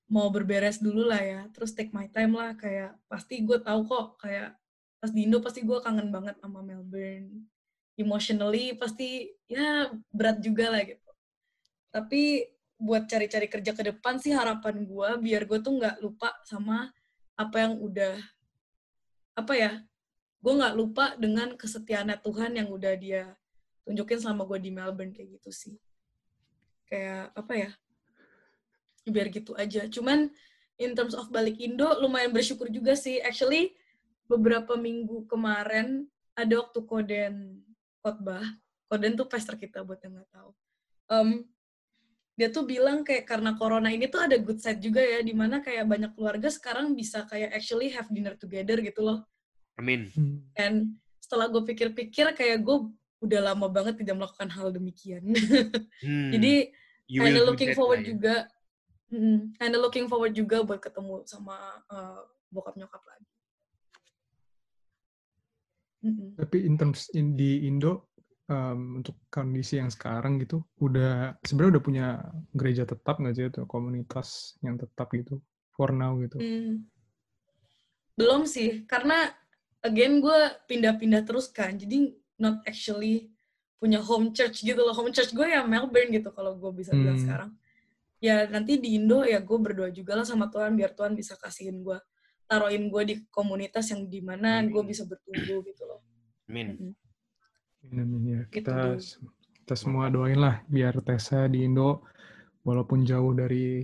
mau 0.07 0.27
berberes 0.31 0.79
dulu 0.79 1.07
lah 1.07 1.19
ya. 1.19 1.41
Terus 1.51 1.75
take 1.75 1.91
my 1.91 2.07
time 2.11 2.35
lah. 2.35 2.55
Kayak 2.55 2.95
pasti 3.11 3.43
gue 3.43 3.59
tahu 3.59 3.87
kok 3.87 4.23
kayak 4.23 4.55
pas 5.03 5.11
di 5.11 5.27
Indo 5.27 5.39
pasti 5.43 5.63
gue 5.67 5.77
kangen 5.83 6.09
banget 6.15 6.39
sama 6.39 6.63
Melbourne 6.63 7.56
emotionally 7.97 8.77
pasti 8.77 9.33
ya 9.49 9.89
berat 10.13 10.37
juga 10.39 10.69
lah 10.69 10.85
gitu. 10.85 11.11
Tapi 11.89 12.45
buat 12.77 13.09
cari-cari 13.09 13.49
kerja 13.49 13.73
ke 13.73 13.83
depan 13.89 14.21
sih 14.21 14.31
harapan 14.37 14.85
gue 14.85 15.09
biar 15.17 15.49
gue 15.49 15.59
tuh 15.65 15.81
nggak 15.81 15.97
lupa 15.97 16.29
sama 16.45 16.93
apa 17.33 17.57
yang 17.65 17.73
udah 17.81 18.13
apa 19.33 19.53
ya 19.57 19.71
gue 20.37 20.53
nggak 20.53 20.75
lupa 20.77 21.17
dengan 21.17 21.57
kesetiaannya 21.57 22.21
Tuhan 22.21 22.53
yang 22.53 22.69
udah 22.69 22.93
dia 22.93 23.33
tunjukin 23.81 24.21
selama 24.21 24.45
gue 24.45 24.59
di 24.61 24.71
Melbourne 24.71 25.09
kayak 25.09 25.41
gitu 25.41 25.49
sih. 25.49 25.75
Kayak 26.85 27.33
apa 27.33 27.53
ya 27.57 27.71
biar 29.09 29.27
gitu 29.33 29.57
aja. 29.57 29.89
Cuman 29.89 30.29
in 30.77 30.93
terms 30.93 31.17
of 31.17 31.33
balik 31.33 31.57
Indo 31.57 31.97
lumayan 31.97 32.29
bersyukur 32.29 32.69
juga 32.69 32.93
sih. 32.93 33.17
Actually 33.25 33.73
beberapa 34.29 34.77
minggu 34.77 35.25
kemarin 35.25 36.05
ada 36.37 36.61
waktu 36.61 36.79
koden 36.85 37.65
khotbah 38.01 38.43
koden 38.87 39.13
tuh 39.17 39.27
pastor 39.27 39.55
kita 39.55 39.83
buat 39.83 39.99
yang 40.03 40.17
nggak 40.19 40.31
tahu 40.31 40.51
Em, 41.07 41.47
dia 42.37 42.51
tuh 42.51 42.67
bilang 42.67 43.01
kayak 43.07 43.25
karena 43.25 43.55
corona 43.55 43.87
ini 43.89 44.11
tuh 44.11 44.21
ada 44.27 44.35
good 44.37 44.59
side 44.59 44.83
juga 44.83 44.99
ya 44.99 45.23
di 45.23 45.31
mana 45.31 45.63
kayak 45.63 45.87
banyak 45.87 46.11
keluarga 46.13 46.51
sekarang 46.51 46.91
bisa 46.93 47.23
kayak 47.25 47.55
actually 47.55 47.89
have 47.89 48.05
dinner 48.11 48.35
together 48.35 48.77
gitu 48.83 49.01
loh 49.01 49.23
Amin. 49.79 50.11
Hmm. 50.13 50.43
and 50.59 50.99
setelah 51.23 51.47
gue 51.49 51.63
pikir-pikir 51.63 52.35
kayak 52.35 52.61
gue 52.61 52.77
udah 53.23 53.41
lama 53.51 53.65
banget 53.71 53.97
tidak 54.03 54.15
melakukan 54.21 54.49
hal 54.53 54.69
demikian 54.69 55.23
Hmm. 56.03 56.29
jadi 56.29 56.69
kinda 57.09 57.41
looking 57.47 57.71
that 57.73 57.79
forward 57.79 58.03
lah 58.03 58.05
ya. 58.05 58.09
juga 58.13 58.35
mm, 59.09 59.39
kinda 59.57 59.77
looking 59.79 60.05
forward 60.11 60.35
juga 60.35 60.61
buat 60.61 60.77
ketemu 60.83 61.23
sama 61.25 61.55
eh, 61.89 62.21
bokap 62.51 62.75
nyokap 62.77 63.01
lagi 63.01 63.31
Mm-mm. 66.05 66.37
Tapi 66.37 66.57
in 66.65 66.75
terms 66.77 67.09
in, 67.17 67.33
di 67.33 67.65
Indo 67.65 68.13
em, 68.45 69.01
untuk 69.01 69.17
kondisi 69.27 69.81
yang 69.81 69.89
sekarang 69.89 70.37
gitu, 70.39 70.61
udah 70.77 71.33
sebenarnya 71.41 71.71
udah 71.77 71.83
punya 71.83 72.07
gereja 72.53 72.83
tetap 72.85 73.17
nggak 73.17 73.33
sih 73.33 73.45
atau 73.49 73.65
komunitas 73.65 74.57
yang 74.61 74.77
tetap 74.77 75.09
gitu 75.13 75.41
for 75.73 75.89
now 75.93 76.17
gitu? 76.21 76.37
Hmm. 76.37 76.85
belum 78.17 78.49
sih 78.49 78.81
karena 78.89 79.29
again 79.85 80.17
gue 80.17 80.39
pindah-pindah 80.65 81.21
terus 81.21 81.53
kan 81.53 81.77
jadi 81.77 82.17
not 82.41 82.65
actually 82.65 83.29
punya 83.77 84.01
home 84.01 84.33
church 84.33 84.65
gitu 84.65 84.81
loh 84.81 84.89
home 84.89 85.13
church 85.13 85.37
gue 85.37 85.45
ya 85.45 85.61
Melbourne 85.61 86.09
gitu 86.09 86.33
kalau 86.33 86.57
gue 86.57 86.71
bisa 86.73 86.97
bilang 86.97 87.13
Hmm. 87.13 87.21
sekarang 87.21 87.49
ya 88.17 88.49
nanti 88.49 88.81
di 88.81 88.97
Indo 88.97 89.21
ya 89.21 89.37
gue 89.37 89.57
berdoa 89.61 89.93
juga 89.93 90.17
lah 90.17 90.25
sama 90.25 90.49
Tuhan 90.49 90.73
biar 90.73 90.97
Tuhan 90.97 91.13
bisa 91.13 91.37
kasihin 91.37 91.85
gue 91.85 91.97
taruhin 92.47 92.87
gue 92.87 93.03
di 93.03 93.15
komunitas 93.29 93.91
yang 93.91 94.07
di 94.07 94.23
mana 94.23 94.63
gue 94.63 94.73
Amin. 94.79 94.89
bisa 94.89 95.03
bertumbuh 95.03 95.61
gitu 95.67 95.83
loh 95.85 95.99
Amin. 96.47 96.79
Mm-mm. 96.79 96.93
Amin, 97.91 98.23
ya. 98.23 98.41
Gitu 98.47 98.63
Kita 98.63 98.95
kita 99.63 99.75
semua 99.75 100.07
doain 100.07 100.39
lah 100.39 100.63
biar 100.71 100.95
Tessa 101.03 101.43
di 101.51 101.67
Indo 101.67 102.07
walaupun 102.63 103.03
jauh 103.03 103.35
dari 103.35 103.83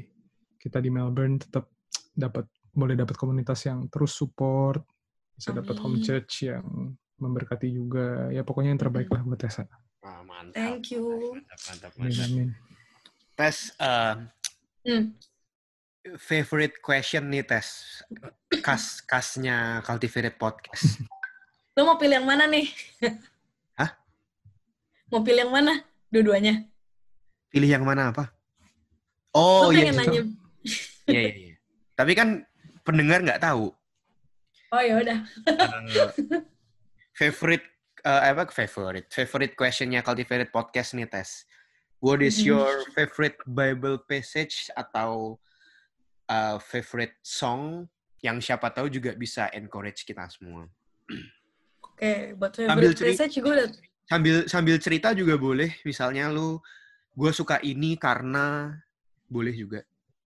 kita 0.55 0.80
di 0.80 0.88
Melbourne 0.88 1.43
tetap 1.43 1.68
dapat 2.16 2.47
boleh 2.72 2.95
dapat 2.95 3.16
komunitas 3.20 3.68
yang 3.68 3.86
terus 3.91 4.16
support, 4.16 4.82
bisa 5.36 5.51
dapat 5.51 5.76
home 5.78 5.99
Amin. 5.99 6.05
church 6.07 6.47
yang 6.47 6.64
memberkati 7.20 7.68
juga. 7.70 8.32
Ya 8.32 8.41
pokoknya 8.47 8.74
yang 8.74 8.82
terbaik 8.82 9.11
lah 9.11 9.22
buat 9.28 9.38
Tessa. 9.38 9.68
Wah, 10.01 10.24
mantap. 10.24 10.55
Thank 10.55 10.95
you. 10.95 11.36
Mantap, 11.38 11.59
mantap, 11.68 11.91
Amin, 11.99 12.09
mantap. 12.09 12.28
amin. 12.32 12.49
Tes, 13.36 13.57
eh, 13.78 14.16
Hmm. 14.84 15.16
Favorite 16.19 16.83
question 16.83 17.31
nih, 17.31 17.43
Tes. 17.43 18.03
Kas, 18.59 18.99
kasnya 19.01 19.81
Cultivated 19.81 20.35
Podcast. 20.37 20.99
lo 21.73 21.89
mau 21.89 21.97
pilih 21.97 22.21
yang 22.21 22.29
mana 22.29 22.45
nih 22.45 22.69
Hah? 23.73 23.97
mau 25.09 25.25
pilih 25.25 25.41
yang 25.41 25.49
mana 25.49 25.81
dua-duanya 26.13 26.69
Pilih 27.49 27.65
yang 27.65 27.81
mana 27.81 28.13
apa? 28.13 28.29
Oh, 29.33 29.67
lo 29.67 29.73
iya. 29.73 29.89
iya. 29.89 29.93
nanya 29.97 30.21
Iya, 31.09 31.21
iya, 31.25 31.33
iya. 31.33 31.55
Tapi 31.97 32.13
kan 32.13 32.45
pendengar 32.85 33.25
nggak 33.25 33.41
tahu. 33.41 33.73
oh 34.69 34.81
ya 34.85 35.01
udah 35.01 35.17
Eh, 35.49 36.09
favorite 37.17 37.65
eh, 38.05 38.21
apa 38.29 38.45
favorite 38.53 39.09
favorite 39.09 39.53
questionnya 39.57 40.05
cultivated 40.05 40.53
podcast 40.53 40.93
nih 40.93 41.09
tes 41.09 41.45
what 42.01 42.21
is 42.21 42.41
your 42.45 42.85
favorite 42.93 43.37
bible 43.49 43.97
passage 44.05 44.69
atau 44.73 45.41
eh, 46.28 46.57
favorite 46.59 47.17
song 47.21 47.88
yang 48.24 48.39
siapa 48.39 48.71
tahu 48.71 48.88
juga 48.88 49.11
bisa 49.13 49.51
encourage 49.51 50.07
kita 50.07 50.28
semua. 50.32 50.67
Oke, 51.84 52.34
buat 52.39 52.55
Sambil 52.55 52.91
favorite 52.91 52.97
ceri- 52.97 53.11
passage 53.19 53.36
gue 53.43 53.53
udah 53.53 53.69
sambil 54.03 54.36
sambil 54.47 54.76
cerita 54.80 55.11
juga 55.11 55.36
boleh. 55.36 55.76
Misalnya 55.84 56.32
lu 56.32 56.59
gue 57.13 57.32
suka 57.36 57.59
ini 57.61 57.99
karena 57.99 58.76
boleh 59.28 59.53
juga. 59.53 59.84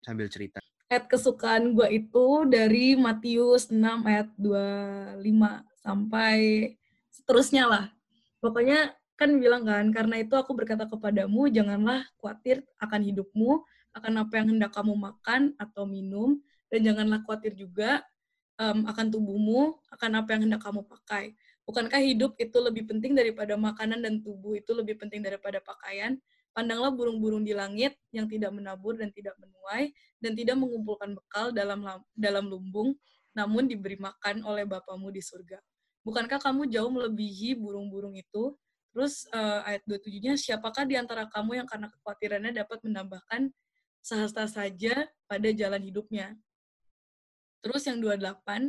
Sambil 0.04 0.28
cerita. 0.28 0.60
Ayat 0.88 1.04
kesukaan 1.04 1.76
gue 1.76 1.88
itu 1.92 2.26
dari 2.48 2.96
Matius 2.96 3.68
6 3.68 4.08
ayat 4.08 4.32
25 4.40 5.20
sampai 5.84 6.36
seterusnya 7.12 7.64
lah. 7.68 7.84
Pokoknya 8.40 8.96
kan 9.18 9.34
bilang 9.36 9.66
kan, 9.66 9.90
karena 9.90 10.22
itu 10.22 10.32
aku 10.38 10.54
berkata 10.54 10.86
kepadamu, 10.86 11.50
janganlah 11.50 12.06
khawatir 12.22 12.62
akan 12.78 13.02
hidupmu, 13.02 13.66
akan 13.96 14.26
apa 14.26 14.32
yang 14.40 14.56
hendak 14.56 14.72
kamu 14.74 14.94
makan 14.96 15.54
atau 15.56 15.88
minum, 15.88 16.40
dan 16.68 16.84
janganlah 16.84 17.24
khawatir 17.24 17.56
juga 17.56 18.04
em, 18.60 18.84
akan 18.84 19.06
tubuhmu, 19.08 19.78
akan 19.94 20.10
apa 20.20 20.28
yang 20.36 20.50
hendak 20.50 20.62
kamu 20.62 20.84
pakai. 20.84 21.32
Bukankah 21.64 22.00
hidup 22.00 22.32
itu 22.40 22.58
lebih 22.60 22.88
penting 22.88 23.12
daripada 23.12 23.54
makanan 23.56 24.00
dan 24.00 24.20
tubuh 24.24 24.56
itu 24.56 24.72
lebih 24.72 24.96
penting 24.96 25.20
daripada 25.20 25.60
pakaian? 25.60 26.16
Pandanglah 26.56 26.90
burung-burung 26.90 27.44
di 27.44 27.52
langit 27.52 27.94
yang 28.10 28.26
tidak 28.26 28.50
menabur 28.50 28.96
dan 28.96 29.12
tidak 29.12 29.36
menuai 29.38 29.92
dan 30.18 30.32
tidak 30.34 30.56
mengumpulkan 30.58 31.14
bekal 31.14 31.52
dalam 31.54 31.84
dalam 32.16 32.44
lumbung, 32.50 32.96
namun 33.36 33.68
diberi 33.68 33.94
makan 34.00 34.42
oleh 34.42 34.64
Bapamu 34.66 35.12
di 35.12 35.22
surga. 35.22 35.60
Bukankah 36.02 36.40
kamu 36.40 36.72
jauh 36.72 36.88
melebihi 36.88 37.54
burung-burung 37.60 38.16
itu? 38.16 38.56
Terus 38.96 39.28
uh, 39.30 39.62
ayat 39.68 39.84
27-nya, 39.84 40.34
siapakah 40.40 40.88
di 40.88 40.96
antara 40.96 41.28
kamu 41.28 41.62
yang 41.62 41.68
karena 41.68 41.92
kekhawatirannya 41.92 42.56
dapat 42.56 42.80
menambahkan 42.82 43.52
sehasta 44.08 44.48
saja 44.48 45.04
pada 45.28 45.48
jalan 45.52 45.84
hidupnya? 45.84 46.32
Terus 47.60 47.84
yang 47.84 48.00
28, 48.00 48.08
uh, 48.16 48.64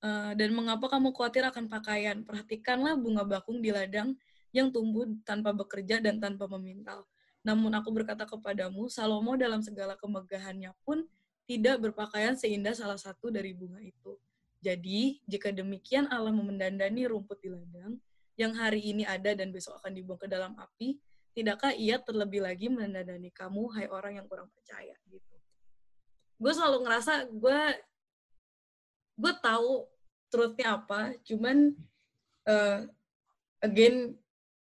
eh, 0.00 0.32
dan 0.40 0.50
mengapa 0.56 0.88
kamu 0.88 1.12
khawatir 1.12 1.44
akan 1.44 1.68
pakaian? 1.68 2.24
Perhatikanlah 2.24 2.96
bunga 2.96 3.28
bakung 3.28 3.60
di 3.60 3.68
ladang 3.68 4.16
yang 4.56 4.72
tumbuh 4.72 5.04
tanpa 5.28 5.52
bekerja 5.52 6.00
dan 6.00 6.16
tanpa 6.16 6.48
memintal. 6.48 7.04
Namun 7.44 7.76
aku 7.76 7.92
berkata 7.92 8.24
kepadamu, 8.24 8.88
Salomo 8.88 9.36
dalam 9.36 9.60
segala 9.60 9.94
kemegahannya 10.00 10.72
pun 10.82 11.04
tidak 11.46 11.78
berpakaian 11.78 12.34
seindah 12.34 12.74
salah 12.74 12.98
satu 12.98 13.30
dari 13.30 13.54
bunga 13.54 13.78
itu. 13.78 14.18
Jadi, 14.58 15.22
jika 15.30 15.54
demikian 15.54 16.10
Allah 16.10 16.34
memendandani 16.34 17.06
rumput 17.06 17.38
di 17.38 17.54
ladang, 17.54 18.02
yang 18.34 18.50
hari 18.56 18.82
ini 18.82 19.06
ada 19.06 19.30
dan 19.36 19.54
besok 19.54 19.78
akan 19.78 19.94
dibuang 19.94 20.18
ke 20.18 20.26
dalam 20.26 20.58
api, 20.58 20.98
tidakkah 21.36 21.76
ia 21.76 22.00
terlebih 22.00 22.40
lagi 22.40 22.72
menandani 22.72 23.28
kamu, 23.28 23.68
hai 23.76 23.86
orang 23.92 24.16
yang 24.16 24.24
kurang 24.24 24.48
percaya 24.56 24.96
gitu. 25.12 25.36
Gue 26.40 26.52
selalu 26.56 26.88
ngerasa 26.88 27.28
gue 27.28 27.60
gue 29.20 29.32
tahu 29.44 29.84
truthnya 30.32 30.80
apa, 30.80 31.12
cuman 31.28 31.76
uh, 32.48 32.88
again 33.60 34.16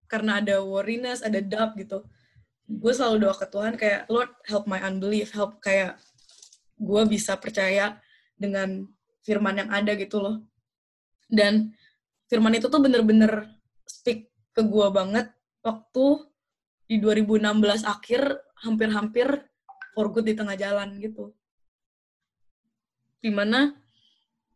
karena 0.07 0.39
ada 0.39 0.63
worriness, 0.63 1.27
ada 1.27 1.43
doubt 1.43 1.75
gitu, 1.75 2.07
gue 2.71 2.93
selalu 2.95 3.27
doa 3.27 3.35
ke 3.35 3.47
Tuhan 3.51 3.75
kayak 3.75 4.07
Lord 4.07 4.31
help 4.47 4.71
my 4.71 4.79
unbelief, 4.87 5.35
help 5.35 5.59
kayak 5.59 5.99
gue 6.79 7.03
bisa 7.11 7.35
percaya 7.39 7.99
dengan 8.39 8.87
firman 9.27 9.67
yang 9.67 9.71
ada 9.71 9.99
gitu 9.99 10.23
loh. 10.23 10.43
Dan 11.27 11.75
firman 12.31 12.55
itu 12.55 12.71
tuh 12.71 12.83
bener-bener 12.83 13.51
speak 13.87 14.31
ke 14.53 14.63
gue 14.63 14.89
banget 14.91 15.31
waktu 15.63 16.32
di 16.93 17.01
2016 17.01 17.89
akhir 17.89 18.37
hampir-hampir 18.61 19.25
for 19.97 20.13
good 20.13 20.29
di 20.29 20.37
tengah 20.37 20.53
jalan 20.61 21.01
gitu. 21.01 21.33
Di 23.17 23.33
mana 23.33 23.73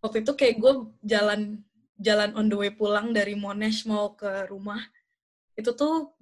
waktu 0.04 0.20
itu 0.20 0.36
kayak 0.36 0.60
gue 0.60 0.72
jalan 1.00 1.64
jalan 1.96 2.36
on 2.36 2.52
the 2.52 2.56
way 2.60 2.68
pulang 2.68 3.16
dari 3.16 3.32
Monash 3.32 3.88
mau 3.88 4.12
ke 4.12 4.52
rumah 4.52 4.84
itu 5.56 5.72
tuh 5.72 6.12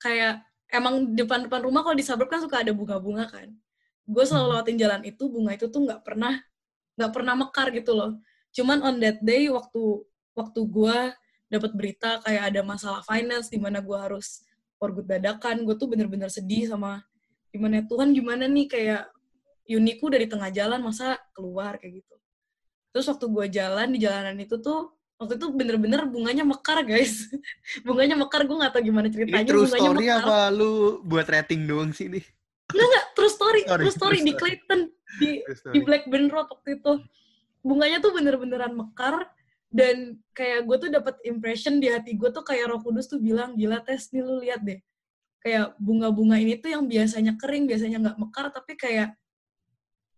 kayak 0.00 0.40
emang 0.72 1.12
depan-depan 1.12 1.60
rumah 1.60 1.84
kalau 1.84 1.92
di 1.92 2.08
suburb 2.08 2.32
kan 2.32 2.40
suka 2.40 2.64
ada 2.64 2.72
bunga-bunga 2.72 3.28
kan. 3.28 3.52
Gue 4.08 4.24
selalu 4.24 4.48
hmm. 4.48 4.52
lewatin 4.56 4.76
jalan 4.80 5.02
itu 5.04 5.28
bunga 5.28 5.52
itu 5.60 5.68
tuh 5.68 5.84
nggak 5.84 6.00
pernah 6.00 6.40
nggak 6.96 7.12
pernah 7.12 7.34
mekar 7.36 7.68
gitu 7.76 7.92
loh. 7.92 8.16
Cuman 8.56 8.80
on 8.80 8.96
that 9.04 9.20
day 9.20 9.52
waktu 9.52 10.08
waktu 10.32 10.60
gue 10.64 10.98
dapat 11.52 11.70
berita 11.76 12.24
kayak 12.24 12.48
ada 12.48 12.64
masalah 12.64 13.04
finance 13.04 13.52
di 13.52 13.60
mana 13.60 13.84
gue 13.84 13.98
harus 14.00 14.40
good 14.88 15.04
dadakan 15.04 15.68
gue 15.68 15.76
tuh 15.76 15.84
bener-bener 15.92 16.32
sedih 16.32 16.72
sama 16.72 17.04
gimana 17.52 17.84
Tuhan 17.84 18.16
gimana 18.16 18.48
nih? 18.48 18.66
Kayak 18.72 19.12
uniku 19.68 20.08
dari 20.08 20.24
tengah 20.24 20.48
jalan 20.48 20.80
masa 20.80 21.20
keluar? 21.36 21.76
Kayak 21.76 22.00
gitu. 22.00 22.14
Terus 22.96 23.06
waktu 23.12 23.26
gue 23.28 23.46
jalan 23.52 23.88
di 23.92 23.98
jalanan 24.00 24.36
itu 24.40 24.56
tuh 24.56 24.96
waktu 25.20 25.36
itu 25.36 25.46
bener-bener 25.52 26.08
bunganya 26.08 26.48
mekar 26.48 26.80
guys. 26.88 27.28
Bunganya 27.86 28.16
mekar 28.16 28.48
gue 28.48 28.56
gak 28.56 28.72
tau 28.72 28.80
gimana 28.80 29.12
ceritanya 29.12 29.44
ini 29.44 29.52
true 29.52 29.68
bunganya 29.68 29.84
story 29.84 30.06
mekar. 30.08 30.24
apa 30.24 30.38
lu 30.48 30.72
buat 31.04 31.26
rating 31.28 31.60
doang 31.68 31.92
sih 31.92 32.08
nih 32.08 32.24
Enggak, 32.70 32.86
enggak, 32.86 33.06
true 33.18 33.32
story, 33.32 33.60
story 33.66 33.82
true 33.82 33.94
story, 33.94 34.18
di 34.22 34.32
Clayton, 34.38 34.80
di, 35.18 35.30
di 35.74 35.78
Blackburn 35.82 36.30
Road 36.30 36.48
waktu 36.54 36.78
itu. 36.78 36.92
Bunganya 37.66 37.98
tuh 37.98 38.14
bener-beneran 38.14 38.72
mekar, 38.72 39.26
dan 39.70 40.18
kayak 40.34 40.66
gue 40.66 40.76
tuh 40.82 40.90
dapat 40.90 41.14
impression 41.22 41.78
di 41.78 41.86
hati 41.86 42.18
gue 42.18 42.30
tuh 42.34 42.42
kayak 42.42 42.74
Roh 42.74 42.82
Kudus 42.82 43.06
tuh 43.06 43.22
bilang 43.22 43.54
gila 43.54 43.78
tes 43.86 44.10
nih 44.10 44.22
lu 44.26 44.42
lihat 44.42 44.66
deh 44.66 44.82
kayak 45.40 45.78
bunga-bunga 45.78 46.36
ini 46.42 46.58
tuh 46.58 46.74
yang 46.74 46.84
biasanya 46.90 47.38
kering 47.38 47.70
biasanya 47.70 48.02
nggak 48.02 48.18
mekar 48.18 48.50
tapi 48.50 48.74
kayak 48.74 49.14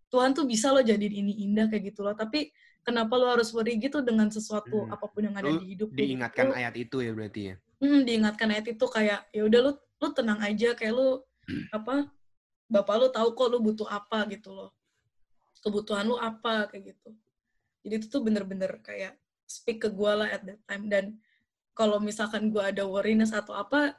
Tuhan 0.08 0.32
tuh 0.36 0.44
bisa 0.44 0.72
lo 0.72 0.80
jadi 0.80 1.04
ini 1.04 1.44
indah 1.46 1.68
kayak 1.68 1.92
gitu 1.92 2.00
loh 2.04 2.16
tapi 2.16 2.48
kenapa 2.82 3.12
lo 3.14 3.30
harus 3.30 3.52
worry 3.54 3.78
gitu 3.78 4.00
dengan 4.00 4.32
sesuatu 4.32 4.88
hmm. 4.88 4.92
apa 4.92 5.06
pun 5.06 5.22
yang 5.28 5.36
ada 5.36 5.52
lu 5.52 5.60
di 5.62 5.76
hidup 5.76 5.88
diingatkan 5.94 6.50
gitu. 6.50 6.58
ayat 6.58 6.74
itu 6.74 6.96
ya 7.04 7.12
berarti 7.14 7.40
ya 7.52 7.54
hmm, 7.84 8.00
diingatkan 8.08 8.48
ayat 8.50 8.66
itu 8.72 8.84
kayak 8.88 9.20
ya 9.30 9.42
udah 9.46 9.60
lu 9.68 9.72
lu 9.76 10.08
tenang 10.16 10.40
aja 10.42 10.68
kayak 10.74 10.92
lu 10.96 11.08
hmm. 11.46 11.64
apa 11.70 12.10
bapak 12.66 12.94
lu 12.98 13.08
tahu 13.14 13.28
kok 13.36 13.48
lu 13.52 13.58
butuh 13.62 13.88
apa 13.88 14.26
gitu 14.32 14.50
loh 14.50 14.70
kebutuhan 15.62 16.08
lu 16.08 16.18
apa 16.18 16.66
kayak 16.72 16.96
gitu 16.96 17.14
jadi 17.86 17.94
itu 18.02 18.06
tuh 18.10 18.20
bener-bener 18.26 18.82
kayak 18.82 19.21
speak 19.60 19.84
ke 19.84 19.88
gue 19.92 20.12
lah 20.12 20.28
at 20.32 20.42
that 20.48 20.60
time 20.64 20.88
dan 20.88 21.04
kalau 21.76 22.00
misalkan 22.00 22.48
gue 22.48 22.60
ada 22.64 22.88
worriness 22.88 23.36
atau 23.36 23.52
apa 23.52 23.92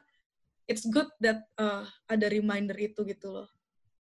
it's 0.65 0.85
good 0.89 1.09
that 1.21 1.45
uh, 1.61 1.85
ada 2.09 2.25
reminder 2.29 2.75
itu 2.77 3.05
gitu 3.05 3.29
loh 3.29 3.49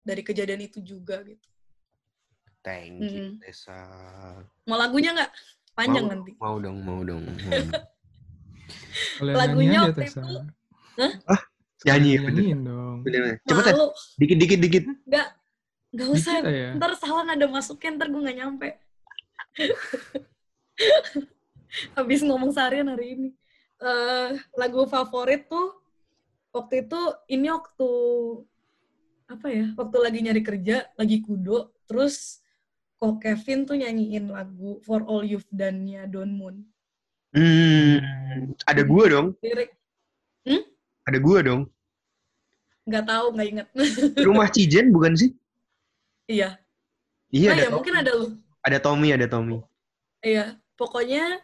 dari 0.01 0.25
kejadian 0.25 0.65
itu 0.65 0.81
juga 0.81 1.21
gitu 1.23 1.49
thank 2.65 2.97
you 2.97 3.37
hmm. 3.37 3.45
Tessa 3.45 3.77
mau 4.65 4.81
lagunya 4.81 5.13
nggak 5.13 5.33
panjang 5.77 6.05
mau, 6.09 6.13
nanti 6.17 6.33
mau 6.41 6.57
dong 6.57 6.79
mau 6.81 7.01
dong 7.05 7.25
lagunya 9.37 9.85
waktu 9.85 10.09
itu 10.09 10.21
Hah? 10.93 11.13
Ah, 11.25 11.41
nyanyi, 11.89 12.21
nyanyiin 12.21 12.61
dong. 12.69 13.01
Bener, 13.01 13.41
Cepet 13.49 13.65
ya. 13.73 13.75
Dikit, 14.21 14.37
dikit, 14.37 14.59
dikit. 14.61 14.85
Enggak, 15.09 15.29
enggak 15.89 16.09
usah. 16.13 16.35
ya? 16.45 16.77
Ntar 16.77 16.91
salah 17.01 17.25
ada 17.25 17.47
masukin, 17.49 17.97
ntar 17.97 18.13
gue 18.13 18.21
nggak 18.21 18.37
nyampe. 18.37 18.69
habis 21.99 22.21
ngomong 22.25 22.53
seharian 22.53 22.93
hari 22.93 23.17
ini. 23.17 23.31
Uh, 23.83 24.39
lagu 24.55 24.87
favorit 24.87 25.51
tuh 25.51 25.75
waktu 26.55 26.87
itu 26.87 27.01
ini 27.33 27.51
waktu 27.51 27.91
apa 29.27 29.47
ya? 29.49 29.67
Waktu 29.75 29.97
lagi 29.99 30.19
nyari 30.23 30.43
kerja, 30.45 30.87
lagi 30.95 31.25
kudo, 31.25 31.73
terus 31.89 32.45
kok 33.01 33.19
Kevin 33.19 33.67
tuh 33.67 33.75
nyanyiin 33.81 34.31
lagu 34.31 34.79
For 34.87 35.03
All 35.09 35.27
You've 35.27 35.49
Done-nya 35.51 36.07
Don 36.07 36.31
Moon. 36.31 36.63
Hmm, 37.33 38.53
ada 38.69 38.83
gua 38.85 39.05
dong. 39.09 39.27
Lirik. 39.41 39.73
Hmm? 40.45 40.63
Ada 41.09 41.19
gua 41.19 41.39
dong. 41.41 41.63
Nggak 42.85 43.05
tahu, 43.09 43.27
nggak 43.35 43.49
inget. 43.49 43.69
Rumah 44.29 44.49
Cijen 44.53 44.93
bukan 44.93 45.17
sih? 45.17 45.31
Iya. 46.29 46.61
Iya, 47.33 47.49
oh, 47.49 47.55
ada 47.57 47.65
ya, 47.65 47.71
mungkin 47.73 47.95
ada 47.97 48.13
lu. 48.13 48.27
Ada 48.61 48.79
Tommy, 48.79 49.09
ada 49.17 49.25
Tommy. 49.25 49.59
Iya, 50.21 50.61
pokoknya 50.77 51.41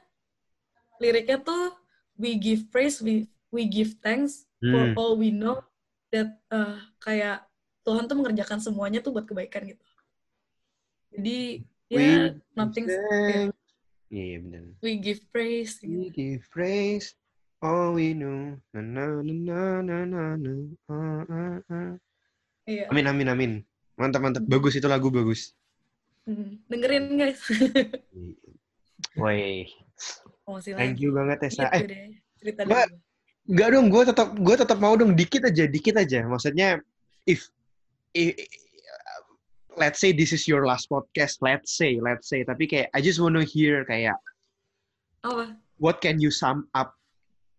liriknya 0.98 1.38
tuh 1.42 1.74
we 2.18 2.34
give 2.36 2.66
praise, 2.68 2.98
we 3.00 3.30
we 3.54 3.64
give 3.64 3.96
thanks 4.04 4.44
hmm. 4.60 4.70
for 4.70 4.82
all 4.98 5.14
we 5.16 5.30
know 5.30 5.62
that 6.10 6.36
uh, 6.52 6.76
kayak 7.00 7.46
Tuhan 7.86 8.04
tuh 8.04 8.16
mengerjakan 8.20 8.60
semuanya 8.60 9.00
tuh 9.00 9.16
buat 9.16 9.24
kebaikan 9.24 9.64
gitu. 9.64 9.84
Jadi 11.16 11.64
ya 11.88 11.98
yeah, 11.98 12.26
nothing. 12.52 12.84
Iya 12.84 13.48
yeah, 14.12 14.26
yeah, 14.36 14.38
benar. 14.44 14.62
We 14.84 15.00
give 15.00 15.24
praise. 15.32 15.80
We 15.80 16.12
gitu. 16.12 16.12
give 16.12 16.42
praise. 16.52 17.16
All 17.64 17.96
we 17.96 18.12
know. 18.12 18.60
Na 18.76 18.84
na 18.84 19.04
na 19.24 19.62
na 19.80 19.96
na 20.04 20.22
na. 20.36 20.52
Uh, 20.86 21.22
uh, 21.24 21.58
uh. 21.72 21.92
Iya. 22.68 22.92
Amin 22.92 23.08
amin 23.08 23.28
amin. 23.32 23.52
Mantap 23.96 24.20
mantap. 24.20 24.44
Hmm. 24.44 24.52
Bagus 24.52 24.76
itu 24.76 24.84
lagu 24.84 25.08
bagus. 25.08 25.56
Hmm. 26.28 26.60
Dengerin 26.68 27.16
guys. 27.16 27.40
Woi, 29.18 29.66
Thank 30.56 31.04
you 31.04 31.12
banget 31.12 31.44
Tessa. 31.44 31.68
Gitu 31.76 31.92
eh, 31.92 32.16
cerita 32.40 32.64
gua, 32.64 32.88
Enggak 33.48 33.68
dong, 33.72 33.86
gue 33.88 34.02
tetap 34.04 34.28
gue 34.36 34.54
tetap 34.60 34.78
mau 34.80 34.92
dong 34.92 35.16
dikit 35.16 35.48
aja, 35.48 35.64
dikit 35.64 35.96
aja. 35.96 36.20
Maksudnya 36.24 36.84
if, 37.24 37.48
if 38.12 38.36
let's 39.80 39.96
say 40.00 40.12
this 40.12 40.36
is 40.36 40.44
your 40.44 40.68
last 40.68 40.92
podcast, 40.92 41.40
let's 41.40 41.72
say, 41.72 41.96
let's 41.96 42.28
say, 42.28 42.44
tapi 42.44 42.68
kayak 42.68 42.92
I 42.92 43.00
just 43.00 43.16
wanna 43.16 43.44
hear 43.44 43.88
kayak 43.88 44.20
apa? 45.24 45.56
What 45.80 46.04
can 46.04 46.20
you 46.20 46.28
sum 46.28 46.68
up 46.76 46.92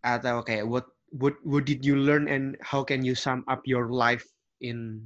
atau 0.06 0.46
kayak 0.46 0.70
what 0.70 0.86
what 1.10 1.42
what 1.42 1.66
did 1.66 1.82
you 1.82 1.98
learn 1.98 2.30
and 2.30 2.54
how 2.62 2.86
can 2.86 3.02
you 3.02 3.18
sum 3.18 3.42
up 3.50 3.66
your 3.66 3.90
life 3.90 4.26
in 4.62 5.02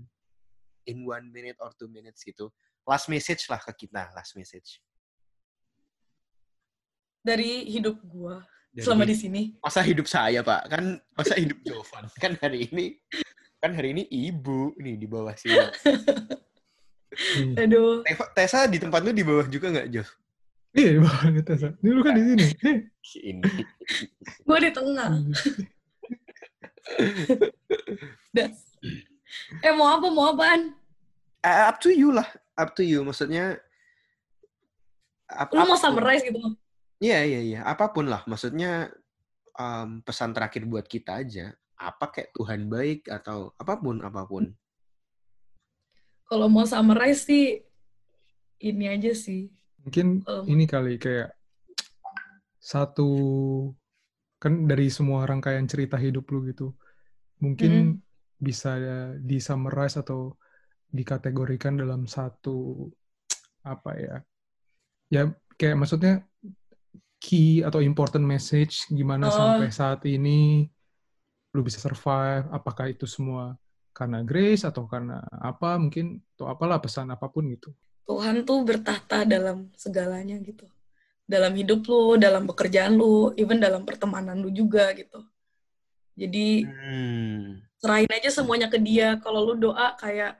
in 0.92 1.08
one 1.08 1.32
minute 1.32 1.56
or 1.64 1.72
two 1.80 1.88
minutes 1.88 2.28
gitu. 2.28 2.52
Last 2.84 3.08
message 3.08 3.48
lah 3.48 3.64
ke 3.64 3.88
kita, 3.88 4.12
last 4.12 4.36
message 4.36 4.84
dari 7.24 7.64
hidup 7.72 7.98
gue 8.04 8.36
selama 8.78 9.08
di 9.08 9.16
sini. 9.16 9.42
Masa 9.64 9.80
hidup 9.80 10.06
saya 10.06 10.44
pak, 10.44 10.68
kan 10.68 11.00
masa 11.16 11.40
hidup 11.40 11.58
Jovan 11.68 12.12
kan 12.20 12.36
hari 12.44 12.68
ini 12.70 13.00
kan 13.64 13.72
hari 13.72 13.96
ini 13.96 14.04
ibu 14.12 14.76
nih 14.76 15.00
di 15.00 15.08
bawah 15.08 15.32
sini. 15.34 15.56
Aduh. 17.64 18.04
Tessa 18.36 18.68
di 18.68 18.78
tempat 18.78 19.00
lu 19.02 19.16
di 19.16 19.24
bawah 19.24 19.48
juga 19.48 19.72
nggak 19.72 19.88
Jov? 19.88 20.10
Iya, 20.74 21.00
banget 21.00 21.44
Tessa. 21.48 21.70
Ini 21.80 21.90
lu 21.94 22.02
kan 22.04 22.14
di 22.18 22.24
sini. 22.28 22.46
Ini. 23.32 23.52
Gue 24.44 24.58
di 24.60 24.72
tengah. 24.74 25.10
Das. 28.34 28.58
Eh 29.62 29.72
mau 29.72 29.94
apa 29.94 30.10
mau 30.10 30.34
apaan? 30.34 30.74
Eh, 31.46 31.62
up 31.70 31.78
to 31.78 31.94
you 31.94 32.10
lah. 32.10 32.26
Up 32.58 32.74
to 32.74 32.82
you. 32.82 33.06
Maksudnya 33.06 33.62
ap- 35.30 35.54
Lu 35.54 35.62
mau 35.62 35.78
summarize 35.78 36.26
gitu? 36.26 36.42
Iya, 37.04 37.20
iya, 37.28 37.42
iya. 37.44 37.60
Apa 37.68 37.92
pun 37.92 38.08
lah. 38.08 38.24
Maksudnya 38.24 38.88
em, 39.60 40.00
pesan 40.08 40.32
terakhir 40.32 40.64
buat 40.64 40.88
kita 40.88 41.20
aja. 41.20 41.52
Apa 41.76 42.16
kayak 42.16 42.32
Tuhan 42.32 42.72
baik 42.72 43.12
atau 43.12 43.52
apa 43.60 43.76
pun, 43.76 44.00
apa 44.00 44.24
pun. 44.24 44.48
Kalau 46.24 46.48
mau 46.48 46.64
summarize 46.64 47.28
sih 47.28 47.60
ini 48.64 48.88
aja 48.88 49.12
sih. 49.12 49.52
Mungkin 49.84 50.24
Um. 50.24 50.48
ini 50.48 50.64
kali 50.64 50.96
kayak 50.96 51.36
satu 52.64 53.12
kan 54.40 54.64
dari 54.64 54.88
semua 54.88 55.28
rangkaian 55.28 55.68
cerita 55.68 56.00
hidup 56.00 56.24
lu 56.32 56.48
gitu. 56.48 56.72
Mungkin 57.44 58.00
bisa 58.40 58.80
di 59.20 59.44
summarize 59.44 60.00
atau 60.00 60.40
dikategorikan 60.88 61.76
dalam 61.76 62.08
satu 62.08 62.88
apa 63.68 63.92
ya? 64.00 64.18
Ya 65.12 65.22
kayak 65.60 65.84
maksudnya 65.84 66.24
key 67.24 67.64
atau 67.64 67.80
important 67.80 68.28
message 68.28 68.84
gimana 68.92 69.32
Oh. 69.32 69.34
sampai 69.34 69.72
saat 69.72 70.04
ini 70.04 70.68
lu 71.56 71.64
bisa 71.64 71.80
survive 71.80 72.44
apakah 72.52 72.92
itu 72.92 73.08
semua 73.08 73.56
karena 73.96 74.20
grace 74.26 74.68
atau 74.68 74.84
karena 74.90 75.24
apa 75.40 75.80
mungkin 75.80 76.20
atau 76.36 76.52
apalah 76.52 76.82
pesan 76.84 77.08
apa 77.16 77.32
pun 77.32 77.48
gitu. 77.48 77.72
Tuhan 78.04 78.44
tuh 78.44 78.68
bertahta 78.68 79.24
dalam 79.24 79.72
segalanya 79.80 80.36
gitu. 80.44 80.68
Dalam 81.24 81.56
hidup 81.56 81.88
lu, 81.88 82.20
dalam 82.20 82.44
pekerjaan 82.44 83.00
lu, 83.00 83.32
even 83.40 83.64
dalam 83.64 83.88
pertemanan 83.88 84.44
lu 84.44 84.52
juga 84.52 84.92
gitu. 84.92 85.24
Jadi 86.20 86.68
Hmm. 86.68 87.64
serahin 87.80 88.12
aja 88.12 88.30
semuanya 88.34 88.68
ke 88.68 88.76
dia. 88.82 89.16
Kalau 89.24 89.48
lu 89.48 89.56
doa 89.56 89.96
kayak 89.96 90.36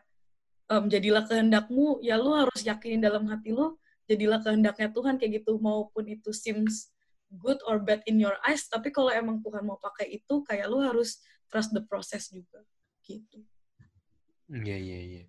em, 0.68 0.84
jadilah 0.92 1.24
kehendakmu, 1.24 2.04
ya 2.04 2.20
lu 2.20 2.36
harus 2.36 2.60
yakinin 2.66 3.00
dalam 3.00 3.24
hati 3.32 3.54
lu, 3.56 3.78
jadilah 4.10 4.40
kehendaknya 4.44 4.90
Tuhan 4.92 5.16
kayak 5.20 5.44
gitu. 5.44 5.58
Maupun 5.60 6.08
itu 6.08 6.32
seems 6.36 6.92
good 7.34 7.58
or 7.66 7.82
bad 7.82 8.06
in 8.06 8.22
your 8.22 8.38
eyes, 8.46 8.70
tapi 8.70 8.94
kalau 8.94 9.10
emang 9.10 9.42
Tuhan 9.42 9.66
mau 9.66 9.82
pakai 9.82 10.22
itu, 10.22 10.46
kayak 10.46 10.70
lu 10.70 10.86
harus 10.86 11.24
trust 11.50 11.74
the 11.74 11.82
process 11.82 12.30
juga. 12.30 12.62
Gitu. 13.02 13.42
Iya, 14.54 14.78
iya, 14.78 15.00
iya. 15.02 15.24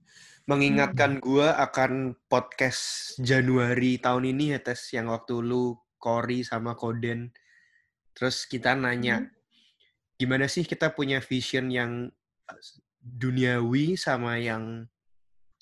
Mengingatkan 0.44 1.16
gua 1.24 1.56
akan 1.56 2.12
podcast 2.28 3.16
Januari 3.16 3.96
tahun 3.96 4.36
ini 4.36 4.52
ya, 4.52 4.60
Tes. 4.60 4.92
Yang 4.92 5.16
waktu 5.16 5.34
lu, 5.40 5.80
Cory, 5.96 6.44
sama 6.44 6.76
Koden. 6.76 7.32
Terus 8.12 8.44
kita 8.44 8.76
nanya, 8.76 9.24
Hmm. 9.24 9.32
gimana 10.20 10.44
sih 10.44 10.68
kita 10.68 10.92
punya 10.92 11.24
vision 11.24 11.72
yang 11.72 12.12
duniawi 13.00 13.96
sama 13.96 14.36
yang 14.36 14.84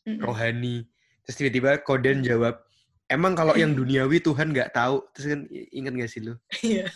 Mm-mm. 0.03 0.19
rohani. 0.19 0.91
Terus 1.23 1.37
tiba-tiba 1.39 1.79
Koden 1.87 2.27
jawab, 2.27 2.67
emang 3.13 3.37
kalau 3.37 3.53
yang 3.53 3.77
duniawi 3.79 4.25
Tuhan 4.25 4.57
nggak 4.57 4.73
tahu. 4.73 5.05
Terus 5.13 5.27
kan 5.37 5.41
inget 5.53 5.93
gak 5.93 6.11
sih 6.11 6.21
lu? 6.25 6.35
Iya. 6.65 6.89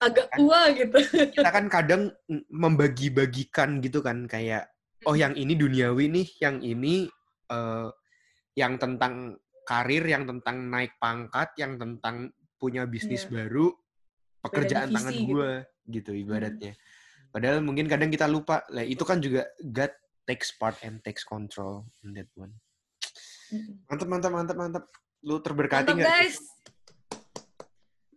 Agak 0.00 0.26
tua 0.34 0.72
gitu. 0.72 0.98
Kita 1.36 1.50
kan 1.52 1.68
kadang 1.68 2.02
membagi-bagikan 2.48 3.84
gitu 3.84 4.00
kan. 4.00 4.24
Kayak, 4.24 4.72
oh 5.04 5.12
yang 5.12 5.36
ini 5.36 5.52
duniawi 5.52 6.08
nih, 6.08 6.28
yang 6.40 6.64
ini 6.64 7.06
eh, 7.52 7.88
yang 8.56 8.80
tentang 8.80 9.36
karir, 9.68 10.04
yang 10.04 10.24
tentang 10.26 10.68
naik 10.68 10.96
pangkat, 10.98 11.54
yang 11.60 11.78
tentang 11.78 12.32
punya 12.58 12.86
bisnis 12.86 13.26
Iya. 13.26 13.44
baru, 13.46 13.74
pekerjaan 14.42 14.90
divisi 14.90 14.96
tangan 14.98 15.14
gitu. 15.14 15.28
gue 15.30 15.50
gitu 15.90 16.10
ibaratnya. 16.14 16.72
Padahal 17.32 17.58
mungkin 17.64 17.88
kadang 17.88 18.10
kita 18.12 18.28
lupa, 18.28 18.62
lah 18.70 18.84
itu 18.84 19.02
kan 19.02 19.18
juga 19.18 19.48
God 19.58 19.90
takes 20.28 20.54
part 20.54 20.78
and 20.84 21.00
takes 21.02 21.24
control 21.26 21.88
in 22.04 22.14
that 22.14 22.28
one. 22.38 22.54
Mantap, 23.88 24.08
mantap, 24.08 24.32
mantap, 24.32 24.56
mantap. 24.56 24.84
Lu 25.22 25.38
terberkati 25.38 25.86
Mantap 25.86 25.96
nggak? 26.00 26.08
guys. 26.08 26.36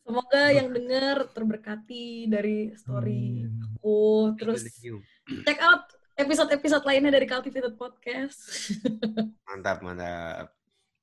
Semoga 0.06 0.44
yang 0.54 0.70
denger 0.70 1.34
terberkati 1.34 2.30
dari 2.30 2.70
story 2.78 3.50
Amin. 3.50 3.58
aku. 3.66 4.34
Terus 4.38 4.62
check 5.44 5.60
out 5.66 5.90
episode-episode 6.16 6.86
lainnya 6.86 7.12
dari 7.18 7.26
Cultivated 7.26 7.74
Podcast. 7.76 8.38
Mantap, 9.50 9.82
mantap. 9.82 10.54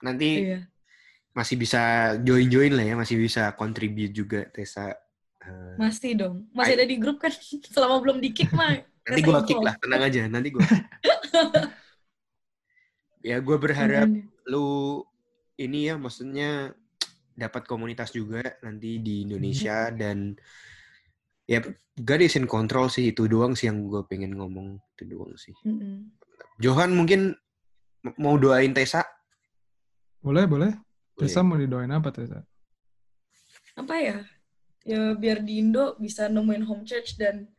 Nanti 0.00 0.54
iya. 0.54 0.60
masih 1.34 1.58
bisa 1.58 2.14
join-join 2.22 2.72
lah 2.72 2.84
ya, 2.86 2.94
masih 2.94 3.18
bisa 3.18 3.52
contribute 3.58 4.14
juga 4.14 4.46
Tessa. 4.50 4.94
Eh, 5.42 5.74
Masih 5.74 6.14
dong. 6.14 6.46
Masih 6.54 6.78
ada 6.78 6.86
di 6.86 6.96
grup 7.02 7.18
kan. 7.18 7.34
Selama 7.74 7.98
belum 7.98 8.22
di-kick 8.22 8.54
mah. 8.54 8.78
nanti 9.02 9.18
gue 9.18 9.40
kick 9.50 9.58
lah, 9.58 9.74
tenang 9.82 10.02
aja. 10.06 10.22
Nanti 10.30 10.48
gue. 10.54 10.62
ya 13.22 13.38
gue 13.38 13.56
berharap 13.56 14.10
lu 14.50 15.00
ini 15.56 15.88
ya, 15.88 15.94
maksudnya 15.96 16.74
dapat 17.32 17.64
komunitas 17.64 18.12
juga 18.12 18.44
nanti 18.60 19.00
di 19.00 19.24
Indonesia 19.24 19.88
dan 19.88 20.36
ya 21.48 21.64
God 21.96 22.20
is 22.24 22.36
in 22.36 22.44
control 22.48 22.88
sih 22.92 23.12
itu 23.12 23.24
doang 23.28 23.56
sih 23.56 23.68
yang 23.68 23.84
gue 23.88 24.04
pengen 24.04 24.36
ngomong 24.36 24.80
itu 24.96 25.04
doang 25.08 25.32
sih. 25.36 25.54
Mm-mm. 25.64 26.12
Johan 26.60 26.92
mungkin 26.92 27.34
m- 28.04 28.16
mau 28.20 28.36
doain 28.36 28.72
Tessa? 28.72 29.04
Boleh, 30.22 30.46
boleh. 30.46 30.72
Tessa 31.18 31.42
Boleh. 31.42 31.48
mau 31.48 31.58
didoain 31.58 31.92
apa, 31.92 32.08
Tessa? 32.14 32.46
Apa 33.74 33.94
ya? 33.98 34.18
Ya 34.82 35.14
biar 35.14 35.42
di 35.42 35.62
Indo 35.62 35.94
bisa 35.98 36.26
nemuin 36.26 36.64
home 36.66 36.84
church 36.86 37.14
dan 37.18 37.50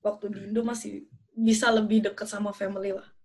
waktu 0.00 0.32
di 0.32 0.40
Indo 0.50 0.60
masih 0.64 1.08
bisa 1.36 1.68
lebih 1.72 2.04
dekat 2.04 2.28
sama 2.28 2.52
family 2.52 2.96
lah. 2.96 3.15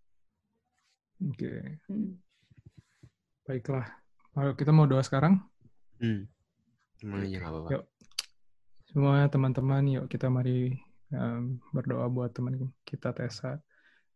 Oke, 1.22 1.78
Mm. 1.86 2.18
baiklah. 3.46 3.86
Ayo, 4.34 4.58
kita 4.58 4.74
mau 4.74 4.90
doa 4.90 5.06
sekarang. 5.06 5.38
Hmm. 6.02 6.26
Aja 7.06 7.38
nggak 7.38 7.52
apa-apa. 7.52 7.70
Yuk. 7.78 7.84
Semua 8.90 9.30
teman-teman, 9.30 9.84
yuk 9.86 10.06
kita 10.10 10.34
mari 10.34 10.74
um, 11.14 11.62
berdoa 11.70 12.10
buat 12.10 12.34
teman 12.34 12.58
kita 12.82 13.14
Tessa. 13.14 13.62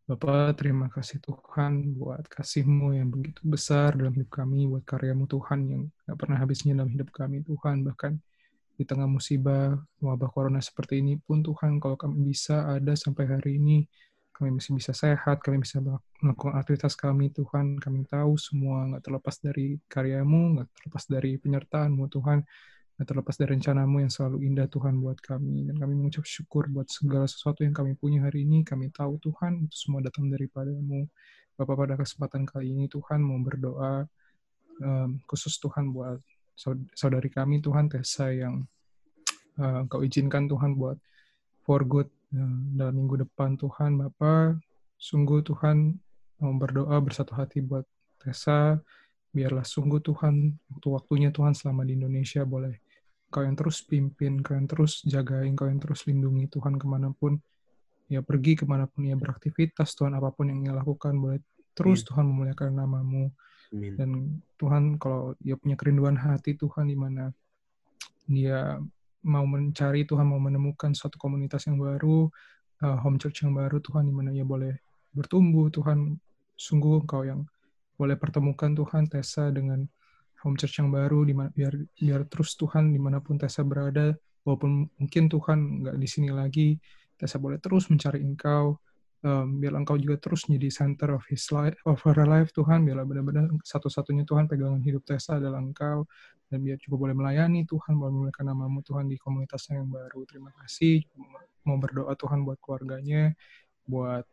Bapak, 0.06 0.62
terima 0.62 0.86
kasih 0.86 1.18
Tuhan 1.18 1.97
buat 1.97 2.30
kasih-Mu 2.30 2.93
yang 2.93 3.10
begitu 3.10 3.41
besar 3.49 3.97
dalam 3.97 4.14
hidup 4.14 4.38
kami, 4.38 4.70
buat 4.70 4.86
karyamu 4.86 5.26
Tuhan 5.26 5.60
yang 5.66 5.82
gak 6.06 6.18
pernah 6.22 6.38
habisnya 6.38 6.78
dalam 6.78 6.93
hidup 6.93 7.10
kami 7.10 7.41
Tuhan. 7.41 7.82
Bahkan 7.82 8.14
di 8.78 8.84
tengah 8.86 9.10
musibah, 9.10 9.74
wabah 10.01 10.30
corona 10.30 10.62
seperti 10.62 11.01
ini 11.01 11.18
pun 11.18 11.41
Tuhan, 11.41 11.82
kalau 11.82 11.97
kami 11.97 12.22
bisa 12.22 12.70
ada 12.70 12.93
sampai 12.93 13.26
hari 13.26 13.58
ini, 13.58 13.82
kami 14.36 14.60
masih 14.60 14.76
bisa 14.76 14.92
sehat, 14.92 15.40
kami 15.40 15.64
bisa 15.64 15.80
melakukan 16.20 16.60
aktivitas 16.60 16.94
kami 17.00 17.32
Tuhan. 17.32 17.80
Kami 17.80 18.04
tahu 18.04 18.36
semua 18.36 18.84
nggak 18.92 19.04
terlepas 19.08 19.36
dari 19.40 19.80
karyamu, 19.88 20.60
nggak 20.60 20.68
terlepas 20.76 21.04
dari 21.08 21.32
penyertaanmu 21.40 22.04
Tuhan 22.12 22.40
nggak 22.96 23.08
terlepas 23.12 23.36
dari 23.36 23.60
rencanamu 23.60 24.08
yang 24.08 24.12
selalu 24.12 24.38
indah 24.48 24.68
Tuhan 24.72 24.96
buat 25.04 25.20
kami. 25.20 25.68
Dan 25.68 25.76
kami 25.76 25.94
mengucap 26.00 26.24
syukur 26.24 26.72
buat 26.72 26.88
segala 26.88 27.28
sesuatu 27.28 27.68
yang 27.68 27.76
kami 27.76 27.96
punya 28.00 28.24
hari 28.24 28.48
ini. 28.48 28.64
Kami 28.64 28.88
tahu 28.92 29.20
Tuhan, 29.20 29.68
itu 29.68 29.76
semua 29.76 30.00
datang 30.00 30.32
daripadamu. 30.32 31.04
Bapak 31.56 31.76
pada 31.76 31.96
kesempatan 31.96 32.44
kali 32.48 32.72
ini 32.72 32.88
Tuhan 32.92 33.20
mau 33.24 33.40
berdoa 33.40 34.08
um, 34.84 35.20
khusus 35.28 35.56
Tuhan 35.60 35.92
buat 35.92 36.20
saud- 36.56 36.88
saudari 36.96 37.32
kami 37.32 37.64
Tuhan 37.64 37.88
Tessa 37.88 38.32
yang 38.32 38.64
uh, 39.60 39.84
Engkau 39.84 40.04
izinkan 40.04 40.52
Tuhan 40.52 40.76
buat 40.76 41.00
for 41.64 41.84
good 41.88 42.12
uh, 42.36 42.60
dalam 42.76 42.94
minggu 42.96 43.24
depan 43.28 43.56
Tuhan 43.56 43.98
Bapak 43.98 44.60
sungguh 44.96 45.44
Tuhan 45.44 45.96
mau 46.40 46.54
berdoa 46.56 47.00
bersatu 47.00 47.36
hati 47.36 47.64
buat 47.64 47.84
Tessa. 48.20 48.80
Biarlah 49.36 49.68
sungguh 49.68 50.00
Tuhan 50.00 50.56
waktu-waktunya 50.72 51.32
Tuhan 51.36 51.52
selama 51.52 51.84
di 51.84 52.00
Indonesia 52.00 52.48
boleh 52.48 52.80
Kau 53.28 53.44
yang 53.44 53.58
terus 53.60 53.84
pimpin, 53.84 54.40
Kau 54.40 54.56
yang 54.56 54.64
terus 54.64 55.04
jagain, 55.04 55.60
Kau 55.60 55.68
yang 55.68 55.82
terus 55.82 56.08
lindungi 56.08 56.48
Tuhan 56.48 56.80
ke 56.80 56.88
mana 56.88 57.12
pun 57.12 57.36
ia 58.08 58.24
pergi, 58.24 58.56
ke 58.56 58.64
mana 58.64 58.88
pun 58.88 59.04
ia 59.04 59.18
beraktivitas, 59.18 59.92
Tuhan 59.98 60.16
apa 60.16 60.32
pun 60.32 60.48
yang 60.48 60.72
ia 60.72 60.74
lakukan 60.78 61.12
boleh 61.20 61.44
terus 61.76 62.08
Tuhan 62.08 62.24
memuliakan 62.32 62.80
namamu. 62.80 63.28
Amin. 63.74 63.94
dan 63.98 64.10
Tuhan 64.56 65.02
kalau 65.02 65.34
dia 65.42 65.58
punya 65.58 65.76
kerinduan 65.76 66.16
hati 66.16 66.54
Tuhan 66.56 66.88
di 66.88 66.98
mana 66.98 67.34
dia 68.26 68.80
mau 69.26 69.43
mencari 69.49 70.05
Tuhan 70.05 70.30
mau 70.30 70.38
menemukan 70.38 70.93
suatu 70.93 71.17
komunitas 71.17 71.65
yang 71.65 71.82
baru 71.82 72.30
uh, 72.86 72.97
home 73.01 73.17
church 73.17 73.41
yang 73.41 73.57
baru 73.57 73.82
Tuhan 73.82 74.05
di 74.05 74.13
mana 74.13 74.30
ia 74.30 74.45
boleh 74.45 74.78
bertumbuh. 75.11 75.73
Tuhan 75.73 76.15
sungguh 76.55 77.03
Engkau 77.03 77.26
yang 77.26 77.41
boleh 77.97 78.15
pertemukan 78.15 78.71
Tuhan 78.71 79.09
Tessa 79.09 79.49
dengan 79.49 79.82
home 80.45 80.55
church 80.61 80.78
yang 80.78 80.93
baru 80.93 81.26
di 81.26 81.34
mana 81.34 81.49
biar 81.49 81.73
biar 81.97 82.21
terus 82.30 82.53
Tuhan 82.53 82.93
di 82.93 82.99
mana 83.01 83.17
pun 83.17 83.41
Tessa 83.41 83.65
berada 83.65 84.13
walaupun 84.45 84.86
mungkin 85.01 85.26
Tuhan 85.26 85.84
nggak 85.84 85.97
di 85.97 86.07
sini 86.07 86.30
lagi 86.30 86.78
Tessa 87.17 87.41
boleh 87.41 87.57
terus 87.57 87.89
mencari 87.89 88.21
Engkau 88.21 88.78
um, 89.26 89.57
biar 89.57 89.73
Engkau 89.73 89.97
juga 89.97 90.21
terus 90.21 90.45
menjadi 90.45 90.86
center 90.86 91.17
of 91.17 91.26
his 91.26 91.49
life, 91.49 91.76
of 91.89 91.97
her 92.05 92.23
life 92.30 92.53
Tuhan, 92.53 92.86
biarlah 92.86 93.09
benar-benar 93.09 93.49
satu-satunya 93.65 94.23
Tuhan 94.23 94.45
pegangan 94.45 94.80
hidup 94.86 95.01
Tessa 95.01 95.41
adalah 95.41 95.57
Engkau, 95.59 96.05
dan 96.45 96.61
biar 96.61 96.78
juga 96.78 96.95
boleh 97.09 97.15
melayani 97.17 97.65
Tuhan, 97.65 97.97
boleh 97.97 98.13
memuliakan 98.13 98.45
namamu 98.45 98.86
Tuhan 98.86 99.09
di 99.09 99.17
komunitasnya 99.17 99.82
yang 99.82 99.89
baru. 99.89 100.21
Terima 100.30 100.53
kasih, 100.61 101.01
mau 101.65 101.82
berdoa 101.82 102.13
Tuhan 102.13 102.45
buat 102.45 102.61
keluarganya, 102.61 103.34
buat 103.89 104.23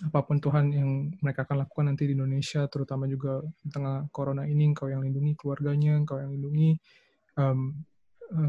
apa 0.00 0.20
pun 0.24 0.40
Tuhan 0.40 0.72
yang 0.72 1.12
mereka 1.20 1.44
akan 1.44 1.66
lakukan 1.66 1.92
nanti 1.92 2.08
di 2.08 2.16
Indonesia, 2.16 2.64
terutama 2.70 3.04
juga 3.04 3.44
di 3.60 3.68
tengah 3.68 4.08
corona 4.14 4.46
ini, 4.46 4.70
Engkau 4.70 4.88
yang 4.88 5.02
lindungi 5.02 5.36
keluarganya, 5.36 5.98
Engkau 5.98 6.22
yang 6.22 6.32
lindungi 6.32 6.78
um, 7.36 7.74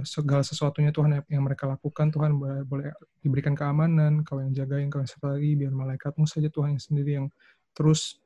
segala 0.05 0.45
sesuatunya 0.45 0.93
Tuhan 0.93 1.25
yang 1.25 1.43
mereka 1.43 1.65
lakukan, 1.65 2.13
Tuhan 2.13 2.37
boleh, 2.37 2.61
boleh 2.65 2.87
diberikan 3.21 3.57
keamanan, 3.57 4.21
Engkau 4.21 4.37
yang 4.37 4.53
jagain, 4.53 4.87
Engkau 4.89 5.01
yang 5.01 5.09
sertai, 5.09 5.57
biar 5.57 5.73
malaikatmu 5.73 6.29
saja 6.29 6.47
Tuhan 6.53 6.77
yang 6.77 6.83
sendiri 6.83 7.11
yang 7.17 7.27
terus 7.73 8.21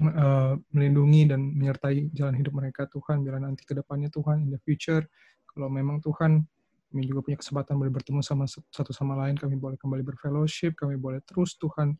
uh, 0.00 0.54
melindungi 0.70 1.28
dan 1.28 1.40
menyertai 1.42 2.14
jalan 2.14 2.34
hidup 2.38 2.54
mereka, 2.54 2.86
Tuhan, 2.86 3.26
biar 3.26 3.42
nanti 3.42 3.66
ke 3.66 3.74
depannya 3.74 4.08
Tuhan, 4.08 4.46
in 4.46 4.50
the 4.54 4.60
future, 4.62 5.04
kalau 5.50 5.68
memang 5.68 5.98
Tuhan 6.00 6.44
kami 6.86 7.02
juga 7.12 7.20
punya 7.28 7.38
kesempatan 7.42 7.76
boleh 7.76 7.92
bertemu 7.92 8.24
sama 8.24 8.46
satu 8.48 8.94
sama 8.94 9.18
lain, 9.18 9.36
kami 9.36 9.58
boleh 9.58 9.76
kembali 9.76 10.06
berfellowship, 10.06 10.78
kami 10.78 10.96
boleh 10.96 11.20
terus 11.26 11.58
Tuhan 11.58 11.92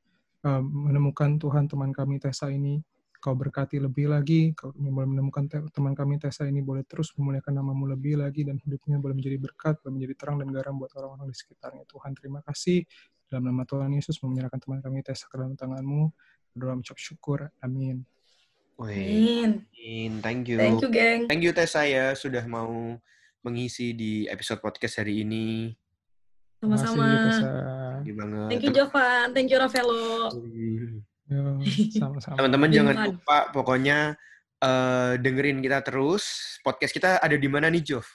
uh, 0.47 0.63
menemukan 0.63 1.37
Tuhan 1.37 1.69
teman 1.69 1.91
kami 1.91 2.23
Tessa 2.23 2.49
ini, 2.49 2.81
kau 3.27 3.35
berkati 3.35 3.83
lebih 3.83 4.07
lagi, 4.07 4.55
kau 4.55 4.71
boleh 4.71 5.11
menemukan 5.11 5.51
teman 5.75 5.99
kami 5.99 6.23
Tessa 6.23 6.47
ini 6.47 6.63
boleh 6.63 6.87
terus 6.87 7.11
memuliakan 7.19 7.59
namamu 7.59 7.91
lebih 7.91 8.23
lagi 8.23 8.47
dan 8.47 8.55
hidupnya 8.63 9.03
boleh 9.03 9.19
menjadi 9.19 9.35
berkat, 9.43 9.83
boleh 9.83 9.99
menjadi 9.99 10.15
terang 10.15 10.39
dan 10.39 10.55
garam 10.55 10.79
buat 10.79 10.95
orang-orang 10.95 11.35
di 11.35 11.35
sekitarnya. 11.35 11.83
Tuhan 11.91 12.15
terima 12.15 12.39
kasih. 12.47 12.87
Dalam 13.27 13.51
nama 13.51 13.67
Tuhan 13.67 13.91
Yesus 13.99 14.23
menyerahkan 14.23 14.63
teman 14.63 14.79
kami 14.79 15.03
Tessa 15.03 15.27
ke 15.27 15.35
dalam 15.35 15.59
tanganmu. 15.59 16.15
Berdoa 16.55 16.79
mengucap 16.79 17.03
syukur. 17.03 17.51
Amin. 17.59 18.07
Amin. 18.79 19.67
Thank 20.23 20.47
you. 20.47 20.63
Thank 20.63 20.87
you, 20.87 20.91
geng. 20.95 21.27
Thank 21.27 21.43
you 21.43 21.51
Tessa 21.51 21.83
ya 21.83 22.15
sudah 22.15 22.47
mau 22.47 22.95
mengisi 23.43 23.91
di 23.91 24.31
episode 24.31 24.63
podcast 24.63 25.03
hari 25.03 25.27
ini. 25.27 25.75
Sama-sama. 26.63 27.11
Thank 27.99 28.07
you 28.07 28.15
banget. 28.15 28.47
Thank 28.55 28.63
you 28.63 28.71
Jovan, 28.71 29.27
thank 29.35 29.51
you 29.51 29.59
Ravelo. 29.59 30.31
sama-sama. 32.01 32.37
Teman-teman 32.39 32.71
jangan 32.71 32.97
lupa 33.11 33.51
pokoknya 33.51 34.15
uh, 34.63 35.19
dengerin 35.19 35.59
kita 35.63 35.83
terus. 35.83 36.57
Podcast 36.63 36.93
kita 36.95 37.19
ada 37.19 37.35
di 37.35 37.49
mana 37.51 37.71
nih, 37.71 37.83
Jov? 37.83 38.07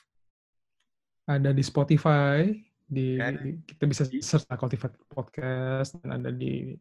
Ada 1.27 1.53
di 1.53 1.63
Spotify, 1.63 2.49
di, 2.91 3.15
kan? 3.15 3.39
kita 3.63 3.83
bisa 3.87 4.03
search 4.09 4.47
Cultivate 4.51 4.99
Podcast 5.07 5.95
dan 6.03 6.19
ada 6.19 6.31
di 6.33 6.75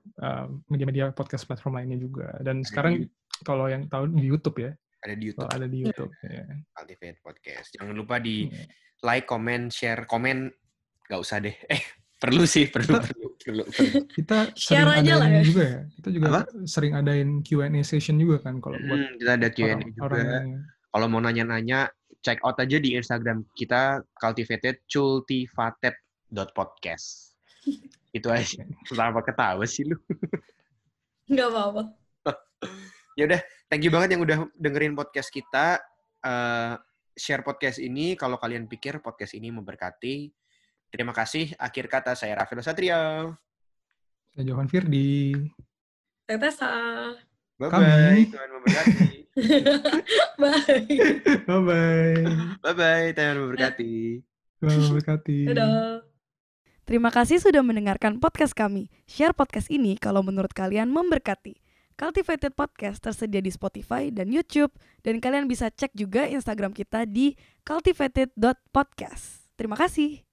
media-media 0.67 1.11
uh, 1.11 1.15
podcast 1.15 1.47
platform 1.47 1.79
lainnya 1.79 1.99
juga. 2.03 2.35
Dan 2.43 2.63
ada 2.63 2.67
sekarang 2.67 2.93
di, 3.05 3.07
kalau 3.47 3.71
yang 3.71 3.87
tahu 3.87 4.11
di 4.11 4.27
YouTube 4.27 4.59
ya. 4.59 4.73
Ada 5.01 5.15
di 5.17 5.25
YouTube. 5.33 5.49
Ada 5.49 5.67
di 5.71 5.79
YouTube. 5.81 6.13
Ya. 6.27 6.45
Cultivate 6.77 7.19
Podcast. 7.23 7.69
Jangan 7.79 7.95
lupa 7.95 8.19
di 8.19 8.51
yeah. 8.51 8.67
like, 9.07 9.25
comment, 9.25 9.71
share, 9.71 10.05
komen. 10.05 10.51
Gak 11.07 11.21
usah 11.21 11.39
deh. 11.39 11.57
Eh, 11.71 12.00
perlu 12.21 12.45
sih, 12.45 12.69
perlu, 12.69 13.01
perlu, 13.01 13.33
perlu, 13.41 13.65
perlu. 13.65 14.05
Kita 14.13 14.53
share 14.53 14.85
sering 14.85 15.09
aja 15.09 15.17
lah 15.17 15.29
ya. 15.33 15.41
juga 15.41 15.65
ya. 15.65 15.81
Kita 15.97 16.09
juga 16.13 16.29
Apa? 16.29 16.45
sering 16.69 16.93
adain 16.93 17.41
Q&A 17.41 17.81
session 17.81 18.21
juga 18.21 18.45
kan 18.45 18.61
kalau 18.61 18.77
buat 18.85 19.01
hmm, 19.01 19.17
kita 19.25 19.33
ada 19.41 19.49
Q&A 19.49 19.81
juga. 19.81 20.05
Orang 20.05 20.69
kalau 20.91 21.07
mau 21.07 21.23
nanya-nanya, 21.23 21.87
check 22.21 22.43
out 22.45 22.61
aja 22.61 22.77
di 22.77 22.93
Instagram 22.99 23.47
kita 23.57 24.05
cultivated 24.21 24.85
cultivated.podcast. 24.91 27.33
Itu 28.11 28.27
aja. 28.29 28.67
Kenapa 28.85 29.25
ketawa 29.25 29.65
sih 29.65 29.89
lu? 29.89 29.97
Nggak 31.31 31.47
apa-apa. 31.49 31.95
ya 33.19 33.25
udah, 33.31 33.39
thank 33.71 33.87
you 33.87 33.93
banget 33.95 34.19
yang 34.19 34.27
udah 34.27 34.51
dengerin 34.59 34.99
podcast 34.99 35.31
kita. 35.33 35.81
Uh, 36.21 36.77
share 37.17 37.41
podcast 37.41 37.81
ini 37.81 38.13
kalau 38.19 38.37
kalian 38.37 38.69
pikir 38.69 39.01
podcast 39.01 39.33
ini 39.33 39.49
memberkati 39.55 40.29
Terima 40.91 41.15
kasih. 41.15 41.55
Akhir 41.55 41.87
kata 41.87 42.19
saya 42.19 42.35
Rafael 42.43 42.67
Satrio. 42.67 43.39
Saya 44.35 44.45
Johan 44.47 44.67
Firdi. 44.67 45.35
Saya 46.27 46.39
Tessa. 46.39 46.71
Bye-bye. 47.61 48.27
Tuhan 48.31 48.51
memberkati. 48.57 49.09
Bye. 50.43 50.97
Bye-bye. 51.47 52.15
Bye-bye. 52.63 53.07
Tuhan 53.15 53.37
memberkati. 53.39 53.95
Tuhan 54.59 54.77
memberkati. 54.91 55.39
Dadah. 55.53 56.03
Terima 56.89 57.15
kasih 57.15 57.39
sudah 57.39 57.63
mendengarkan 57.63 58.19
podcast 58.19 58.57
kami. 58.57 58.91
Share 59.07 59.37
podcast 59.37 59.71
ini 59.71 59.95
kalau 59.95 60.27
menurut 60.27 60.51
kalian 60.51 60.91
memberkati. 60.91 61.61
Cultivated 62.01 62.57
Podcast 62.57 63.05
tersedia 63.05 63.45
di 63.45 63.53
Spotify 63.53 64.09
dan 64.09 64.33
YouTube. 64.33 64.73
Dan 65.05 65.21
kalian 65.21 65.45
bisa 65.45 65.69
cek 65.69 65.93
juga 65.93 66.25
Instagram 66.27 66.73
kita 66.73 67.05
di 67.05 67.37
cultivated.podcast. 67.63 69.53
Terima 69.61 69.77
kasih. 69.77 70.30